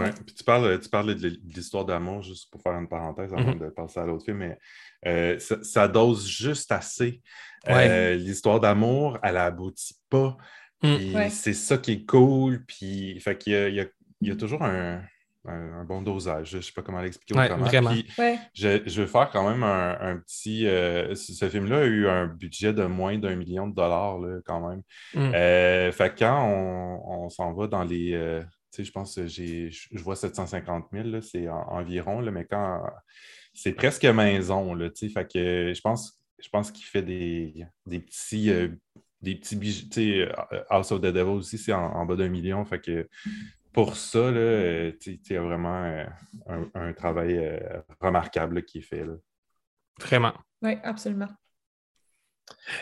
[0.00, 0.10] Ouais.
[0.26, 3.58] Puis tu parles, tu parles de l'histoire d'amour, juste pour faire une parenthèse avant Mhm.
[3.60, 4.58] de passer à l'autre film, mais
[5.06, 7.20] euh, ça, ça dose juste assez.
[7.66, 7.88] Ouais.
[7.88, 10.36] Euh, l'histoire d'amour, elle aboutit pas.
[10.82, 11.14] Mm.
[11.14, 11.30] Ouais.
[11.30, 12.64] c'est ça qui est cool.
[12.66, 13.88] Puis fait qu'il y a, y
[14.20, 15.02] y toujours un,
[15.46, 16.50] un- un bon dosage.
[16.50, 17.64] Je sais pas comment l'expliquer Ouais, autrement.
[17.64, 17.90] vraiment.
[17.90, 18.38] Puis Ouais.
[18.54, 20.66] je, je veux faire quand même un, un petit.
[20.66, 24.40] euh, ce ce film-là a eu un budget de moins d'un million de dollars, là,
[24.44, 24.82] quand même.
[25.14, 25.32] Mm.
[25.34, 28.12] Euh, fait que quand on, on s'en va dans les.
[28.80, 32.44] Euh, je pense que j'ai, je vois 750 000, là, c'est en- environ, là, mais
[32.46, 32.82] quand.
[33.54, 35.12] C'est presque maison, là, tu sais.
[35.12, 38.50] Fait que je pense, je pense qu'il fait des, des petits.
[38.50, 38.68] euh,
[39.22, 39.88] des petits bijoux.
[39.90, 40.28] Tu sais,
[40.68, 42.62] House of the Devil aussi, c'est en, en bas d'un million.
[42.66, 43.08] Fait que
[43.72, 46.04] pour ça, là, euh, tu sais, il y a vraiment euh,
[46.46, 47.58] un, un travail euh,
[48.00, 49.04] remarquable là, qui est fait.
[49.04, 49.14] Là.
[49.98, 50.34] Vraiment.
[50.60, 51.28] Oui, absolument.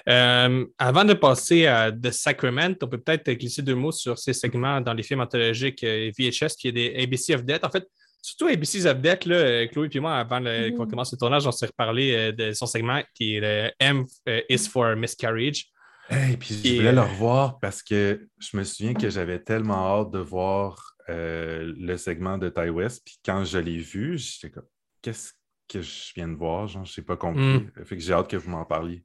[0.08, 4.32] Euh, avant de passer à The Sacrament, on peut peut-être glisser deux mots sur ces
[4.32, 7.64] segments dans les films anthologiques VHS, puis il y a des ABC of Death.
[7.64, 7.86] En fait,
[8.20, 10.76] surtout ABC's of Death, là, euh, Chloé et moi, avant Mhm.
[10.76, 14.04] qu'on commence le tournage, on s'est reparlé euh, de son segment qui est le M
[14.48, 15.66] is for Miscarriage.
[16.10, 20.10] Et puis je voulais le revoir parce que je me souviens que j'avais tellement hâte
[20.10, 23.02] de voir euh, le segment de Ty West.
[23.04, 24.66] Puis quand je l'ai vu, j'étais comme
[25.00, 25.32] qu'est-ce
[25.68, 26.68] que je viens de voir?
[26.68, 27.40] Genre, je n'ai pas compris.
[27.40, 27.70] Mm.
[27.84, 29.04] Fait que j'ai hâte que vous m'en parliez.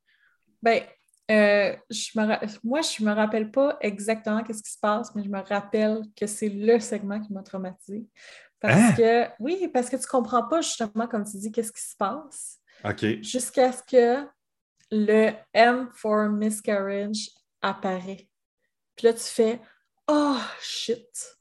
[0.61, 0.81] Ben,
[1.29, 5.29] euh, je me moi, je me rappelle pas exactement qu'est-ce qui se passe, mais je
[5.29, 8.05] me rappelle que c'est le segment qui m'a traumatisé.
[8.59, 8.93] Parce Hein?
[8.95, 12.59] que, oui, parce que tu comprends pas justement, comme tu dis, qu'est-ce qui se passe,
[12.83, 13.21] OK.
[13.21, 14.27] jusqu'à ce que
[14.89, 17.29] le M for miscarriage
[17.61, 18.27] apparaît.
[18.95, 19.59] Puis là, tu fais
[20.07, 21.35] Oh shit!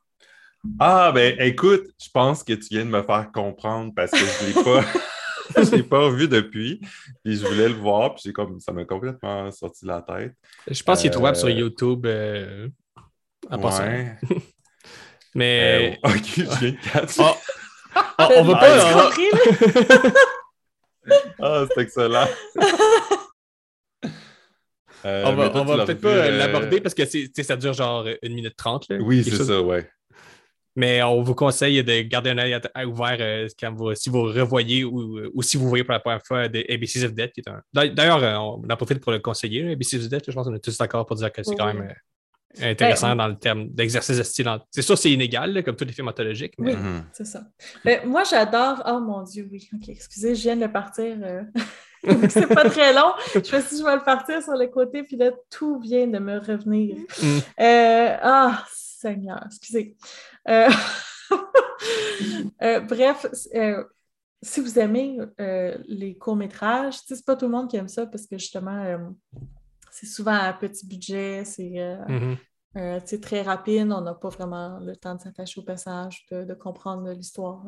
[0.80, 4.42] Ah, ben écoute, je pense que tu viens de me faire comprendre parce que je
[4.42, 4.84] ne l'ai pas.
[5.70, 6.80] je l'ai pas revu depuis.
[7.24, 10.34] Puis je voulais le voir, puis j'ai comme ça m'a complètement sorti de la tête.
[10.70, 12.68] Je pense qu'il est trouvable Euh, sur YouTube euh,
[13.50, 13.84] en passant.
[13.84, 14.16] Ouais.
[15.34, 17.22] Mais Euh, ok, je viens de catcher.
[18.18, 18.76] Ah, on, on va pas.
[18.76, 19.10] là?
[21.40, 22.26] Ah, c'est excellent.
[25.04, 27.02] Euh, On va, va peut-être pas euh, l'aborder parce que
[27.42, 28.86] ça dure genre une minute trente.
[28.88, 29.46] là, Oui, c'est chose.
[29.46, 29.88] ça, ouais.
[30.76, 34.84] Mais on vous conseille de garder un œil ouvert euh, quand vous, si vous revoyez
[34.84, 37.32] ou, ou si vous voyez pour la première fois de ABCs of Death.
[37.48, 40.24] un- D'ailleurs, euh, on en profite pour le conseiller, ABCs of Death.
[40.28, 41.88] Je pense qu'on est tous d'accord pour dire que c'est quand même
[42.62, 44.48] euh, intéressant Ben, dans le terme d'exercice de style.
[44.48, 46.54] en- C'est sûr, c'est inégal, là, comme tous les films anthologiques.
[46.58, 46.74] Mais...
[46.74, 46.78] Oui.
[46.80, 47.04] Mhm.
[47.12, 47.42] C'est ça.
[47.84, 48.82] Ben, moi, j'adore.
[48.86, 49.68] Oh mon Dieu, oui.
[49.74, 51.16] OK, excusez, je viens de partir.
[51.22, 51.42] euh,
[52.28, 53.12] c'est pas très long.
[53.34, 56.06] Je me suis dit, je vais le partir sur le côté, puis là, tout vient
[56.06, 56.96] de me revenir.
[57.22, 57.38] Mm.
[57.60, 59.94] Euh, Ah, Seigneur, excusez.
[60.48, 60.68] Euh,
[62.62, 63.84] euh, bref, euh,
[64.42, 65.18] si vous aimez
[65.86, 68.98] les courts-métrages, c'est pas tout le monde qui aime ça parce que justement,
[69.90, 71.98] c'est souvent à petit budget, c'est.
[73.06, 76.54] sais, très rapide, on n'a pas vraiment le temps de s'attacher au personnage, de, de
[76.54, 77.64] comprendre l'histoire,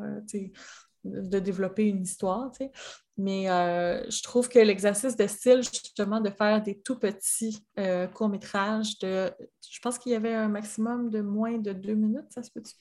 [1.03, 2.51] de, développer une histoire.
[2.51, 2.71] tu sais.
[3.17, 8.07] Mais euh, je trouve que l'exercice de style, justement, de faire des tout petits euh,
[8.07, 9.29] courts-métrages, de,
[9.69, 12.73] je pense qu'il y avait un maximum de moins de deux minutes, ça se peut-tu?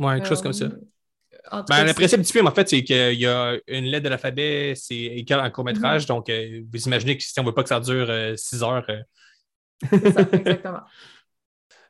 [0.00, 0.64] Ouais, quelque chose comme ça.
[0.64, 0.80] Euh,
[1.52, 4.04] en Ben, cas, le principe du film, en fait, c'est qu'il y a une lettre
[4.04, 6.06] de l'alphabet, c'est égal en court-métrage.
[6.06, 8.86] Donc, euh, vous imaginez que si on ne veut pas que ça dure six heures,
[9.90, 10.80] c'est ça, exactement.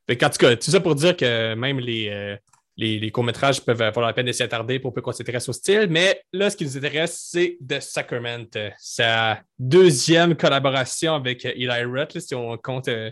[0.09, 2.39] Qu'en tout cas, tout ça pour dire que même les,
[2.77, 5.53] les, les courts-métrages peuvent valoir la peine de s'y attarder pour peu qu'on s'intéresse au
[5.53, 5.89] style.
[5.91, 8.47] Mais là, ce qui nous intéresse, c'est The Sacrament.
[8.57, 13.11] Euh, Sa deuxième collaboration avec euh, Eli Roth, si on compte euh,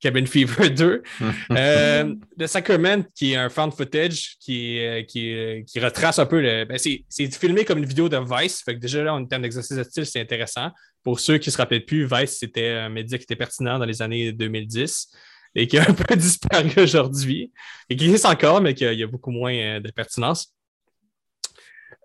[0.00, 1.02] Cabin Fever 2.
[1.50, 6.40] Euh, The Sacrament, qui est un found footage qui, euh, qui, qui retrace un peu
[6.40, 6.64] le.
[6.64, 8.62] ben, c'est, c'est filmé comme une vidéo de Vice.
[8.64, 10.70] Fait que déjà là, en termes d'exercice de style, c'est intéressant.
[11.02, 13.84] Pour ceux qui ne se rappellent plus, Vice, c'était un média qui était pertinent dans
[13.84, 15.08] les années 2010
[15.54, 17.52] et qui a un peu disparu aujourd'hui
[17.88, 20.54] et qui existe encore, mais qu'il y a beaucoup moins euh, de pertinence.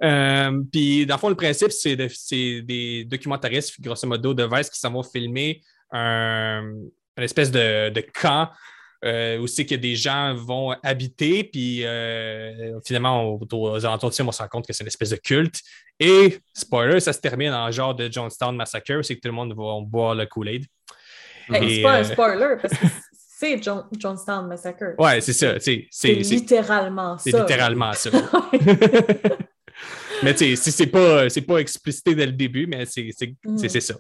[0.04, 4.44] Euh, puis, dans le fond, le principe, c'est, de- c'est des documentaristes, grosso modo, de
[4.52, 5.62] Vice qui s'en vont filmer
[5.92, 6.64] un,
[7.18, 8.50] une espèce de, de camp
[9.06, 14.16] euh, où c'est que des gens vont habiter, puis euh, finalement, au- aux alentours de
[14.16, 15.62] ça, on se rend compte que c'est une espèce de culte.
[16.00, 19.54] Et, spoiler, ça se termine en genre de Jonestown Massacre, c'est que tout le monde
[19.56, 20.66] va boire le Kool-Aid.
[21.54, 22.86] Hey, c'est pas un spoiler, parce que
[23.38, 24.96] c'est John- Jonestown Massacre.
[24.98, 25.60] Ouais, c'est ça.
[25.60, 27.24] C'est, C'est c'est, c'est- littéralement ça.
[27.32, 28.10] c'est littéralement ça.
[30.24, 33.36] mais tu sais, c'est- c'est pas, c'est pas explicité dès le début, mais c'est, c'est,
[33.46, 33.58] Mm.
[33.80, 33.96] ça.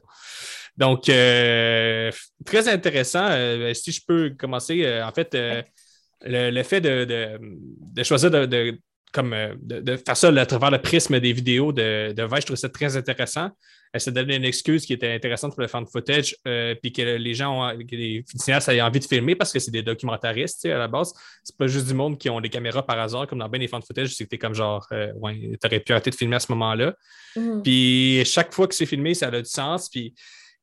[0.77, 2.11] Donc, euh,
[2.45, 3.27] très intéressant.
[3.29, 8.31] Euh, si je peux commencer, euh, en fait, le, le fait de, de- de choisir
[8.31, 8.79] de, de
[9.15, 12.45] comme euh, de, faire ça à travers le prisme des vidéos de, de Vice, je
[12.47, 13.49] trouve ça très intéressant.
[13.93, 17.01] Elle s'est donné une excuse qui était intéressante pour le fan footage, euh, puis que
[17.01, 20.65] les gens, ont, que les cinéastes aient envie de filmer parce que c'est des documentaristes
[20.65, 21.13] à la base.
[21.45, 23.69] C'est pas juste du monde qui ont des caméras par hasard, comme dans bien les
[23.69, 26.93] fan footage, c'était comme genre, euh, ouais, t'aurais pu arrêter de filmer à ce moment-là.
[27.37, 27.63] Mhm.
[27.63, 29.87] Puis chaque fois que c'est filmé, ça a du sens.
[29.87, 30.13] Puis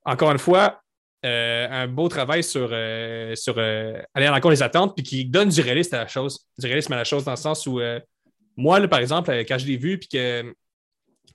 [0.05, 0.83] encore une fois,
[1.25, 5.25] euh, un beau travail sur, euh, sur euh, aller à l'encontre des attentes, puis qui
[5.25, 6.49] donne du réalisme à la chose.
[6.59, 7.81] Du réalisme à la chose dans le sens où,
[8.57, 10.55] moi, là, par exemple, euh, quand je l'ai vu, puis que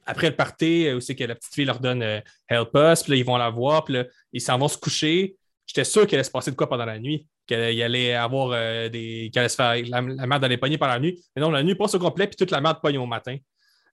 [0.06, 3.12] après le party, où c'est que la petite fille leur donne euh, Help Us, puis
[3.12, 5.36] là, ils vont la voir, puis là, ils s'en vont se coucher.
[5.66, 8.88] J'étais sûr qu'elle allait se passer de quoi pendant la nuit, qu'elle allait avoir euh,
[8.90, 9.30] des.
[9.34, 9.76] qu'elle allait se faire.
[9.88, 11.22] La, la merde allait pogner par la nuit.
[11.36, 13.36] Mais non, la nuit passe au complet, puis toute la merde pogne au matin.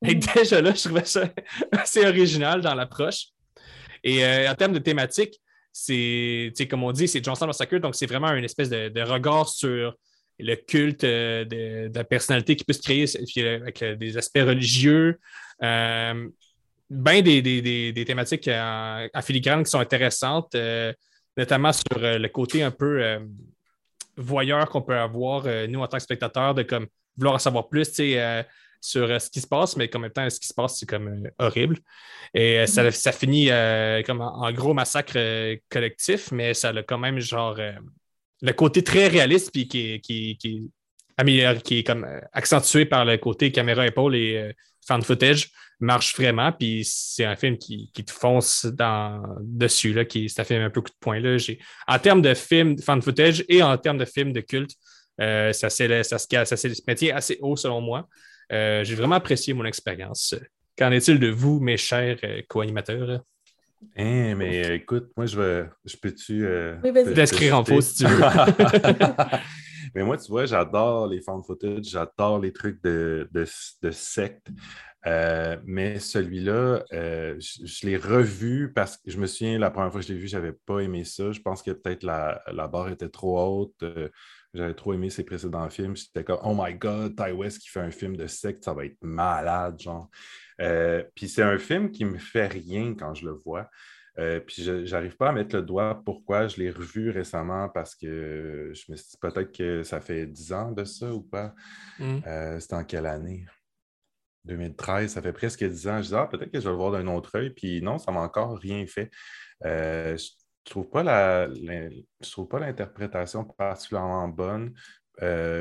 [0.06, 0.20] Et Mhm.
[0.34, 1.28] déjà là, je trouvais ça
[1.72, 3.26] assez original dans l'approche.
[4.04, 5.40] Et euh, en termes de thématique,
[5.72, 8.88] c'est, tu sais, comme on dit, c'est Johnson Massacre, donc c'est vraiment une espèce de,
[8.90, 9.96] de regard sur
[10.38, 13.94] le culte euh, de, de la personnalité qui peut se créer puis, euh, avec euh,
[13.96, 15.18] des aspects religieux.
[15.60, 20.54] Ben des, des- des- des thématiques en, en filigrane qui sont intéressantes,
[21.36, 23.18] notamment sur le côté un peu
[24.16, 26.86] voyeur qu'on peut avoir, nous, en tant que spectateurs, de comme
[27.16, 28.44] vouloir en savoir plus, tu sais,
[28.80, 30.86] sur euh, ce qui se passe, mais en même temps, ce qui se passe, c'est
[30.86, 31.78] comme euh, horrible.
[32.34, 33.48] Et euh, ça, ça finit
[34.04, 35.18] comme en, en gros massacre
[35.70, 37.58] collectif, mais ça a quand même genre
[38.44, 42.84] le côté très réaliste puis qui, qui, qui, est amélioré- qui est comme euh, accentué
[42.84, 44.52] par le côté caméra épaule et euh,
[44.86, 45.50] fan footage
[45.80, 46.52] marche vraiment.
[46.52, 50.70] Puis c'est un film qui, qui te fonce dans, dessus, là, qui, un film un
[50.70, 51.20] peu coup de poing.
[51.20, 51.36] Là.
[51.88, 54.72] En termes de film fan footage et en termes de film de culte,
[55.20, 58.08] euh, ça, s'est- ça, ça maintient assez haut selon moi.
[58.52, 60.34] Euh, j'ai vraiment apprécié mon expérience.
[60.76, 62.18] Qu'en est-il de vous, mes chers
[62.48, 63.20] co-animateurs?
[63.96, 65.68] Hein, mais euh, écoute, moi, je vais.
[65.84, 66.46] Je peux-tu.
[66.46, 67.52] euh, Oui, vas-y.
[67.52, 68.20] en faux si tu veux.
[69.94, 73.44] mais moi, tu vois, j'adore les fan footage, j'adore les trucs de, de,
[73.82, 74.48] de secte.
[75.06, 79.92] Euh, mais celui-là, euh, je, je l'ai revu parce que je me souviens, la première
[79.92, 81.30] fois que je l'ai vu, je n'avais pas aimé ça.
[81.30, 83.82] Je pense que peut-être la, la barre était trop haute.
[83.82, 84.08] Euh,
[84.54, 85.94] j'avais trop aimé ses précédents films.
[85.96, 88.84] J'étais comme, oh my God, Ty West qui fait un film de secte, ça va
[88.86, 90.08] être malade, genre.
[90.60, 93.68] Euh, puis c'est un film qui me fait rien quand je le vois.
[94.20, 97.96] Euh, puis je n'arrive pas à mettre le doigt pourquoi je l'ai revu récemment parce
[97.96, 101.52] que je me suis dit peut-être que ça fait 10 ans de ça ou pas.
[101.98, 102.18] Mm.
[102.26, 103.44] Euh, C'était en quelle année?
[104.44, 105.96] 2013, ça fait presque 10 ans.
[105.98, 107.50] Je disais, ah, peut-être que je vais le voir d'un autre œil.
[107.50, 109.10] Puis non, ça m'a encore rien fait.
[109.64, 110.30] Euh, je
[110.70, 114.74] trouve pas la, la- je trouve pas l'interprétation particulièrement bonne,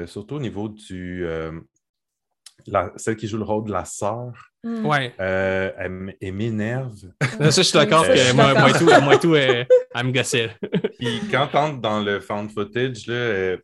[0.06, 1.26] surtout au niveau du.
[2.60, 4.32] Euh, la- celle qui joue le rôle de la sœur,
[4.64, 4.86] Mhm.
[4.86, 5.14] Ouais.
[5.20, 6.96] euh, elle, elle m'énerve.
[7.22, 9.66] Ça, je suis d'accord je que moi, moi et tout, moi et tout euh,
[9.96, 10.52] elle me gossait.
[11.00, 13.58] Puis quand on entre dans le found footage, là, euh,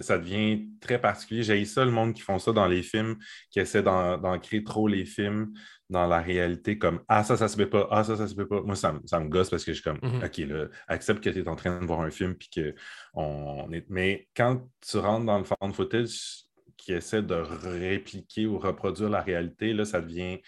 [0.00, 1.44] ça devient très particulier.
[1.44, 3.16] J'ai ça, le monde qui font ça dans les films,
[3.50, 5.52] qui essaie d'en- d'ancrer trop les films
[5.88, 8.44] dans la réalité, comme Ah, ça, ça se fait pas, ah, ça, ça se fait
[8.46, 8.60] pas.
[8.62, 10.24] Moi, ça, me- ça me gosse parce que je suis comme Mhm.
[10.24, 12.74] OK, là, accepte que tu es en train de voir un film, puis que
[13.12, 13.84] on est.
[13.88, 16.40] Mais quand tu rentres dans le found footage
[16.84, 20.40] qui essaie de répliquer ou reproduire la réalité, là, ça devient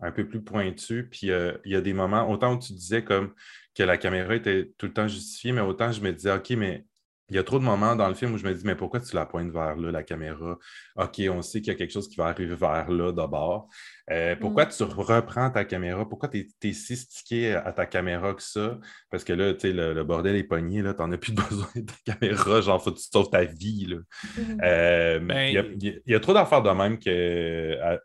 [0.00, 1.08] un peu plus pointu.
[1.10, 3.34] Puis euh, il y a des moments, autant où tu disais comme
[3.74, 6.84] que la caméra était tout le temps justifiée, mais autant je me disais, OK, mais
[7.30, 9.00] il y a trop de moments dans le film où je me dis, mais pourquoi
[9.00, 10.58] tu la pointes vers là, la caméra?
[10.96, 13.68] OK, on sait qu'il y a quelque chose qui va arriver vers là d'abord.
[14.10, 16.08] Euh, pourquoi tu reprends ta caméra?
[16.08, 18.78] Pourquoi tu es, si stické à ta caméra que ça?
[19.10, 21.32] Parce que là, tu sais, le, le bordel est pogné, là, tu n'en as plus
[21.50, 23.86] besoin de ta caméra, genre, faut que tu sauves ta vie.
[23.86, 23.96] Là.
[24.36, 24.60] Mhm.
[24.64, 26.98] Euh, Ben- il, y a, il y a- il y a trop d'affaires de même
[26.98, 28.00] que, à-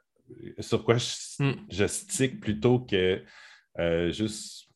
[0.59, 1.05] sur quoi je,
[1.39, 1.53] Hmm.
[1.69, 3.21] je stick plutôt que
[3.79, 4.69] euh, juste,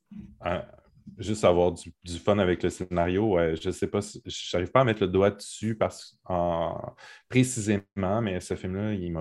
[1.17, 3.37] juste avoir du, du fun avec le scénario.
[3.61, 6.93] Je sais pas, si- je n'arrive pas à mettre le doigt dessus parce, en,
[7.27, 9.13] précisément, mais ce film-là, il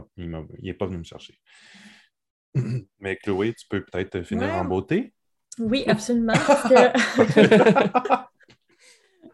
[0.63, 1.39] n'est pas venu me chercher.
[3.01, 4.53] Mais Chloé, tu peux peut-être finir Ouais.
[4.55, 5.13] en beauté?
[5.59, 6.33] Oui, absolument.
[6.35, 8.25] parce que-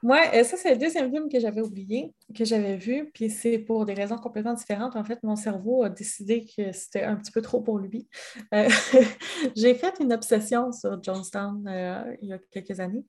[0.02, 3.58] Moi, euh, ça, c'est le deuxième film que j'avais oublié, que j'avais vu, puis c'est
[3.58, 4.96] pour des raisons complètement différentes.
[4.96, 8.08] En fait, mon cerveau a décidé que c'était un petit peu trop pour lui.
[8.52, 8.68] Euh,
[9.56, 13.04] J'ai fait une obsession sur Jonestown euh, il y a quelques années.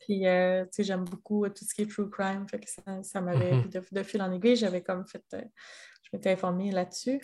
[0.00, 3.02] Puis, euh, tu sais, j'aime beaucoup tout ce qui est true crime, fait que ça,
[3.02, 3.68] ça m'avait, Mhm.
[3.68, 7.20] de, de fil en aiguille, j'avais comme fait, je m'étais informée là-dessus.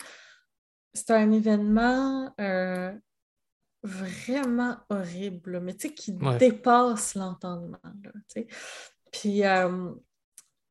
[0.93, 2.31] C'était un événement
[3.87, 6.37] vraiment horrible, mais tu sais, qui Ouais.
[6.37, 7.79] dépasse l'entendement.
[9.11, 9.91] Puis, euh,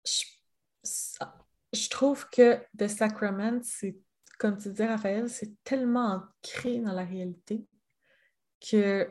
[0.05, 3.99] je, trouve que The Sacrament, c'est,
[4.39, 7.67] comme tu disais, Raphaël, c'est tellement ancré dans la réalité
[8.61, 9.11] que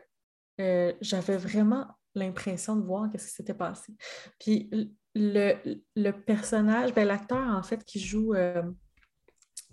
[0.62, 3.94] euh, j'avais vraiment l'impression de voir ce qui s'était passé.
[4.40, 4.70] Puis
[5.16, 8.64] le, le personnage, ben, l'acteur en fait qui joue, euh,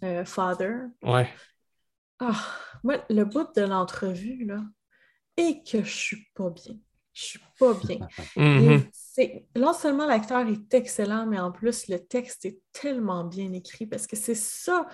[0.02, 0.74] euh, Father.
[1.02, 1.28] Ouais.
[2.24, 2.40] Ah,
[2.84, 4.62] moi, le bout de l'entrevue, là,
[5.36, 6.74] et que je suis pas bien.
[7.12, 7.98] Je suis pas bien.
[8.36, 8.84] Mhm.
[8.92, 13.86] C'est- non seulement l'acteur est excellent, mais en plus, le texte est tellement bien écrit
[13.86, 14.86] parce que c'est ça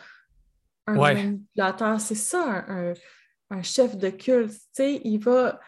[0.86, 1.14] un Ouais.
[1.14, 2.94] manipulateur, c'est ça un, un-
[3.50, 4.52] un chef de culte.
[4.52, 5.60] Tu sais, il va,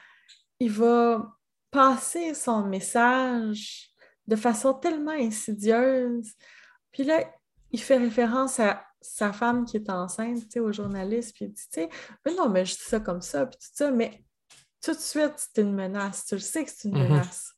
[0.59, 1.37] il va
[1.71, 3.91] passer son message
[4.27, 6.33] de façon tellement insidieuse.
[6.91, 7.23] Puis là,
[7.71, 11.53] il fait référence à sa femme qui est enceinte, tu sais, au journaliste, puis il
[11.53, 11.89] dit, tu sais,
[12.25, 14.25] mais non, mais je dis ça comme ça, puis tout ça, mais
[14.83, 16.27] tout de suite, c'est une menace.
[16.27, 17.09] Tu le sais que c'est une Mhm.
[17.09, 17.53] menace.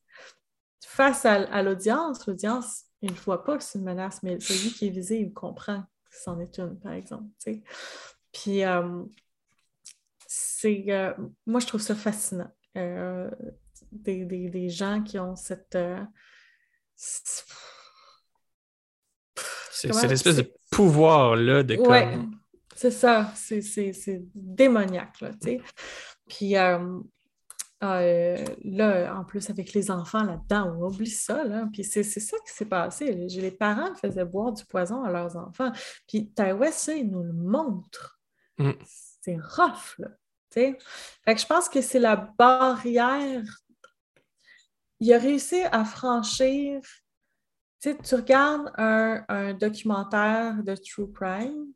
[0.85, 4.73] Face à, à l'audience, l'audience, il ne voit pas que c'est une menace, mais celui
[4.73, 7.24] qui est visé, il comprend que c'en est une, par exemple.
[7.43, 7.62] tu sais.
[8.32, 9.02] Puis, euh,
[10.27, 11.12] c'est, euh,
[11.47, 12.51] moi, je trouve ça fascinant.
[12.77, 13.31] Euh,
[13.90, 15.77] des, des- des gens qui ont cette.
[16.97, 17.48] C'est
[20.09, 22.35] l'espèce de pouvoir-là de Ouais, comme.
[22.74, 23.31] c'est ça.
[23.36, 25.61] C'est- C'est c'est démoniaque, là, tu sais.
[26.28, 26.99] Puis euh,
[27.85, 31.69] euh, là, en plus, avec les enfants là-dedans, on oublie ça, là.
[31.73, 33.12] Puis c'est c'est ça qui s'est passé.
[33.12, 35.73] Les parents faisaient boire du poison à leurs enfants.
[36.09, 38.19] Puis Ty West, ça, il nous le montre.
[38.59, 38.70] Mm.
[39.20, 40.09] C'est rough, là.
[40.51, 40.78] tu sais.
[41.24, 43.43] Fait que je pense que c'est la barrière.
[45.01, 46.81] Il a réussi à franchir
[47.90, 51.72] sais, tu regardes un, un documentaire de true crime,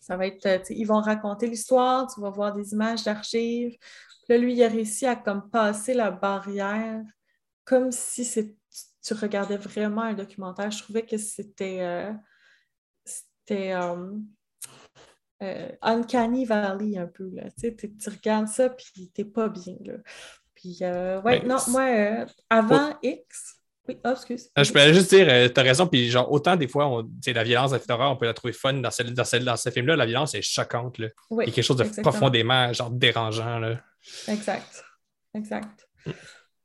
[0.00, 3.76] ça va être, euh, ils vont raconter l'histoire, tu vas voir des images d'archives.
[4.28, 7.02] Là, lui, il a réussi à comme passer la barrière
[7.64, 8.56] comme si c'est,
[9.00, 10.70] tu regardais vraiment un documentaire.
[10.72, 12.12] Je trouvais que c'était, euh,
[13.04, 14.16] c'était euh,
[15.42, 17.30] euh, Uncanny Valley un peu.
[17.32, 17.44] Là.
[17.56, 17.72] Tu,
[18.08, 19.76] regardes ça, puis t'es pas bien.
[19.84, 19.94] Là.
[20.54, 23.59] Puis, euh, ouais, Ben, non, moi, avant X,
[23.90, 24.50] oui, oh, excuse.
[24.54, 27.42] Ah, Je peux juste dire, euh, t'as raison, puis genre, autant des fois, on, la
[27.44, 29.70] violence de film d'horreur, on peut la trouver fun dans, ce- dans, ce- dans ce
[29.70, 30.98] film-là, la violence est choquante.
[30.98, 31.08] Là.
[31.30, 32.10] Oui, Il y a quelque chose de exactement.
[32.12, 33.58] profondément genre dérangeant.
[33.58, 33.80] Là.
[34.28, 34.84] Exact.
[35.34, 35.88] Exact.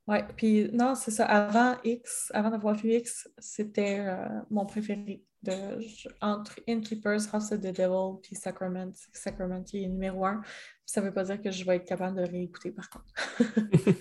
[0.07, 1.26] Ouais, puis non, c'est ça.
[1.26, 5.23] Avant X, avant d'avoir vu X, c'était euh, mon préféré.
[5.43, 8.93] De, je- entre Innkeepers, House of the Devil, puis Sacrament.
[9.14, 10.41] Sacrament qui est numéro un.
[10.88, 13.06] Ça veut pas dire que je vais être capable de réécouter, par contre.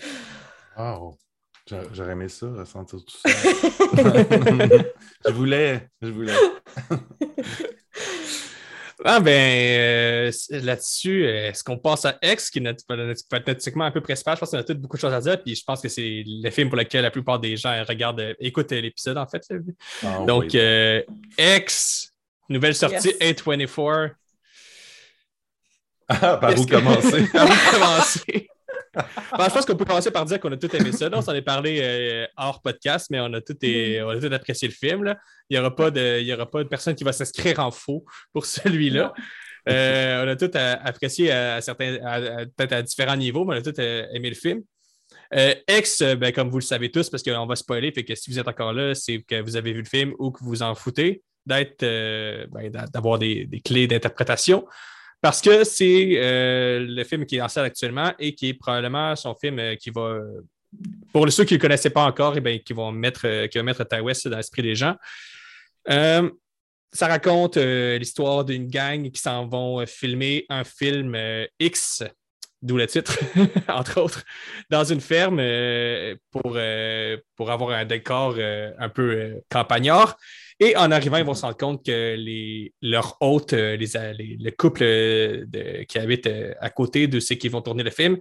[0.76, 1.16] Wow.
[1.66, 3.30] J'a- J'aurais aimé ça, ressentir tout ça.
[5.26, 6.32] je voulais, je voulais.
[9.06, 9.30] Ah ben
[10.30, 14.34] euh, là-dessus, est-ce qu'on passe à X, qui est segment un peu principal?
[14.36, 16.22] Je pense qu'on a toutes beaucoup de choses à dire, puis je pense que c'est
[16.24, 19.42] le film pour lequel la plupart des gens regardent, euh, écoutent euh, l'épisode, en fait.
[20.04, 20.50] Ah, Donc, oui.
[20.54, 21.02] euh,
[21.36, 22.12] X,
[22.48, 23.34] nouvelle sortie, Yes.
[23.42, 24.12] A24.
[26.08, 27.26] Ah, par où que- commencer?
[27.32, 28.48] Par où commencer?
[28.94, 31.08] Ben, je pense qu'on peut commencer par dire qu'on a tout aimé ça.
[31.08, 34.20] Là, on s'en est parlé euh, hors podcast, mais on a tout, é- on a
[34.20, 35.04] tout apprécié le film.
[35.04, 35.16] là.
[35.50, 37.70] Il n'y aura, pas de- il y aura pas de personne qui va s'inscrire en
[37.70, 39.12] faux pour celui-là.
[39.68, 43.58] Euh, on a tout euh, apprécié à, certains, à- peut-être à différents niveaux, mais on
[43.58, 44.62] a tout euh, aimé le film.
[45.34, 48.14] Euh, X, euh, ben, comme vous le savez tous, parce qu'on va spoiler, fait que
[48.14, 50.62] si vous êtes encore là, c'est que vous avez vu le film ou que vous
[50.62, 54.66] en foutez d'être, euh, ben, d'a- d'avoir des, des clés d'interprétation.
[55.24, 59.16] Parce que c'est euh, le film qui est en salle actuellement et qui est probablement
[59.16, 60.18] son film euh, qui va,
[61.14, 63.56] pour ceux qui ne le connaissaient pas encore, eh bien, qui vont mettre, euh, qui
[63.56, 63.96] va mettre Ty
[64.28, 64.96] dans l'esprit des gens.
[65.88, 71.16] Ça raconte l'histoire d'une gang qui s'en vont filmer un film
[71.58, 72.04] X,
[72.60, 73.18] d'où le titre,
[73.68, 74.24] entre autres,
[74.68, 75.42] dans une ferme
[76.32, 76.58] pour,
[77.34, 78.36] pour avoir un décor
[78.78, 80.18] un peu campagnard.
[80.60, 83.86] Et en arrivant, ils vont se rendre compte que les, leurs hôtes, euh, les,
[84.16, 87.82] les- le couple euh, de- qui habite euh, à côté de ceux qui vont tourner
[87.82, 88.18] le film,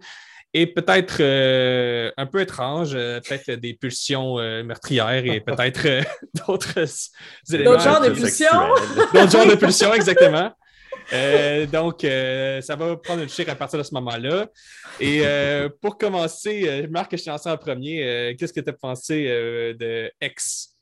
[0.55, 6.01] est peut-être euh, un peu étrange, euh, peut-être des pulsions euh, meurtrières et peut-être euh,
[6.47, 6.77] d'autres
[7.51, 7.71] éléments.
[7.71, 8.67] D'autres genres de pulsions?
[9.13, 10.51] D'autres genres de pulsions, exactement.
[11.11, 14.47] Euh, donc, euh, ça va prendre une chire à partir de ce moment-là.
[14.99, 18.03] Et euh, pour commencer, euh, Marc, je t'ai lancé en premier.
[18.07, 20.72] Euh, Qu'est-ce que tu as pensé euh, de X?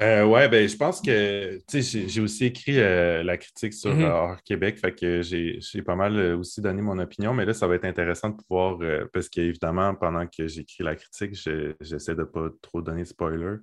[0.00, 4.02] Euh, ouais, ben, je pense que j'ai aussi écrit euh, la critique sur Mhm.
[4.02, 7.54] euh, Hors Québec, fait que j'ai pas mal euh, aussi donné mon opinion, mais là,
[7.54, 8.78] ça va être intéressant de pouvoir,
[9.12, 13.06] parce qu'évidemment, pendant que j'écris la critique, je- j'essaie de ne pas trop donner de
[13.06, 13.56] spoiler.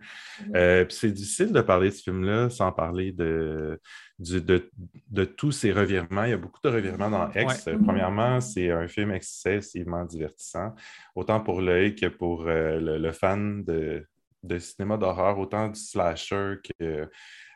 [0.56, 3.78] Euh, puis c'est difficile de parler de ce film-là sans parler de,
[4.20, 4.70] de,
[5.10, 6.24] de tous ces revirements.
[6.24, 7.66] Il y a beaucoup de revirements dans X.
[7.66, 7.74] Ouais.
[7.84, 10.76] Premièrement, c'est un film excessivement divertissant,
[11.14, 14.06] autant pour l'œil que pour le, le fan de,
[14.44, 17.08] de cinéma d'horreur, autant du slasher que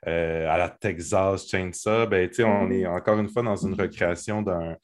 [0.07, 2.07] euh, à la Texas Chainsaw.
[2.07, 4.76] Ben, on est encore une fois dans une recréation d'un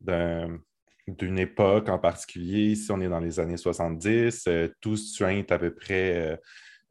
[0.00, 0.58] d'un-
[1.06, 2.70] d'une époque en particulier.
[2.72, 4.44] Ici, on est dans les années 70.
[4.48, 6.36] Euh, tout Strain à peu près euh,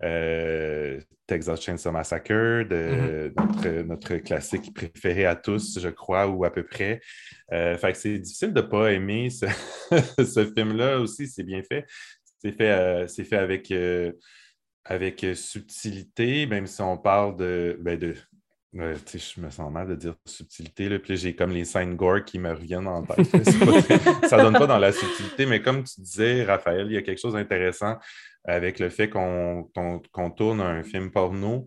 [0.04, 6.52] euh, Texas Chainsaw Massacre, de notre, notre classique préféré à tous, je crois, ou à
[6.52, 7.00] peu près.
[7.50, 9.46] Fait que c'est difficile de ne pas aimer ce,
[10.24, 11.86] ce film-là aussi, c'est bien fait.
[12.41, 13.72] C'est fait, c'est fait avec,
[14.90, 18.16] avec subtilité, même si on parle de, ben de
[18.72, 22.38] je me sens mal de dire subtilité, là, puis j'ai comme les scènes gore qui
[22.38, 23.26] me reviennent en tête.
[24.28, 27.20] ça donne pas dans la subtilité, mais comme tu disais, Raphaël, il y a quelque
[27.20, 27.98] chose d'intéressant
[28.45, 29.70] avec le fait qu'on
[30.36, 31.66] tourne un film porno,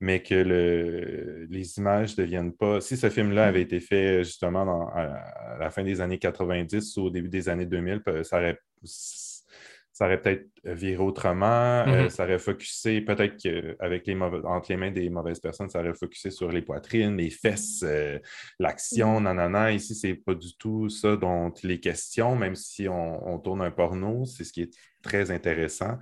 [0.00, 2.80] mais que le, les images ne deviennent pas.
[2.80, 7.10] Si ce film-là avait été fait justement à, la fin des années 90 ou au
[7.10, 12.08] début des années 2000, ça aurait ça aurait peut-être viré autrement, euh, mm-hmm.
[12.10, 16.30] ça aurait focusé, peut-être qu'avec les entre les mains des mauvaises personnes, ça aurait focusé
[16.30, 18.18] sur les poitrines, les fesses, euh,
[18.58, 19.24] l'action, mm-hmm.
[19.24, 19.72] nanana.
[19.72, 24.24] Ici, c'est pas du tout ça dont les questions, même si on tourne un porno,
[24.24, 24.74] c'est ce qui est
[25.06, 25.98] très intéressant.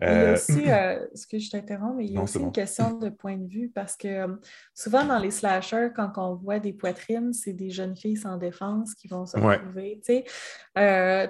[0.00, 2.38] Il y a euh, aussi, euh, ce que je t'interromps, mais il y a aussi
[2.38, 4.36] une question de point de vue parce que euh,
[4.74, 8.94] souvent dans les slashers, quand on voit des poitrines, c'est des jeunes filles sans défense
[8.94, 10.00] qui vont se retrouver.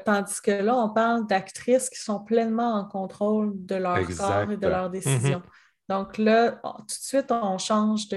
[0.04, 4.56] tandis que là, on parle d'actrices qui sont pleinement en contrôle de leur corps et
[4.56, 5.40] de leurs décisions.
[5.40, 5.88] Mm-hmm.
[5.88, 8.16] Donc là, tout de suite, on change de,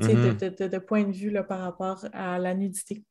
[0.00, 0.68] mm-hmm.
[0.68, 3.04] de, point de vue là, par rapport à la nudité.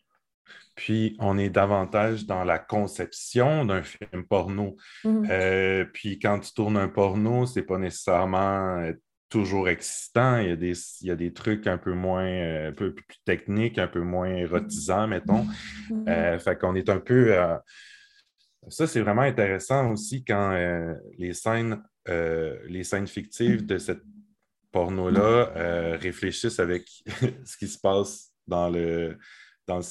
[0.75, 4.77] Puis, on est davantage dans la conception d'un film porno.
[5.03, 5.27] Mm-hmm.
[5.29, 8.93] Euh, puis, quand tu tournes un porno, c'est pas nécessairement euh,
[9.29, 10.37] toujours excitant.
[10.37, 12.93] Il y, a des, il y a des trucs un peu moins, euh, un peu
[12.93, 15.45] plus techniques, un peu moins érotisants, mettons.
[16.05, 17.35] Fait qu'on est un peu.
[18.69, 20.53] Ça, c'est vraiment intéressant aussi quand
[21.17, 24.01] les scènes, les scènes fictives de cette
[24.71, 26.87] porno-là réfléchissent avec
[27.45, 29.17] ce qui se passe dans le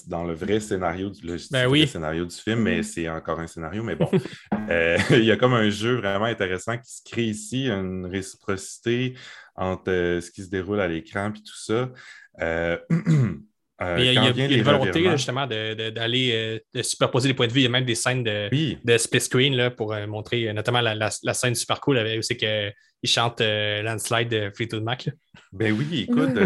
[0.06, 3.82] dans, le vrai scénario, le, ben scénario du film, mais c'est encore un scénario.
[3.82, 4.08] Mais bon,
[4.70, 9.14] euh, il y a comme un jeu vraiment intéressant qui se crée ici, une réciprocité
[9.54, 11.90] entre euh, ce qui se déroule à l'écran et tout ça.
[13.82, 17.60] Euh, il y a, une volonté justement d'aller de, superposer les points de vue.
[17.60, 21.10] Il y a même des scènes de, de split screen là, pour montrer notamment la,
[21.10, 22.72] scène super cool où c'est qu'il
[23.04, 25.10] chante Landslide de Fleetwood Mac.
[25.52, 26.38] Ben oui, écoute,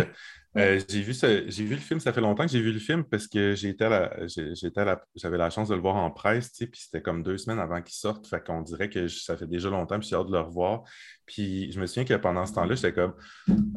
[0.57, 3.05] euh, j'ai vu, j'ai vu le film, ça fait longtemps que j'ai vu le film
[3.05, 3.89] parce que j'étais
[5.15, 7.95] j'avais la chance de le voir en presse, puis c'était comme deux semaines avant qu'il
[7.95, 8.27] sorte.
[8.27, 10.83] Fait qu'on dirait que ça fait déjà longtemps, puis j'ai hâte de le revoir.
[11.25, 13.15] Puis je me souviens que pendant ce temps-là, j'étais comme,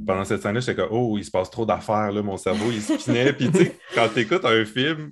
[0.08, 2.82] pendant cette scène-là, j'étais comme, oh, il se passe trop d'affaires, là, mon cerveau, il
[2.82, 3.34] spinait.
[3.34, 5.12] puis tu sais, quand tu écoutes un film,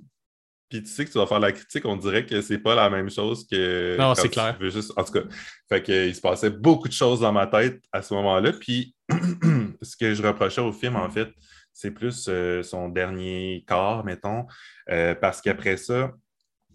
[0.68, 2.90] puis tu sais que tu vas faire la critique, on dirait que c'est pas la
[2.90, 3.96] même chose que.
[3.98, 4.56] Non, c'est clair.
[4.58, 4.92] Juste...
[4.96, 5.22] En tout cas,
[5.68, 8.52] fait qu'il se passait beaucoup de choses dans ma tête à ce moment-là.
[8.58, 8.96] Puis
[9.82, 11.28] ce que je reprochais au film, en fait,
[11.72, 14.46] c'est plus euh, son dernier quart, mettons,
[14.90, 16.12] euh, parce qu'après ça,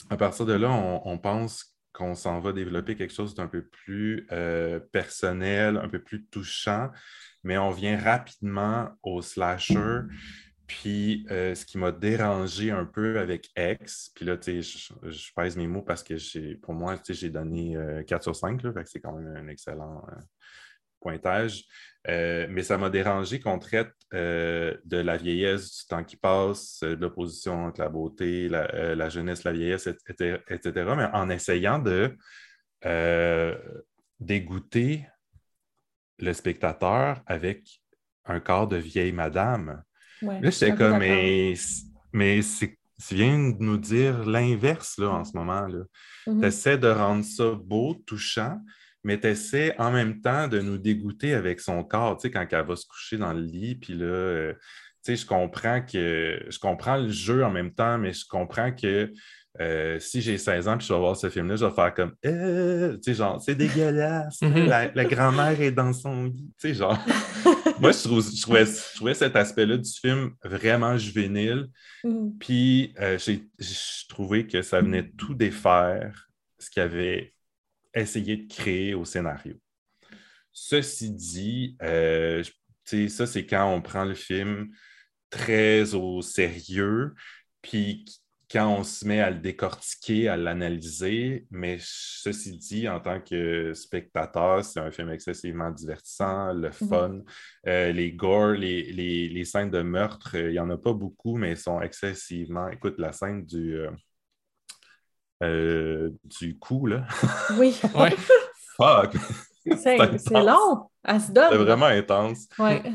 [0.10, 4.28] à partir de là, on, pense qu'on s'en va développer quelque chose d'un peu plus
[4.32, 6.92] euh, personnel, un peu plus touchant,
[7.44, 10.02] mais on vient rapidement au slasher.
[10.68, 15.56] Puis, ce qui m'a dérangé un peu avec X, puis là, tu sais, je, pèse
[15.56, 17.76] mes mots parce que pour moi, tu sais, j'ai donné
[18.06, 20.06] 4 sur 5, là, c'est quand même un excellent
[21.08, 21.64] pointage.
[22.10, 26.80] Euh, mais ça m'a dérangé qu'on traite euh, de la vieillesse, du temps qui passe,
[26.84, 32.16] euh, de l'opposition entre la beauté, la, jeunesse, la vieillesse, etc., mais en essayant de
[34.20, 35.06] dégoûter
[36.20, 37.82] le spectateur avec
[38.26, 39.84] un corps de vieille madame.
[40.22, 41.54] là, j'étais comme, mais,
[42.14, 45.68] mais tu viens de nous dire l'inverse là, en ce moment.
[45.68, 45.84] là
[46.26, 46.40] mm-hmm.
[46.40, 48.60] Tu essaies de rendre ça beau, touchant,
[49.08, 52.46] mais tu essaies en même temps de nous dégoûter avec son corps, tu sais, quand
[52.52, 54.54] elle va se coucher dans le lit, puis là, euh,
[55.02, 58.74] tu sais, je comprends que je comprends le jeu en même temps, mais je comprends
[58.74, 59.14] que
[59.62, 62.16] euh, si j'ai 16 ans puis je vais voir ce film-là, je vais faire comme
[62.26, 64.66] euh, tu sais, genre, c'est dégueulasse, mhm.
[64.66, 67.00] la, grand-mère est dans son lit, tu sais, genre.
[67.80, 71.70] Moi, je, trouvais, cet aspect-là du film vraiment juvénile.
[72.04, 72.34] Mhm.
[72.40, 73.42] Puis, j'ai
[74.10, 76.28] trouvé que ça venait tout défaire
[76.60, 77.36] ce qu'il y avait
[78.00, 79.56] essayer de créer au scénario.
[80.52, 82.44] Ceci dit, euh,
[82.84, 84.70] ça, c'est quand on prend le film
[85.30, 87.14] très au sérieux,
[87.62, 88.06] puis
[88.50, 93.74] quand on se met à le décortiquer, à l'analyser, mais ceci dit, en tant que
[93.74, 96.90] spectateur, c'est un film excessivement divertissant, le mhm.
[96.90, 97.20] fun,
[97.68, 101.58] euh, les gore, les, scènes de meurtre, il n'y en a pas beaucoup, mais ils
[101.58, 102.70] sont excessivement...
[102.70, 103.78] Écoute, la scène du...
[103.80, 103.92] Euh,
[105.44, 107.06] euh, du coup, là.
[107.58, 107.80] Oui.
[107.96, 108.16] ouais.
[108.78, 109.16] Fuck!
[109.76, 111.50] C'est long, à se donne.
[111.52, 112.48] C'est vraiment intense.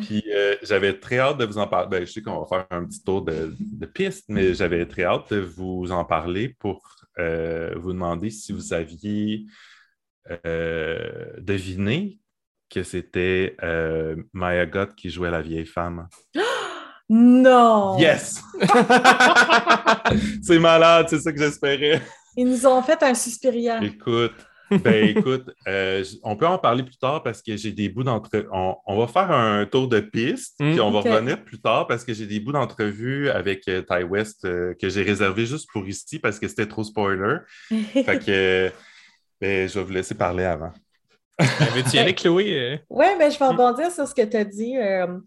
[0.02, 1.88] Puis euh, j'avais très hâte de vous en parler.
[1.90, 5.04] Ben, je sais qu'on va faire un petit tour de, de piste, mais j'avais très
[5.04, 6.82] hâte de vous en parler pour
[7.18, 9.44] euh, vous demander si vous aviez
[11.38, 12.20] deviné
[12.72, 16.08] que c'était euh, Maya Gott qui jouait la vieille femme.
[17.08, 17.98] Non!
[17.98, 18.42] Yes!
[20.42, 22.00] c'est malade, c'est ça que j'espérais.
[22.36, 23.82] Ils nous ont fait un Suspiria.
[23.82, 24.34] Écoute,
[24.70, 28.30] ben écoute, euh, on peut en parler plus tard parce que j'ai des bouts d'entre...
[28.52, 30.70] On, on va faire un tour de piste, Mm.
[30.70, 34.04] puis on va revenir plus tard parce que j'ai des bouts d'entrevue avec euh, Ty
[34.04, 37.38] West euh, que j'ai réservé juste pour ici parce que c'était trop spoiler.
[37.68, 38.70] Fait que euh,
[39.40, 40.72] ben, je vais vous laisser parler avant.
[41.38, 42.80] Veux-tu y aller, Chloé?
[42.88, 45.18] Oui, mais je vais rebondir sur ce que tu as dit euh,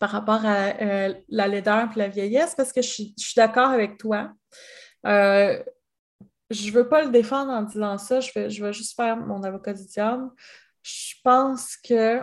[0.00, 3.34] par rapport à euh, la laideur et la vieillesse, parce que je suis, je suis
[3.36, 4.30] d'accord avec toi.
[5.06, 5.58] Euh,
[6.50, 9.42] je veux pas le défendre en disant ça, je vais, je vais juste faire mon
[9.42, 10.30] avocat du diable.
[10.82, 12.22] Je pense que,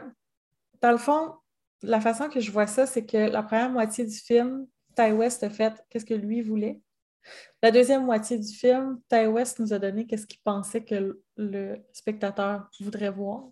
[0.82, 1.36] dans le fond,
[1.82, 5.44] la façon que je vois ça, c'est que la première moitié du film, Ty West
[5.44, 6.82] a fait qu'est-ce que lui voulait.
[7.62, 11.86] La deuxième moitié du film, Ty West nous a donné qu'est-ce qu'il pensait que le-
[11.94, 13.50] spectateur voudrait voir.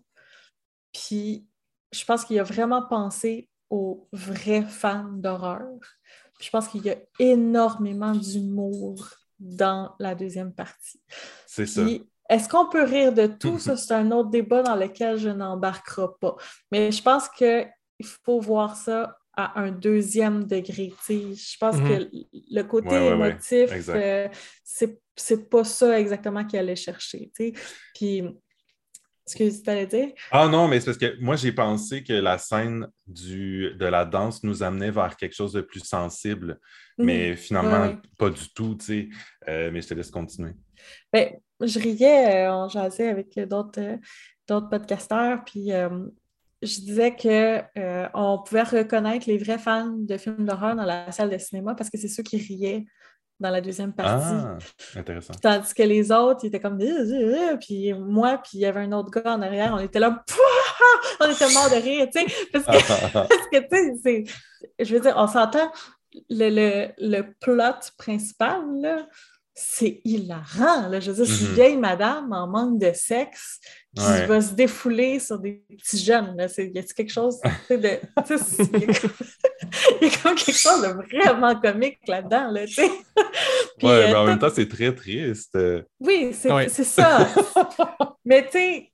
[0.92, 1.46] Puis,
[1.92, 5.78] je pense qu'il a vraiment pensé aux vrais fans d'horreur.
[6.40, 11.00] Je pense qu'il y a énormément d'humour dans la deuxième partie.
[11.46, 11.82] C'est ça.
[12.28, 13.58] Est-ce qu'on peut rire de tout?
[13.58, 16.36] Ça, c'est un autre débat dans lequel je n'embarquerai pas.
[16.70, 17.66] Mais je pense qu'il
[18.24, 20.92] faut voir ça à un deuxième degré.
[21.08, 21.88] Je pense Mhm.
[21.88, 22.10] que
[22.52, 23.30] le côté Ouais, ouais, ouais.
[23.30, 23.96] émotif, Exact.
[23.96, 24.28] euh,
[25.16, 27.32] c'est pas ça exactement qu'il allait chercher.
[27.94, 28.22] Puis,
[29.36, 30.08] excuse, dire?
[30.30, 34.04] Ah non, mais c'est parce que moi, j'ai pensé que la scène du, de la
[34.04, 36.58] danse nous amenait vers quelque chose de plus sensible,
[36.98, 37.82] mais finalement, Mhm.
[37.82, 37.98] Ouais, ouais.
[38.18, 39.08] pas du tout, tu sais.
[39.48, 40.52] Euh, mais je te laisse continuer.
[41.12, 43.96] Ben, je riais, euh, on jasait avec d'autres euh,
[44.48, 45.70] d'autres podcasteurs, puis
[46.62, 47.62] je disais que
[48.14, 51.88] on pouvait reconnaître les vrais fans de films d'horreur dans la salle de cinéma parce
[51.88, 52.84] que c'est ceux qui riaient
[53.40, 54.34] dans la deuxième partie.
[54.34, 54.58] Ah,
[54.96, 55.32] intéressant.
[55.42, 58.66] Tandis que les autres, ils étaient comme Euh, euh, euh puis moi, puis il y
[58.66, 60.22] avait un autre gars en arrière, on était là,
[61.20, 64.24] on était morts de rire, tu sais, parce que parce que, tu sais,
[64.76, 65.72] c'est- je veux dire, on s'entend,
[66.28, 69.06] le, le, le plot principal, là,
[69.54, 70.88] c'est hilarant.
[70.88, 71.00] Là.
[71.00, 71.54] Je veux dire, c'est une Mhm.
[71.54, 73.58] vieille madame en manque de sexe
[73.94, 74.26] qui Ouais.
[74.26, 76.34] va se défouler sur des petits jeunes.
[76.36, 76.48] Là.
[76.48, 77.46] C'est- Y a-t-il quelque chose de.
[77.70, 77.96] Il y, a
[79.00, 79.10] comme-
[80.02, 82.90] il quelque chose de vraiment comique là-dedans, là, tu sais.
[83.78, 85.56] Puis, ouais, euh, mais en même temps, c'est très triste.
[86.00, 86.68] Oui, c'est Ouais.
[86.68, 87.28] c'est ça.
[88.24, 88.92] Mais tu sais,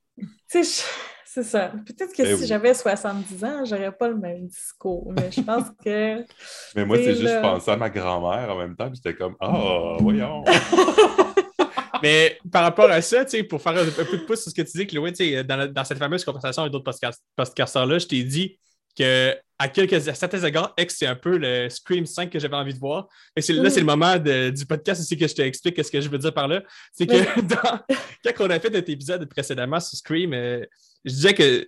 [0.49, 0.81] tu sais, je-
[1.29, 1.71] c'est ça.
[1.85, 2.47] Peut-être que Ben si oui.
[2.47, 5.11] j'avais 70 ans, j'aurais pas le même discours.
[5.15, 6.23] Mais je pense que.
[6.75, 9.35] Mais moi, c'est juste, je pensais à ma grand-mère en même temps, puis j'étais comme,
[9.39, 10.43] ah, voyons.
[12.03, 14.51] Mais par rapport à ça, tu sais, pour faire un, un peu de pouce sur
[14.51, 16.83] ce que tu dis, Chloé, tu sais, dans, la- dans cette fameuse conversation avec d'autres
[16.91, 18.59] podcast- podcasteurs-là, je t'ai dit
[18.97, 22.55] que à quelques à certains égards, X, c'est un peu le Scream 5 que j'avais
[22.55, 23.07] envie de voir.
[23.35, 23.69] Et c'est, là, Mm.
[23.71, 26.33] c'est le moment de- du podcast aussi que je t'explique ce que je veux dire
[26.33, 26.61] par là.
[26.93, 27.79] C'est que dans-
[28.23, 30.63] quand on a fait notre épisode précédemment sur Scream, euh,
[31.05, 31.67] je disais que,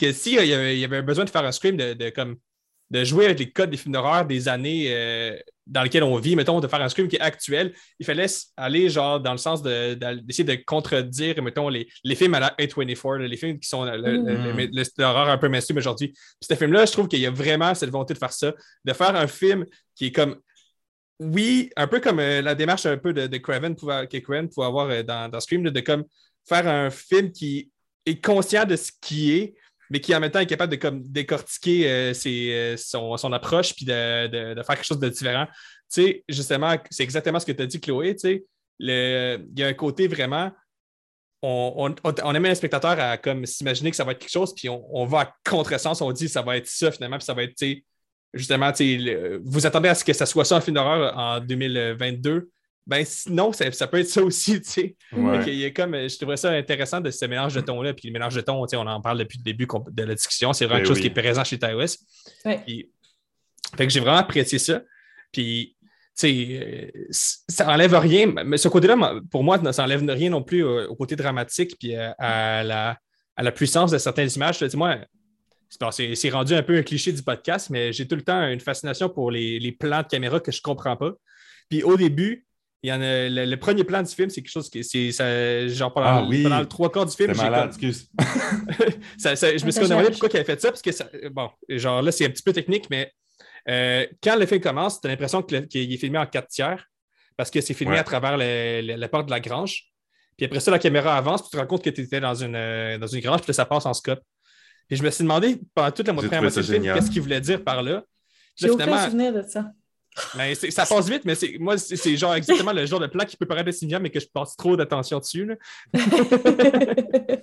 [0.00, 2.36] que s'il y avait, il y avait besoin de faire un Scream de, de comme
[2.90, 5.36] de jouer avec les codes des films d'horreur des années euh,
[5.66, 8.26] dans lesquelles on vit, mettons, de faire un scream qui est actuel, il fallait
[8.58, 12.40] aller genre dans le sens de- de- d'essayer de, contredire, mettons, les, les films à
[12.40, 14.70] la A24, là, les films qui sont le- Mm.
[14.98, 16.08] l'horreur un peu mainstream aujourd'hui.
[16.08, 16.18] Puis
[16.48, 18.52] ce film-là, je trouve qu'il y a vraiment cette volonté de faire ça,
[18.84, 19.64] de faire un film
[19.96, 20.36] qui est comme
[21.20, 24.48] oui, un peu comme euh, la démarche un peu de, de Craven pouvait, que Craven
[24.50, 26.04] pouvait avoir euh, dans, dans Scream, là, de comme
[26.46, 27.70] faire un film qui
[28.06, 29.54] est conscient de ce qui est,
[29.90, 33.84] mais qui en même temps est capable de comme, décortiquer euh, euh, son, approche puis
[33.84, 35.46] de, de- faire quelque chose de différent.
[35.92, 38.14] Tu sais, justement, c'est exactement ce que tu as dit, Chloé.
[38.14, 38.44] Tu sais,
[38.78, 40.50] le- il y a un côté vraiment.
[41.46, 44.70] On, on, amène un spectateur à comme s'imaginer que ça va être quelque chose, puis
[44.70, 47.42] on, on va à contresens, on dit ça va être ça finalement, puis ça va
[47.42, 47.62] être,
[48.32, 52.48] justement, le- vous attendez à ce que ça soit ça un film d'horreur en 2022.
[52.86, 54.96] Ben sinon, ça, ça peut être ça aussi, tu sais.
[55.12, 55.56] Ouais.
[55.56, 57.94] Y a comme, je trouvais ça intéressant de ce mélange de tons-là.
[57.94, 60.14] Puis le mélange de tons, tu sais, on en parle depuis le début de la
[60.14, 60.52] discussion.
[60.52, 61.58] C'est vraiment Ben quelque chose qui est présent chez.
[61.64, 62.58] Ouais.
[62.66, 62.90] Puis,
[63.76, 64.82] fait que j'ai vraiment apprécié ça.
[65.32, 68.26] Puis, tu sais, euh, ça enlève rien.
[68.44, 71.96] Mais ce côté-là, pour moi, ça enlève rien non plus euh, au côté dramatique puis
[71.96, 72.98] euh, à, la,
[73.36, 74.58] à la puissance de certaines images.
[74.58, 74.98] Tu sais, moi,
[75.70, 78.22] c'est bon, c'est c'est rendu un peu un cliché du podcast, mais j'ai tout le
[78.22, 81.14] temps une fascination pour les, les plans de caméra que je ne comprends pas.
[81.68, 82.46] Puis au début,
[82.84, 84.84] il y en a, le, le premier plan du film, c'est quelque chose qui.
[84.84, 86.42] c'est ça- Genre pendant, Ah oui.
[86.42, 88.10] pendant le trois quarts du film, C'est j'ai malade, comme- excuse.
[89.18, 91.08] ça- ça- je me suis Attends, demandé pourquoi il avait fait ça, parce que, ça-
[91.30, 93.10] bon, genre là, c'est un petit peu technique, mais
[93.70, 96.48] euh, quand le film commence, tu as l'impression que le- qu'il est filmé en quatre
[96.48, 96.84] tiers,
[97.38, 98.00] parce que c'est filmé Ouais.
[98.00, 99.84] à travers le- le- la porte de la grange.
[100.36, 102.34] Puis après ça, la caméra avance, puis tu te rends compte que tu étais dans
[102.34, 104.20] une, euh, dans une grange, puis là, ça passe en scope.
[104.88, 106.98] Puis je me suis demandé pendant toute la moitié ça du film, génial.
[106.98, 108.04] qu'est-ce qu'il voulait dire par là?
[108.56, 109.70] J'ai là, aucun souvenir de ça.
[110.36, 113.46] Mais ça passe vite, mais moi, c'est genre exactement le genre de plan qui peut
[113.46, 115.44] paraître insignifiant, mais que je passe trop d'attention dessus.
[115.46, 115.54] là.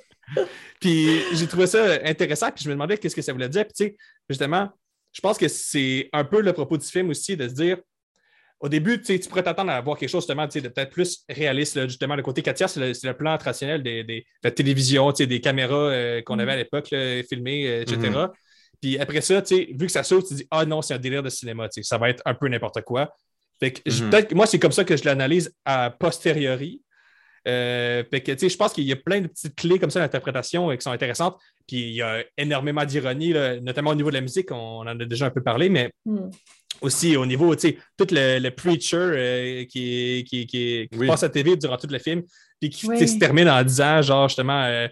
[0.79, 3.65] Puis j'ai trouvé ça intéressant, puis je me demandais qu'est-ce que ça voulait dire.
[3.65, 3.95] Puis tu sais,
[4.29, 4.69] justement,
[5.11, 7.77] je pense que c'est un peu le propos du film aussi de se dire.
[8.61, 11.75] Au début, tu pourrais t'attendre à voir quelque chose justement de peut-être plus réaliste.
[11.75, 11.87] là.
[11.87, 15.41] justement, le côté 4 tiers, c'est le, plan traditionnel des, des- de la télévision, des
[15.41, 16.39] caméras euh, qu'on Mhm.
[16.41, 16.93] avait à l'époque,
[17.27, 17.97] filmées, euh, etc.
[18.81, 20.99] Puis après ça, tu sais, vu que ça saute, tu dis Ah non, c'est un
[20.99, 23.13] délire de cinéma, tu sais, ça va être un peu n'importe quoi.
[23.59, 26.81] Fait que que moi, c'est comme ça que je l'analyse a posteriori.
[27.47, 29.89] Euh, fait que, tu sais, je pense qu'il y a plein de petites clés comme
[29.89, 31.37] ça d'interprétation euh, qui sont intéressantes.
[31.67, 35.05] Puis il y a énormément d'ironie, notamment au niveau de la musique, on en a
[35.05, 36.29] déjà un peu parlé, mais Hmm.
[36.81, 41.07] aussi au niveau, tu sais, tout le, le preacher euh, qui, qui, qui- qui Oui.
[41.07, 42.23] passe à la TV durant tout le film,
[42.59, 43.07] puis qui Oui.
[43.07, 44.87] se termine en disant, genre, justement, euh,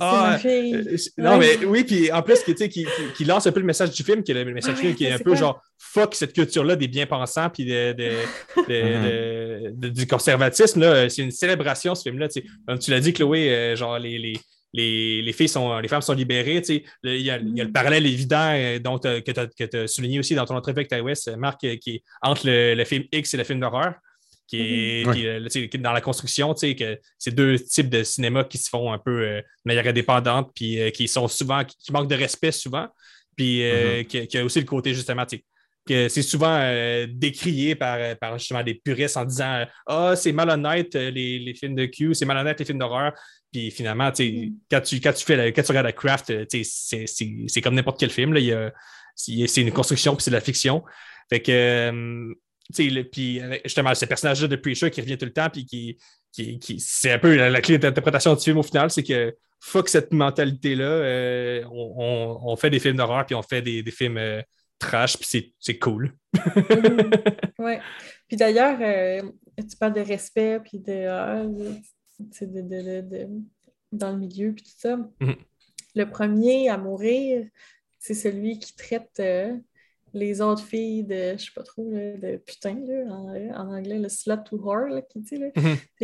[0.00, 1.56] Ah, euh, c'est- Non, Ouais.
[1.60, 4.34] mais oui, puis en plus, qui, lance un peu le message du film, qui est
[4.34, 5.34] le message Ouais, du film qui est un peu quoi?
[5.36, 8.10] genre fuck cette culture-là des bien-pensants puis de, de-
[8.68, 10.80] de- de- de- du conservatisme.
[10.80, 11.08] là.
[11.08, 12.28] C'est une célébration, ce film-là.
[12.66, 14.18] Comme tu l'as dit, Chloé, euh, genre les.
[14.18, 14.34] les
[14.76, 16.60] les, les filles sont, les femmes sont libérées.
[16.60, 16.84] tu sais.
[17.04, 19.86] Il y, a, il y a le parallèle évident euh, dont, euh, que tu as
[19.86, 22.74] souligné aussi dans ton entrevue avec Ty West, euh, Marc, euh, qui est entre le,
[22.74, 23.94] le film X et le film d'horreur,
[24.46, 25.14] qui est, Mhm.
[25.14, 28.44] qui est, euh, qui dans la construction, tu sais, que c'est deux types de cinéma
[28.44, 31.76] qui se font un peu euh, de manière indépendante, puis euh, qui sont souvent, qui,
[31.78, 32.88] qui manquent de respect souvent,
[33.36, 35.44] puis euh, qui, qui a aussi le côté justement, tu sais,
[35.86, 40.94] que c'est souvent euh, décrié par, par justement des puristes en disant Ah, c'est malhonnête
[40.94, 43.12] les, les films de Q, c'est malhonnête les films d'horreur.
[43.52, 46.26] Puis finalement, tu sais, quand, tu, quand, tu fais la- quand tu regardes la craft,
[46.48, 48.34] tu sais, c'est- c'est c'est comme n'importe quel film.
[49.14, 50.82] c'est une construction, puis c'est de la fiction.
[51.30, 52.34] Fait que,
[53.10, 55.96] puis justement, ce personnage-là de Preacher qui revient tout le temps, puis qui,
[56.32, 59.34] qui, qui- c'est un peu la, la clé d'interprétation du film au final, c'est que
[59.60, 63.82] fuck cette mentalité-là, euh, on, on- on fait des films d'horreur, puis on fait des,
[63.82, 64.42] des films euh,
[64.78, 66.12] trash, puis c'est- cool.
[66.34, 67.10] Mhm.
[67.58, 67.80] ouais.
[68.28, 69.22] Puis d'ailleurs, euh,
[69.58, 73.28] tu parles de respect, puis de, ah, de, de- de- de-
[73.92, 74.96] dans le milieu, puis tout ça.
[75.20, 75.36] Mhm.
[75.94, 77.46] Le premier à mourir,
[78.00, 79.22] c'est celui qui traite
[80.14, 83.34] les autres filles de, je sais pas trop, là, de putain, là, en,
[83.68, 85.36] en anglais, le slut to whore, là, qui dit.
[85.36, 85.48] Là.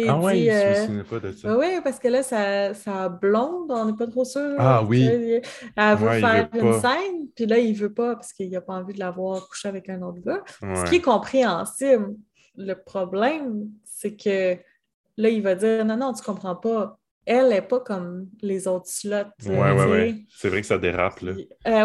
[0.08, 1.56] Ah ouais, dit, je me souvenais pas de ça.
[1.58, 4.54] oui, parce que là, sa, sa blonde, on n'est pas trop sûr.
[4.58, 5.04] Ah oui.
[5.06, 6.80] Elle veut Ouais, faire veut une pas.
[6.80, 9.68] scène, puis là, il veut pas parce qu'il n'a pas envie de la voir coucher
[9.68, 10.42] avec un autre gars.
[10.60, 10.88] Ce Ouais.
[10.88, 12.14] qui est compréhensible.
[12.56, 14.56] Le problème, c'est que
[15.16, 16.98] là, il va dire Non, non, tu comprends pas.
[17.26, 19.16] Elle n'est pas comme les autres slots.
[19.46, 20.14] Ouais, ouais, ouais.
[20.36, 21.32] C'est vrai que ça dérape, là.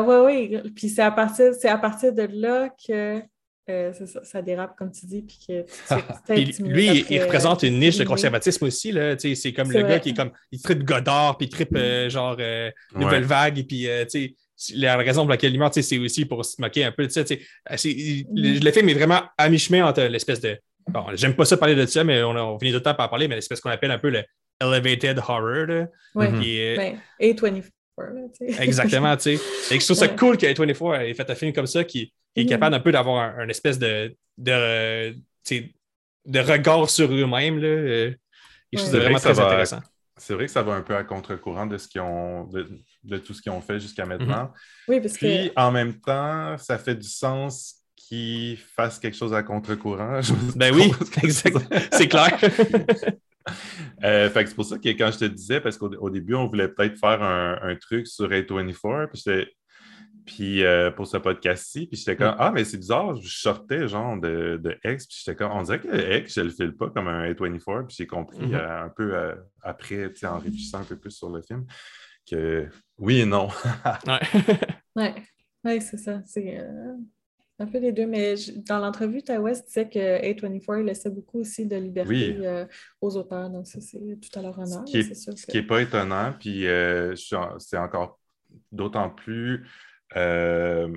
[0.01, 0.71] oui, oui.
[0.75, 3.21] Puis c'est à, partir, c'est à partir de là que
[3.69, 5.23] euh, c'est ça, ça dérape, comme tu dis.
[5.23, 8.91] Puis que tu dix minutes lui, il- après, il représente une niche de conservatisme aussi.
[8.91, 9.93] Là, Tu sais, c'est comme C'est le vrai.
[9.93, 10.31] gars qui est comme.
[10.51, 13.27] Il tripe Godard, puis il tripe euh, genre euh, Nouvelle Ouais.
[13.27, 15.97] Vague, et puis euh, tu sais, la raison pour laquelle il meurt, tu sais, c'est
[15.99, 17.23] aussi pour se moquer un peu de ça.
[17.23, 17.41] tu sais.
[17.71, 20.57] Euh, c'est- il- le, le film est vraiment à mi-chemin entre l'espèce de.
[20.87, 23.27] Bon, j'aime pas ça parler de ça, mais on, finit tout le temps par parler,
[23.27, 24.23] mais l'espèce qu'on appelle un peu le
[24.61, 25.65] elevated horror.
[25.68, 26.32] Là, Ouais.
[26.40, 27.64] Qui est- Ben, A24,
[27.98, 28.64] là, tu sais.
[28.64, 29.76] Exactement, tu sais.
[29.76, 30.15] Et je trouve ça Ouais.
[30.15, 32.49] cool que 24 ait fait un film comme ça qui, qui est Mhm.
[32.49, 35.73] capable un peu d'avoir un, un espèce de, de, tu sais,
[36.26, 37.60] de regard sur eux-mêmes.
[37.60, 37.68] Là.
[37.68, 38.14] euh,
[38.72, 39.80] Et je trouve ça vraiment C'est vrai que très ça va- intéressant.
[40.18, 42.68] C'est vrai que ça va un peu à contre-courant de ce qu'ils ont de,
[43.03, 44.53] de tout ce qu'ils ont fait jusqu'à maintenant.
[44.88, 45.60] Oui, parce Puis que.
[45.60, 50.22] en même temps, ça fait du sens qu'ils fassent quelque chose à contre-courant.
[50.56, 50.91] Ben oui,
[51.22, 51.57] exact.
[51.91, 52.38] C'est clair.
[54.03, 56.35] Euh, fait que c'est pour ça que quand je te disais, parce qu'au au début,
[56.35, 59.47] on voulait peut-être faire un, un truc sur A24,
[60.26, 62.38] puis euh, pour ce podcast-ci, puis j'étais comme Mm.
[62.39, 65.80] Ah, mais c'est bizarre, je sortais genre de, de X, puis j'étais comme On dirait
[65.80, 68.55] que X, je le file pas comme un A24, puis j'ai compris Mhm.
[68.55, 71.65] euh, un peu euh, après, tu sais, en réfléchissant un peu plus sur le film,
[72.30, 72.67] que
[72.97, 73.49] oui et non.
[74.07, 74.19] Ouais.
[74.95, 75.15] Ouais,
[75.63, 76.22] ouais c'est ça.
[76.26, 76.95] C'est euh,
[77.60, 78.06] un peu les deux.
[78.06, 82.38] Mais je- dans l'entrevue, West disait que A24 laissait beaucoup aussi de liberté Oui.
[82.45, 82.65] euh,
[83.02, 83.49] aux auteurs.
[83.49, 84.84] Donc, ça, c'est tout à leur honneur.
[84.88, 85.07] Ce qui
[85.52, 87.15] que- n'est pas étonnant, puis euh,
[87.60, 88.19] c'est encore
[88.72, 89.65] d'autant plus
[90.15, 90.88] euh,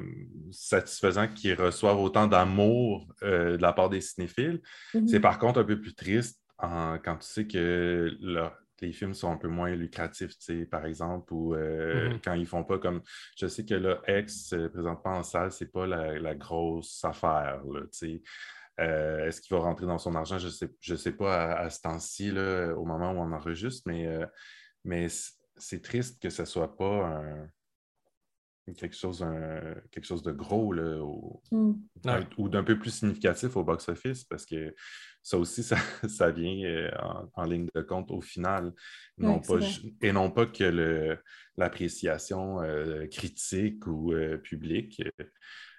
[0.53, 4.61] satisfaisant qu'ils reçoivent autant d'amour de la part des cinéphiles.
[4.95, 5.09] Mhm.
[5.09, 9.15] C'est par contre un peu plus triste en- quand tu sais que leur- les films
[9.15, 10.35] sont un peu moins lucratifs,
[10.71, 12.21] par exemple, ou euh, Mhm.
[12.25, 13.03] quand ils font pas comme.
[13.37, 17.63] Je sais que là, X, euh, présentement en salle, c'est pas la, la grosse affaire,
[17.65, 18.23] là, tu sais.
[18.81, 20.39] Euh, Est-ce qu'il va rentrer dans son argent?
[20.39, 23.83] Je ne sais, je sais pas à, à ce temps-ci, au moment où on enregistre,
[23.87, 24.25] mais, euh,
[24.85, 25.09] mais
[25.57, 27.49] c'est triste que ce ne soit pas un-
[28.77, 31.43] quelque, chose, un- quelque chose de gros là, au-.
[31.51, 32.21] Ouais.
[32.37, 34.73] ou d'un peu plus significatif au box-office, parce que
[35.29, 35.77] ça aussi, ça,
[36.09, 38.73] ça vient euh, en, en ligne de compte au final,
[39.19, 39.59] non pas,
[40.01, 41.19] et non pas que le-
[41.57, 45.03] l'appréciation euh, critique ou euh, publique.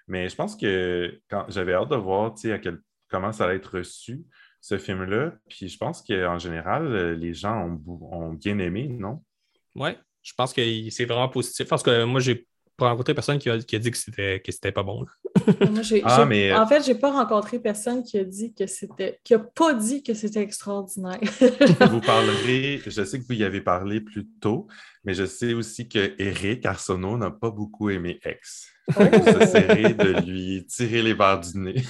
[0.07, 3.77] Mais je pense que quand j'avais hâte de voir à quel, comment ça allait être
[3.77, 4.25] reçu,
[4.61, 5.33] ce film-là.
[5.49, 9.23] Puis je pense qu'en général, les gens ont, ont bien aimé, non?
[9.75, 11.67] Oui, je pense que c'est vraiment positif.
[11.67, 12.47] Parce que moi, j'ai
[12.79, 15.05] pas rencontré personne qui a, qui a dit que c'était, que c'était pas bon.
[15.45, 19.19] Moi, Ah, mais- En fait, j'ai pas rencontré personne qui a dit que c'était.
[19.23, 21.19] qui a pas dit que c'était extraordinaire.
[21.91, 24.67] Vous parlerez, je sais que vous y avez parlé plus tôt,
[25.03, 28.69] mais je sais aussi que Eric Arsenault n'a pas beaucoup aimé X.
[28.97, 29.03] Oh!
[29.25, 31.83] J'essaierai de lui tirer les barres du nez.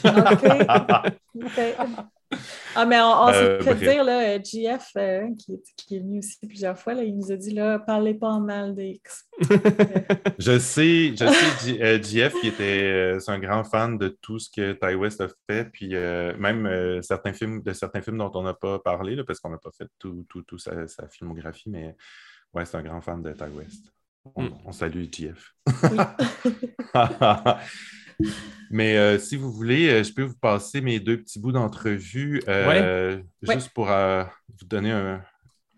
[2.76, 3.89] Ah, mais on, on s'est Euh, fait bref.
[3.89, 7.18] dire, là, euh, GF, euh, qui, est- qui est venu aussi plusieurs fois, là, il
[7.18, 9.26] nous a dit, là, parlez pas en mal des X.
[10.39, 12.84] Je sais, je sais, euh, JF, qui était
[13.15, 16.35] euh, c'est un grand fan de tout ce que Ty West a fait, puis euh,
[16.38, 19.49] même euh, certains films, de certains films dont on n'a pas parlé, là, parce qu'on
[19.49, 21.95] n'a pas fait tout, tout, tout sa, sa filmographie, mais
[22.53, 23.91] ouais, c'est un grand fan de Ty West.
[24.35, 24.53] On, Mm.
[24.65, 25.53] on salue JF.
[28.71, 32.41] Mais euh, si vous voulez, euh, je peux vous passer mes deux petits bouts d'entrevue
[32.47, 33.17] euh,
[33.47, 33.53] Ouais.
[33.55, 34.23] juste pour euh,
[34.59, 35.23] vous donner un,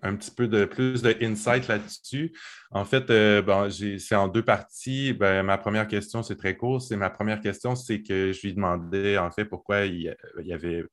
[0.01, 2.33] un petit peu de plus de insight là-dessus.
[2.71, 3.05] En fait,
[3.43, 5.13] bon, c'est en deux parties.
[5.13, 6.81] Ben, ma première question, c'est très court.
[6.81, 10.13] C'est ma première question, c'est que je lui demandais en fait pourquoi il,
[10.43, 10.83] il avait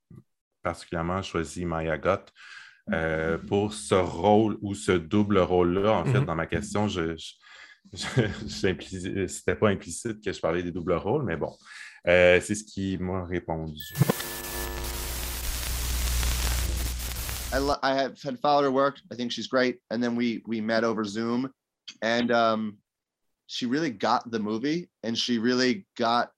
[0.63, 2.31] particulièrement choisi Maya Gott
[2.93, 5.93] euh, pour ce rôle ou ce double rôle-là.
[5.93, 6.27] En fait, Mhm.
[6.27, 7.17] dans ma question, je,
[9.29, 11.57] c'était pas implicite que je parlais des doubles rôles, mais bon,
[12.07, 13.83] Euh, c'est ce qui m'a répondu.
[17.53, 18.99] I, I have had followed her work.
[19.11, 19.79] I think she's great.
[19.91, 21.51] And then we we met over Zoom,
[22.03, 22.79] and um,
[23.47, 26.31] she really got the movie, and she really got.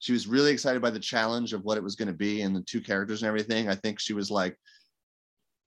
[0.00, 2.54] She was really excited by the challenge of what it was going to be and
[2.54, 3.68] the two characters and everything.
[3.68, 4.56] I think she was like,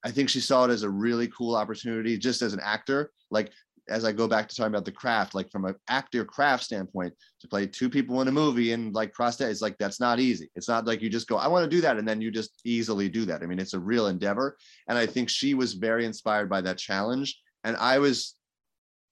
[0.06, 3.12] I think she saw it as a really cool opportunity, just as an actor.
[3.30, 3.52] Like
[3.92, 7.14] as I go back to talking about the craft, like from an actor craft standpoint,
[7.42, 10.20] to play two people in a movie and like cross that, it's like that's not
[10.20, 10.50] easy.
[10.56, 12.60] It's not like you just go, I want to do that, and then you just
[12.66, 13.44] easily do that.
[13.44, 14.58] I mean, it's a real endeavor.
[14.88, 17.40] And I think she was very inspired by that challenge.
[17.64, 18.36] And I was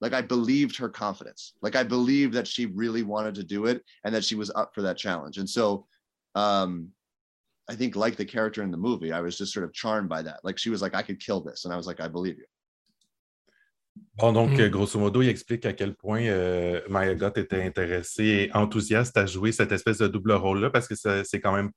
[0.01, 1.53] like, I believed her confidence.
[1.61, 4.73] Like I believed that she really wanted to do it and that she was up
[4.73, 5.37] for that challenge.
[5.37, 5.85] And so
[6.35, 6.89] um
[7.69, 10.23] I think like the character in the movie, I was just sort of charmed by
[10.23, 10.39] that.
[10.43, 11.65] Like she was like, I could kill this.
[11.65, 12.45] And I was like, I believe you.
[14.17, 14.67] Bon, donc, Mm.
[14.69, 19.25] grosso modo, il explique à quel point euh, Maya Gott était intéressée et enthousiaste à
[19.25, 21.71] jouer cette espèce de double rôle-là parce que c'est quand même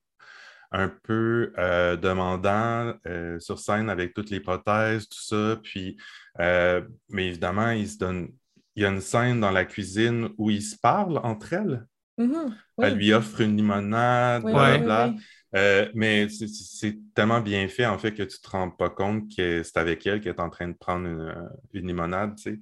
[0.73, 5.57] un peu euh, demandant euh, sur scène avec toutes les prothèses, tout ça.
[5.63, 5.97] Puis,
[6.41, 6.81] euh,
[7.11, 8.29] mais évidemment, il se donne.
[8.75, 11.87] Il y a une scène dans la cuisine où ils se parlent entre elles.
[12.19, 12.57] Mhm.
[12.81, 12.99] Elle Oui.
[12.99, 15.09] lui offre une limonade, Oui, blablabla.
[15.09, 15.25] oui, oui, oui.
[15.55, 19.25] Euh, mais c'est- tellement bien fait, en fait, que tu ne te rends pas compte
[19.37, 21.35] que c'est avec elle qu'elle est en train de prendre une,
[21.75, 22.59] une limonade, tu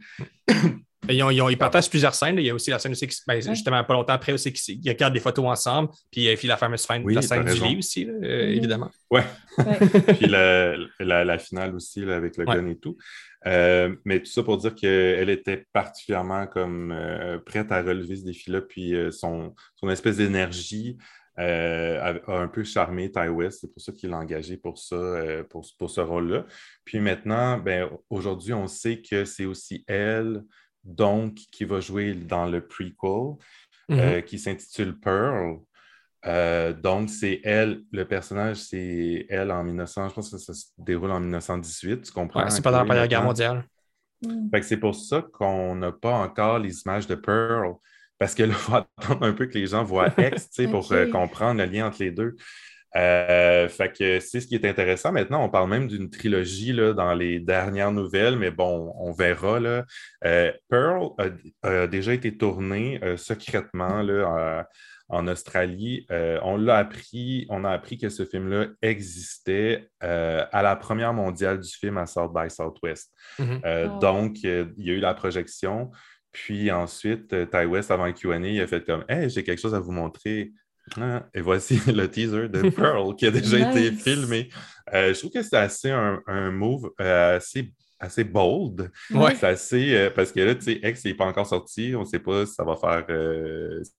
[0.48, 0.56] sais.
[1.08, 2.34] Ils, ont- ils ont- ils partagent plusieurs scènes.
[2.36, 2.40] là.
[2.42, 4.80] Il y a aussi la scène aussi, qui, ben, justement, pas longtemps après aussi, qui-
[4.84, 5.88] ils regardent des photos ensemble.
[6.12, 8.46] Puis il y a la fameuse scène, Oui, la scène du lit aussi, là, euh,
[8.50, 8.52] Mhm.
[8.58, 8.90] évidemment.
[9.10, 9.24] Ouais.
[9.58, 9.64] Ouais.
[10.24, 12.54] Puis la, la- la finale aussi, là, avec le Ouais.
[12.56, 12.96] gun et tout.
[13.46, 18.24] Euh, mais tout ça pour dire qu'elle était particulièrement comme euh, prête à relever ce
[18.24, 18.60] défi-là.
[18.60, 20.98] Puis euh, son, son espèce d'énergie
[21.40, 23.60] euh, a, a un peu charmé Ty West.
[23.62, 26.44] C'est pour ça qu'il l'a engagé pour ça, euh, pour, pour ce rôle-là.
[26.84, 30.44] Puis maintenant, ben, aujourd'hui, on sait que c'est aussi elle,
[30.84, 33.36] donc, qui va jouer dans le prequel.
[33.90, 35.58] Euh, qui s'intitule Pearl.
[36.26, 40.66] Euh, donc, c'est elle, le personnage, c'est elle en 1900, je pense que ça se
[40.78, 42.44] déroule en 1918, tu comprends?
[42.44, 43.64] Ouais, c'est pendant la Chloé, Première Guerre mondiale.
[44.24, 44.50] Mm.
[44.62, 47.74] C'est pour ça qu'on n'a pas encore les images de Pearl,
[48.20, 50.68] parce que là, il faut attendre un peu que les gens voient X, tu sais,
[50.68, 52.36] pour euh, comprendre le lien entre les deux.
[52.97, 55.10] Euh, fait que c'est ce qui est intéressant.
[55.10, 59.59] Maintenant, on parle même d'une trilogie là, dans les dernières nouvelles, mais bon, on verra.
[59.59, 59.84] Là.
[60.24, 61.10] Euh, Pearl
[61.62, 64.62] a, a déjà été tourné euh, secrètement là, euh,
[65.09, 66.06] en Australie.
[66.10, 71.12] Euh, on l'a appris, on a appris que ce film-là existait euh, à la première
[71.12, 73.12] mondiale du film à South by Southwest.
[73.38, 73.60] Mhm.
[73.64, 73.98] Euh, Oh.
[73.98, 75.90] Donc, euh, il y a eu la projection.
[76.32, 79.61] Puis ensuite, euh, Ty West, avant le QA, il a fait comme Hey, j'ai quelque
[79.61, 80.52] chose à vous montrer.
[81.01, 84.48] Ah, et voici le teaser de Pearl qui a déjà été filmé.
[84.93, 88.90] Euh, je trouve que c'est assez un, un move euh, assez, assez bold.
[89.12, 89.35] Ouais.
[89.36, 89.94] C'est assez.
[89.94, 91.94] euh, parce que là, tu sais, X n'est pas encore sorti.
[91.94, 93.05] On ne sait pas si ça va faire.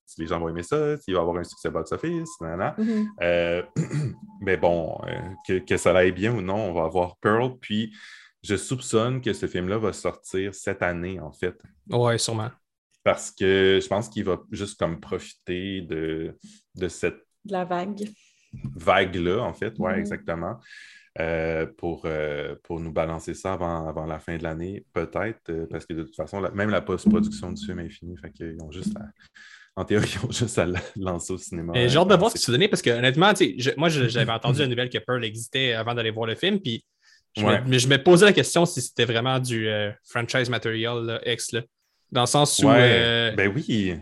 [0.04, 2.28] si les gens vont aimer ça, s'il va avoir un succès box-office.
[2.40, 2.76] nanana.
[3.22, 3.62] Euh,
[4.42, 4.98] mais bon,
[5.46, 7.52] que, que ça aille bien ou non, on va avoir Pearl.
[7.60, 7.94] Puis,
[8.42, 11.60] je soupçonne que ce film-là va sortir cette année, en fait.
[11.90, 12.50] Ouais, sûrement.
[13.04, 16.36] Parce que je pense qu'il va juste comme profiter de,
[16.76, 18.08] de cette De la vague.
[18.74, 19.74] vague-là, en fait.
[19.78, 19.98] Oui, Mhm.
[19.98, 20.58] exactement.
[21.20, 25.66] Euh, pour, euh, pour nous balancer ça avant, avant la fin de l'année, peut-être, euh,
[25.70, 28.16] parce que de toute façon, la- même la post-production du film est finie.
[28.16, 28.94] Fait qu'ils ont juste
[29.76, 31.72] en théorie, ils ont juste à la lancer au cinéma.
[31.74, 33.90] J'ai hâte de voir ce que tu donné parce que honnêtement, tu sais, je- moi
[33.90, 36.82] j'avais entendu la nouvelle que Pearl existait avant d'aller voir le film, puis
[37.36, 37.60] je, Ouais.
[37.62, 41.20] me, mais je me posais la question si c'était vraiment du euh, franchise material là,
[41.24, 41.62] X, là,
[42.10, 43.94] dans le sens où Ouais, euh, ben oui,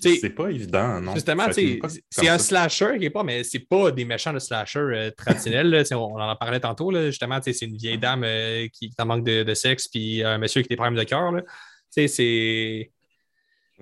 [0.00, 1.14] c'est pas évident, non?
[1.14, 5.10] justement, c'est un slasher qui est pas, mais c'est pas des méchants de slasher euh,
[5.10, 5.68] traditionnels.
[5.70, 8.94] là, on, on en parlait tantôt, là, justement, c'est une vieille dame euh, qui, qui
[8.98, 11.32] en manque de, de sexe, puis un monsieur qui a des problèmes de cœur.
[11.32, 11.42] là.
[11.42, 11.48] Tu
[11.90, 12.90] sais, c'est.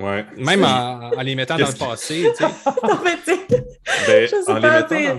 [0.03, 0.25] Ouais.
[0.37, 2.25] Même en, en les mettant dans le passé.
[2.41, 3.47] Non, mais tu sais,
[4.07, 5.19] Ben, Je sais en les pas, mettant t'es- dans-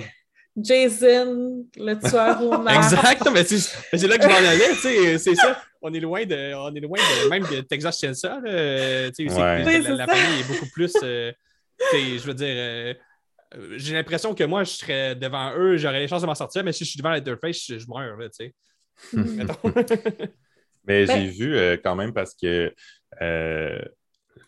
[0.57, 2.93] Jason, le tueur au masque.
[2.93, 5.61] Exact, mais c'est mais c'est là que je m'en allais, tu sais, c'est ça.
[5.81, 9.29] On est loin de, on est loin de même de Texas Chainsaw, là, tu sais,
[9.29, 9.63] c'est Ouais.
[9.81, 11.31] la, famille est beaucoup plus, euh,
[11.79, 12.93] tu sais, je veux dire, euh,
[13.55, 16.63] euh, j'ai l'impression que moi, je serais devant eux, j'aurais les chances de m'en sortir,
[16.63, 18.53] mais si je suis devant Leatherface, je, je meurs, tu sais.
[19.13, 19.57] Mettons.
[20.87, 22.71] Mais Ben- j'ai vu euh, quand même parce que
[23.21, 23.79] euh,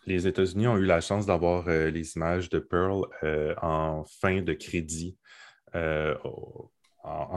[0.05, 4.41] les États-Unis ont eu la chance d'avoir euh, les images de Pearl euh, en fin
[4.41, 5.17] de crédit
[5.77, 6.69] euh, en,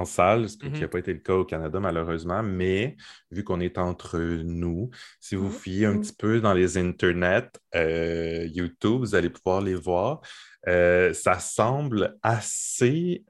[0.01, 0.81] en salle, ce qui Mhm.
[0.83, 2.97] n'a pas été le cas au Canada malheureusement, mais
[3.31, 4.91] vu qu'on est entre nous,
[5.21, 5.53] si vous Mhm.
[5.53, 6.01] fouillez un Mhm.
[6.01, 10.21] petit peu dans les internets, euh, YouTube, vous allez pouvoir les voir.
[10.69, 13.25] Euh, ça semble assez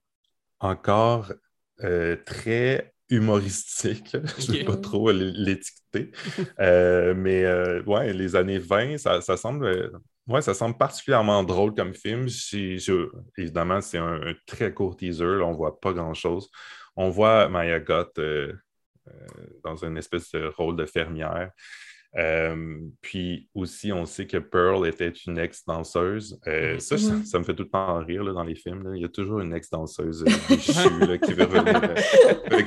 [0.60, 1.32] encore
[2.26, 4.16] très humoristique.
[4.38, 5.80] Je ne vais pas trop l'étiqueter.
[6.60, 9.64] Euh, mais euh, ouais, les années 20, ça, ça semble.
[9.66, 9.90] euh,
[10.28, 12.28] Ouais, ça semble particulièrement drôle comme film.
[12.28, 15.24] Je- évidemment, c'est un, un très court teaser.
[15.38, 16.48] là, on ne voit pas grand-chose.
[16.96, 18.52] On voit Maya Gott euh,
[19.64, 21.50] dans une espèce de rôle de fermière.
[22.18, 26.40] Euh, puis aussi, on sait que Pearl était une ex-danseuse.
[26.48, 28.82] Euh, ça, ça, ça me fait tout le temps rire là, dans les films.
[28.82, 28.90] là.
[28.96, 31.80] Il y a toujours une ex-danseuse euh, déchue là, qui veut revenir.
[31.82, 32.64] euh.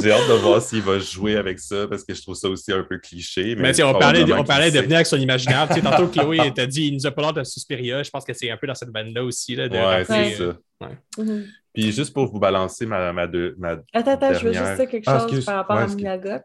[0.00, 2.72] J'ai- hâte de voir s'il va jouer avec ça parce que je trouve ça aussi
[2.72, 3.54] un peu cliché.
[3.54, 5.68] Mais, Mais tu sais, on parlait, on parlait de venir avec son imaginaire.
[5.68, 8.02] Tu sais, tantôt, Chloé t'a dit il nous a pas l'air de Suspiria.
[8.02, 9.56] Je pense que c'est un peu dans cette bande-là aussi.
[9.56, 10.88] Là, de Ouais, c'est euh, ça.
[11.22, 11.46] Mhm.
[11.74, 14.88] Puis juste pour vous balancer ma, ma, deux- ma Attends, attends, je veux juste dire
[14.88, 15.44] quelque Ah, chose excuse.
[15.44, 16.42] par rapport Ouais, à.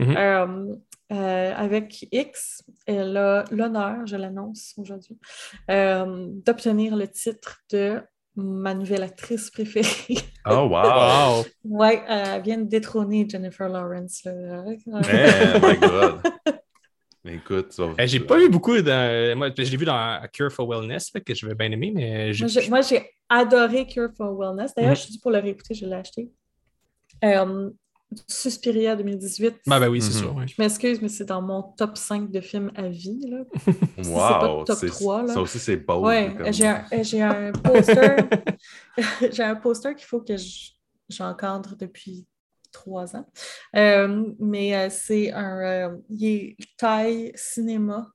[0.00, 0.16] Mhm.
[0.16, 0.74] Euh,
[1.12, 5.18] euh, avec X, elle a l'honneur, je l'annonce aujourd'hui,
[5.70, 8.00] euh, d'obtenir le titre de
[8.36, 10.18] ma nouvelle actrice préférée.
[10.46, 11.42] Oh, wow!
[11.64, 14.24] Ouais, elle vient de détrôner Jennifer Lawrence.
[14.24, 14.32] là.
[14.32, 15.02] Euh, Man,
[15.62, 16.20] my God!
[17.26, 19.32] Écoute, Eh, J'ai pas eu beaucoup de.
[19.34, 22.34] Moi, je l'ai vu dans A Cure for Wellness, là, que j'avais bien aimé, mais
[22.34, 24.74] j'ai- Moi, j'ai- adoré Cure for Wellness.
[24.74, 24.96] D'ailleurs, Mhm.
[24.96, 26.30] je suis due pour le réécouter, je l'ai acheté.
[27.24, 27.70] Euh,
[28.28, 29.56] Suspiria 2018.
[29.66, 30.20] Ben, ben oui, c'est Mhm.
[30.20, 30.36] sûr.
[30.36, 30.46] ouais.
[30.48, 33.26] Je m'excuse, mais c'est dans mon top 5 de films à vie.
[33.28, 33.44] Là.
[34.02, 34.64] c'est pas Wow!
[34.64, 35.34] top c'est- 3, là.
[35.34, 36.06] Ça aussi, c'est beau.
[36.06, 38.16] Ouais, comme- j'ai un, j'ai un poster.
[39.32, 40.70] j'ai un poster qu'il faut que je-
[41.08, 42.26] j'encadre depuis
[42.72, 43.26] trois ans.
[43.76, 45.60] Euh, mais euh, c'est un.
[45.90, 48.10] euh, il est taille cinéma.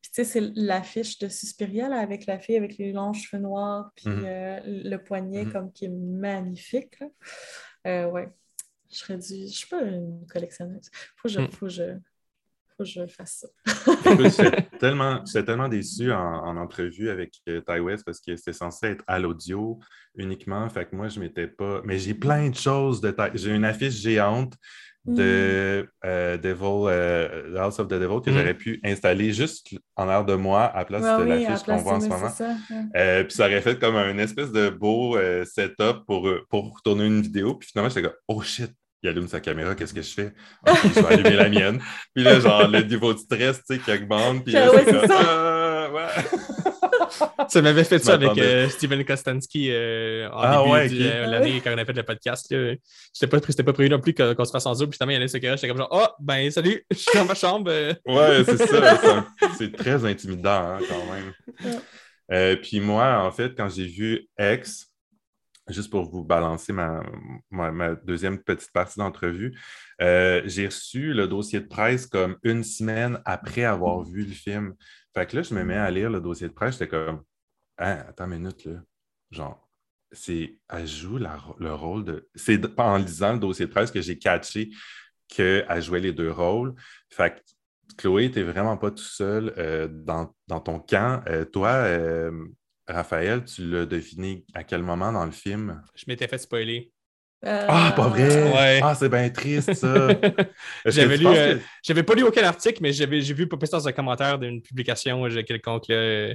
[0.00, 3.42] Puis tu sais, c'est l'affiche de Suspiria là, avec la fille avec les longs cheveux
[3.42, 4.22] noirs, puis Mhm.
[4.26, 5.52] euh, le poignet Mhm.
[5.52, 7.00] comme qui est magnifique.
[7.00, 7.06] là.
[7.86, 8.28] Euh, ouais.
[8.94, 9.46] Je serais dû.
[9.48, 10.88] Je suis pas une collectionneuse.
[11.16, 11.50] Faut que je, Mhm.
[11.50, 11.82] faut que je,
[12.76, 13.48] faut que je fasse ça.
[14.80, 18.86] Tellement, j'étais tellement déçu en, en entrevue avec euh, Ty West parce que c'était censé
[18.88, 19.78] être à l'audio
[20.16, 20.68] uniquement.
[20.68, 21.80] Fait que moi, je m'étais pas.
[21.84, 24.54] Mais j'ai plein de choses de Ty- J'ai une affiche géante
[25.06, 28.34] de euh, Devil, euh, House of the Devil que Mm.
[28.38, 31.66] j'aurais pu installer juste en arrière de moi à la place Ouais, de oui, l'affiche
[31.66, 32.30] qu'on voit en ce moment.
[32.30, 32.56] ça.
[32.96, 37.04] Euh, puis ça aurait fait comme un espèce de beau euh, setup pour, pour tourner
[37.06, 37.54] une vidéo.
[37.54, 38.72] Puis finalement, j'étais comme, oh shit,
[39.04, 40.32] il allume sa caméra, qu'est-ce que je fais?
[40.66, 41.80] Ok, je vais allumer la mienne.
[42.14, 44.44] Puis là, genre, le niveau de stress, tu sais, qui augmente.
[44.44, 45.20] Puis là, Ah ouais, c'est ça.
[45.20, 46.38] Ah, ouais.
[47.48, 51.24] Ça m'avait fait Je ça avec euh, Steven Kostansky euh, en Ah début ouais, de
[51.24, 51.30] ok.
[51.30, 52.52] l'année quand on a fait le podcast.
[53.12, 54.88] C'était pas, pas prévu non plus qu'on se fasse en zoom.
[54.90, 57.18] Puis finalement, il y en a ce j'étais comme genre, oh, ben salut, je suis
[57.18, 57.70] dans ma chambre.
[57.70, 57.92] euh.
[58.06, 59.26] Ouais, c'est ça.
[59.58, 61.32] c'est très intimidant, hein, quand même.
[61.64, 61.78] Ouais.
[62.32, 64.86] Euh, puis moi, en fait, quand j'ai vu X,
[65.68, 67.02] juste pour vous balancer ma,
[67.50, 69.58] ma- deuxième petite partie d'entrevue,
[70.00, 74.74] euh, j'ai reçu le dossier de presse comme une semaine après avoir vu le film.
[75.14, 77.22] Fait que là, je me mets à lire le dossier de presse, j'étais comme,
[77.78, 78.80] ah, attends une minute, là.
[79.30, 79.68] Genre,
[80.12, 82.28] c'est, elle joue la- le rôle de.
[82.34, 84.70] C'est en lisant le dossier de presse que j'ai catché
[85.28, 86.74] qu'elle jouait les deux rôles.
[87.10, 87.40] Fait que
[87.98, 91.22] Chloé, tu n'es vraiment pas tout seul euh, dans, dans ton camp.
[91.28, 91.70] Euh, toi,
[92.86, 95.82] Raphaël, tu l'as deviné à quel moment dans le film?
[95.94, 96.92] Je m'étais fait spoiler.
[97.46, 98.52] Euh, Ah, pas vrai!
[98.52, 98.80] Ouais.
[98.82, 100.08] Ah, c'est bien triste, ça!
[100.86, 103.86] J'avais lu, euh, que- j'avais pas lu aucun article, mais j'avais, j'ai vu passer dans
[103.88, 105.88] un commentaire d'une publication euh, quelconque.
[105.88, 106.34] Là.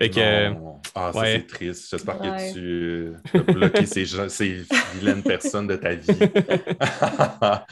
[0.00, 0.80] Fait que, euh, Non.
[0.94, 1.32] Ah, ça, ouais.
[1.36, 1.88] c'est triste.
[1.90, 2.52] J'espère Ouais.
[2.52, 4.64] que tu as bloqué ces, gens- ces
[4.96, 6.06] vilaines personnes de ta vie.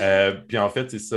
[0.00, 1.16] Euh, puis en fait, c'est ça.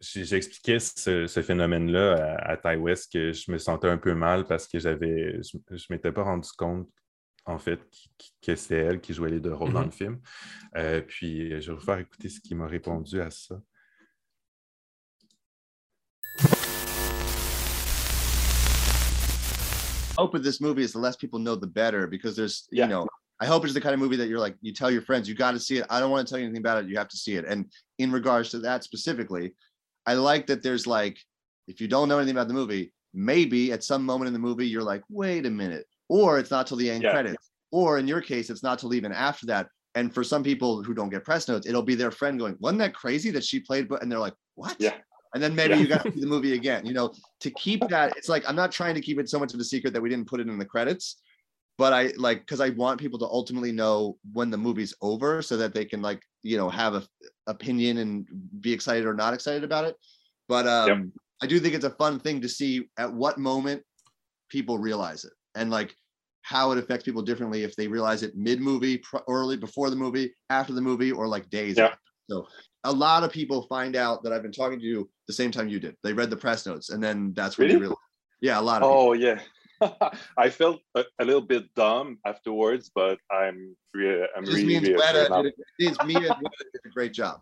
[0.00, 3.88] Euh, euh, j'ai- j'expliquais ce, ce phénomène-là à, à Ty West que je me sentais
[3.88, 6.88] un peu mal parce que j'avais, je, je m'étais pas rendu compte,
[7.46, 7.80] en fait,
[8.42, 9.86] que c'est elle qui jouait les deux rôles dans Mhm.
[9.86, 10.20] le film.
[10.76, 13.60] Euh, puis, je vais vous faire écouter ce qu'il m'a répondu à ça.
[20.18, 22.84] hope with this movie is the less people know, the better, because there's, Yeah.
[22.84, 23.06] you know,
[23.40, 25.34] I hope it's the kind of movie that you're like, you tell your friends, you
[25.34, 25.86] got to see it.
[25.88, 26.90] I don't want to tell you anything about it.
[26.90, 27.46] You have to see it.
[27.46, 29.54] And in regards to that specifically,
[30.10, 31.20] I like that there's like,
[31.68, 34.66] if you don't know anything about the movie, maybe at some moment in the movie,
[34.66, 37.10] you're like, wait a minute, or it's not till the end Yeah.
[37.12, 39.68] credits, or in your case, it's not till even after that.
[39.94, 42.80] And for some people who don't get press notes, it'll be their friend going, wasn't
[42.80, 43.88] that crazy that she played?
[43.88, 44.74] But and they're like, what?
[44.80, 44.94] Yeah.
[45.32, 45.80] And then maybe Yeah.
[45.82, 46.84] you got to see the movie again.
[46.84, 49.54] You know, to keep that, it's like I'm not trying to keep it so much
[49.54, 51.20] of a secret that we didn't put it in the credits,
[51.78, 55.56] but I like because I want people to ultimately know when the movie's over so
[55.56, 57.02] that they can like you know have a
[57.46, 58.26] opinion and
[58.60, 59.96] be excited or not excited about it.
[60.48, 60.98] But um, Yep.
[61.42, 63.82] I do think it's a fun thing to see at what moment
[64.50, 65.94] people realize it and like
[66.42, 70.34] how it affects people differently if they realize it mid movie, early before the movie,
[70.48, 71.76] after the movie, or like days.
[71.76, 71.84] Yeah.
[71.86, 71.98] after.
[72.28, 72.46] So
[72.84, 75.68] a lot of people find out that I've been talking to you the same time
[75.68, 75.96] you did.
[76.02, 77.80] They read the press notes and then that's when they Really?
[77.82, 77.98] realize.
[78.40, 79.02] Yeah, a lot of people.
[79.02, 79.40] Oh yeah.
[80.36, 84.88] I felt a, a little bit dumb afterwards, but I'm re- I'm This really, means
[84.88, 87.40] really Weta did a, means Mia and Weta did a great job.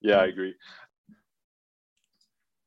[0.00, 0.54] Yeah, I agree.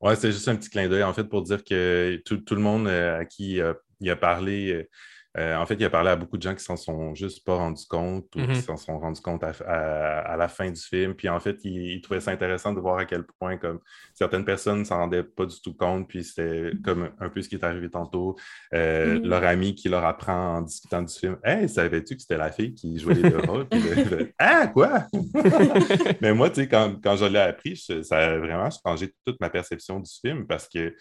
[0.02, 2.61] Ouais, c'est juste un petit clin d'œil, en fait, pour dire que tout, tout le
[2.61, 4.89] monde euh, à qui euh, il a parlé,
[5.38, 7.56] euh, en fait, il a parlé à beaucoup de gens qui s'en sont juste pas
[7.56, 11.14] rendus compte ou qui s'en sont rendus compte à, à- à la fin du film.
[11.16, 13.80] Puis en fait, il, il trouvait ça intéressant de voir à quel point comme
[14.14, 16.10] certaines personnes ne s'en rendaient pas du tout compte.
[16.10, 18.36] Puis c'était comme un peu ce qui est arrivé tantôt.
[18.74, 19.28] Euh, Mhm.
[19.28, 22.74] Leur ami qui leur apprend en discutant du film Hey, savais-tu que c'était la fille
[22.74, 23.68] qui jouait les deux rôles?
[23.70, 25.08] Puis le- le- ah, quoi?
[26.22, 29.40] Mais moi, tu sais, quand, quand je l'ai appris, je- ça a vraiment changé toute
[29.40, 30.94] ma perception du film parce que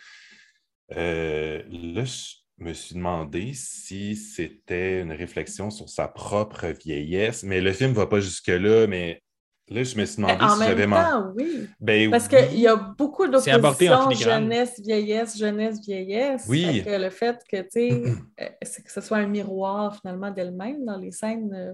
[0.97, 2.35] euh, là, je
[2.65, 7.43] me suis demandé si c'était une réflexion sur sa propre vieillesse.
[7.43, 9.23] Mais le film ne va pas jusque-là, mais
[9.69, 11.69] là, je me suis demandé en si j'avais man- oui.
[11.81, 12.49] Ben Parce oui.
[12.51, 14.43] qu'il y a beaucoup C'est abordé en d'oppositions filigrane.
[14.45, 16.45] jeunesse, vieillesse, jeunesse, vieillesse.
[16.49, 16.83] Oui.
[16.83, 18.03] Fait que le fait que, tu sais,
[18.41, 21.73] euh, c'est que ce soit un miroir finalement d'elle-même dans les scènes, euh,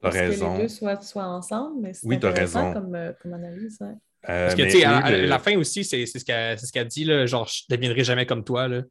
[0.00, 0.54] parce que raison.
[0.56, 2.80] les deux soient, soient ensemble, mais c'est Oui, intéressant raison.
[2.80, 3.78] Comme, euh, comme analyse.
[3.82, 3.94] Euh,
[4.46, 7.04] Parce que, tu sais, à, la fin aussi, c'est c'est ce qu'elle c'est ce dit,
[7.04, 8.66] là, genre, je deviendrai jamais comme toi.
[8.68, 8.82] Là.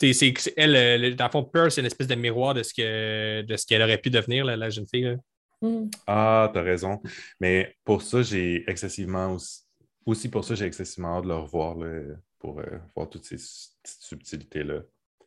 [0.00, 2.74] C'est- elle, euh, le- dans le fond, Pearl, c'est une espèce de miroir de ce
[2.74, 5.04] que- de ce qu'elle aurait pu devenir, là, la jeune fille.
[5.04, 5.16] là.
[5.62, 5.88] Mm.
[6.06, 7.00] Ah, t'as raison.
[7.40, 9.62] Mais pour ça, j'ai excessivement aussi,
[10.04, 12.64] aussi pour ça, j'ai excessivement hâte de le revoir là, pour euh,
[12.94, 14.80] voir toutes ces petites subtilités-là.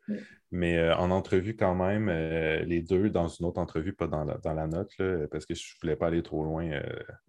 [0.07, 0.17] Oui.
[0.51, 4.23] Mais euh, en entrevue, quand même, euh, les deux, dans une autre entrevue, pas dans
[4.23, 6.81] la, dans la note, là, parce que je ne voulais pas aller trop loin euh,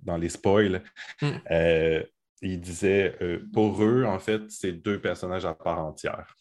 [0.02, 0.82] dans les spoils,
[1.22, 1.28] Mm.
[1.50, 2.02] euh,
[2.42, 6.36] ils disaient, euh, pour eux, en fait, c'est deux personnages à part entière.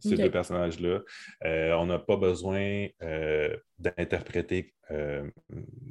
[0.00, 1.00] Ces deux personnages-là.
[1.44, 5.28] Euh, on n'a pas besoin euh, d'interpréter euh,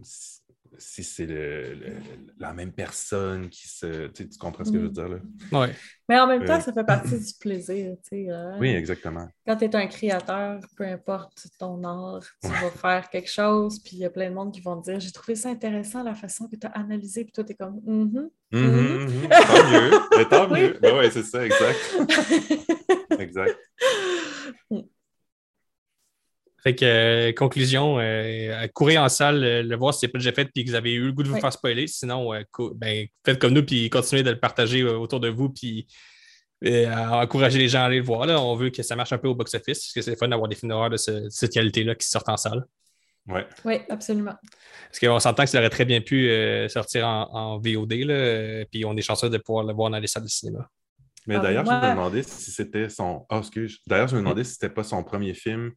[0.03, 0.39] si,
[0.77, 1.93] si c'est le- le-
[2.37, 4.07] la même personne qui se.
[4.07, 5.17] Tu, sais, tu comprends ce que je veux dire là?
[5.51, 5.73] Ouais.
[6.09, 7.95] Mais en même temps, Euh, ça fait partie du plaisir.
[8.03, 8.57] tu sais, hein.
[8.59, 9.27] Oui, exactement.
[9.47, 13.91] Quand tu es un créateur, peu importe ton art, tu vas faire quelque chose, puis
[13.97, 16.13] il y a plein de monde qui vont te dire J'ai trouvé ça intéressant la
[16.13, 17.79] façon que tu as analysé, puis toi, tu es comme.
[17.85, 19.29] Mhm, mhm.
[19.29, 19.91] Tant mieux.
[20.17, 20.61] Mais tant Oui.
[20.61, 20.77] mieux.
[20.81, 21.79] Ben ouais, c'est ça, exact.
[23.19, 23.57] Exact.
[26.63, 30.31] Fait que, euh, conclusion, euh, courez en salle, euh, le voir si c'est pas déjà
[30.31, 31.41] fait, puis que vous avez eu le goût de vous Oui.
[31.41, 31.85] faire spoiler.
[31.85, 32.41] Sinon, euh,
[32.73, 35.85] ben, faites comme nous, puis continuez de le partager euh, autour de vous, puis
[36.65, 38.25] euh, à encourager les gens à aller le voir.
[38.25, 38.41] Là.
[38.41, 40.55] On veut que ça marche un peu au box-office, parce que c'est fun d'avoir des
[40.55, 42.65] films d'horreur de, ce- de cette qualité-là qui sortent en salle.
[43.27, 43.45] Ouais.
[43.63, 44.33] Oui, absolument.
[44.87, 48.65] Parce qu'on s'entend que ça aurait très bien pu euh, sortir en, en VOD, là,
[48.71, 50.67] puis on est chanceux de pouvoir le voir dans les salles de cinéma.
[51.27, 53.25] Mais Ah, d'ailleurs, moi- je me demandais si c'était son.
[53.29, 53.79] Ah, excuse.
[53.87, 55.71] D'ailleurs, je me demandais si c'était pas son premier film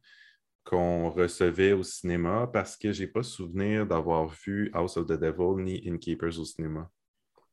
[0.63, 5.63] qu'on recevait au cinéma parce que j'ai pas souvenir d'avoir vu House of the Devil
[5.63, 6.89] ni Innkeepers au cinéma.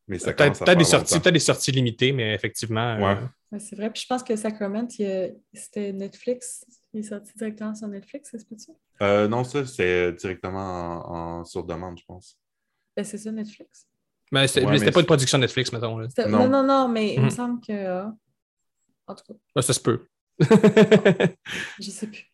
[0.09, 2.97] Mais ça Peut-être des, sorties, peut-être des sorties limitées, mais effectivement.
[2.97, 3.17] Ouais.
[3.17, 3.91] euh, Ouais, c'est vrai.
[3.93, 6.65] Puis je pense que Sacrament, c'était Netflix.
[6.93, 8.71] Il est sorti directement sur Netflix, c'est ce que tu
[9.03, 12.39] Euh, non, ça, c'est directement en, en sur demande, je pense.
[12.97, 13.87] ben, C'est ça, Netflix.
[14.33, 15.99] Mais c'était Ouais, mais mais pas une production Netflix, mettons.
[15.99, 16.09] Là.
[16.27, 16.39] Non.
[16.41, 17.31] Non, non, non, mais il me Mhm.
[17.31, 17.73] semble que.
[17.73, 18.05] euh,
[19.07, 19.23] En tout
[19.55, 20.07] cas, ça se peut.
[21.81, 22.25] je sais plus.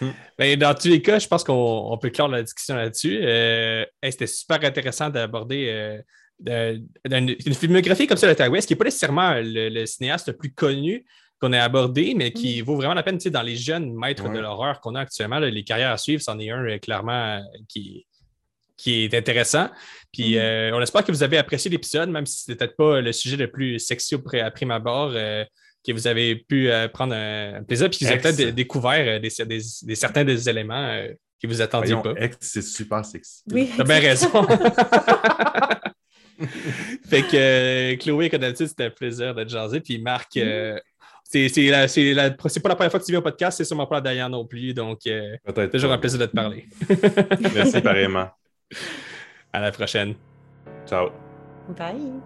[0.38, 1.54] Ben, dans tous les cas, je pense qu'on
[1.90, 3.18] on peut clore la discussion là-dessus.
[3.22, 6.02] Euh, hey, C'était super intéressant d'aborder
[6.46, 6.78] euh,
[7.10, 10.36] une filmographie comme ça de Ty West, qui n'est pas nécessairement le, le cinéaste le
[10.36, 11.06] plus connu
[11.40, 14.24] qu'on a abordé, mais qui vaut vraiment la peine tu sais, dans les jeunes maîtres
[14.28, 14.34] Ouais.
[14.34, 15.38] de l'horreur qu'on a actuellement.
[15.38, 18.06] là, les carrières à suivre, c'en est un euh, clairement qui,
[18.76, 19.68] qui est intéressant.
[20.12, 20.40] Puis Mhm.
[20.42, 23.36] euh, on espère que vous avez apprécié l'épisode, même si c'était peut-être pas le sujet
[23.36, 25.44] le plus sexy au pré- à prime abord, euh,
[25.86, 29.06] que vous avez pu euh, prendre un plaisir, puis que vous avez peut-être dé- découvert
[29.06, 31.08] euh, des, des- des- certains des éléments euh,
[31.42, 32.20] que vous attendiez Voyons, pas.
[32.20, 33.42] Ex, c'est super sexy.
[33.52, 33.70] Oui.
[33.76, 34.30] T'as bien raison.
[37.08, 39.80] fait que euh, Chloé, comme d'habitude, c'était un plaisir de te jaser.
[39.80, 40.78] Puis Marc, euh,
[41.24, 43.56] c'est c'est la- c'est la- c'est pas la première fois que tu viens au podcast,
[43.58, 44.74] c'est sûrement pas la dernière non plus.
[44.74, 45.36] Donc, euh,
[45.72, 46.66] toujours un plaisir de te parler.
[47.54, 48.28] Merci pareillement.
[49.52, 50.14] À la prochaine.
[50.86, 51.10] Ciao.
[51.76, 52.20] Bye.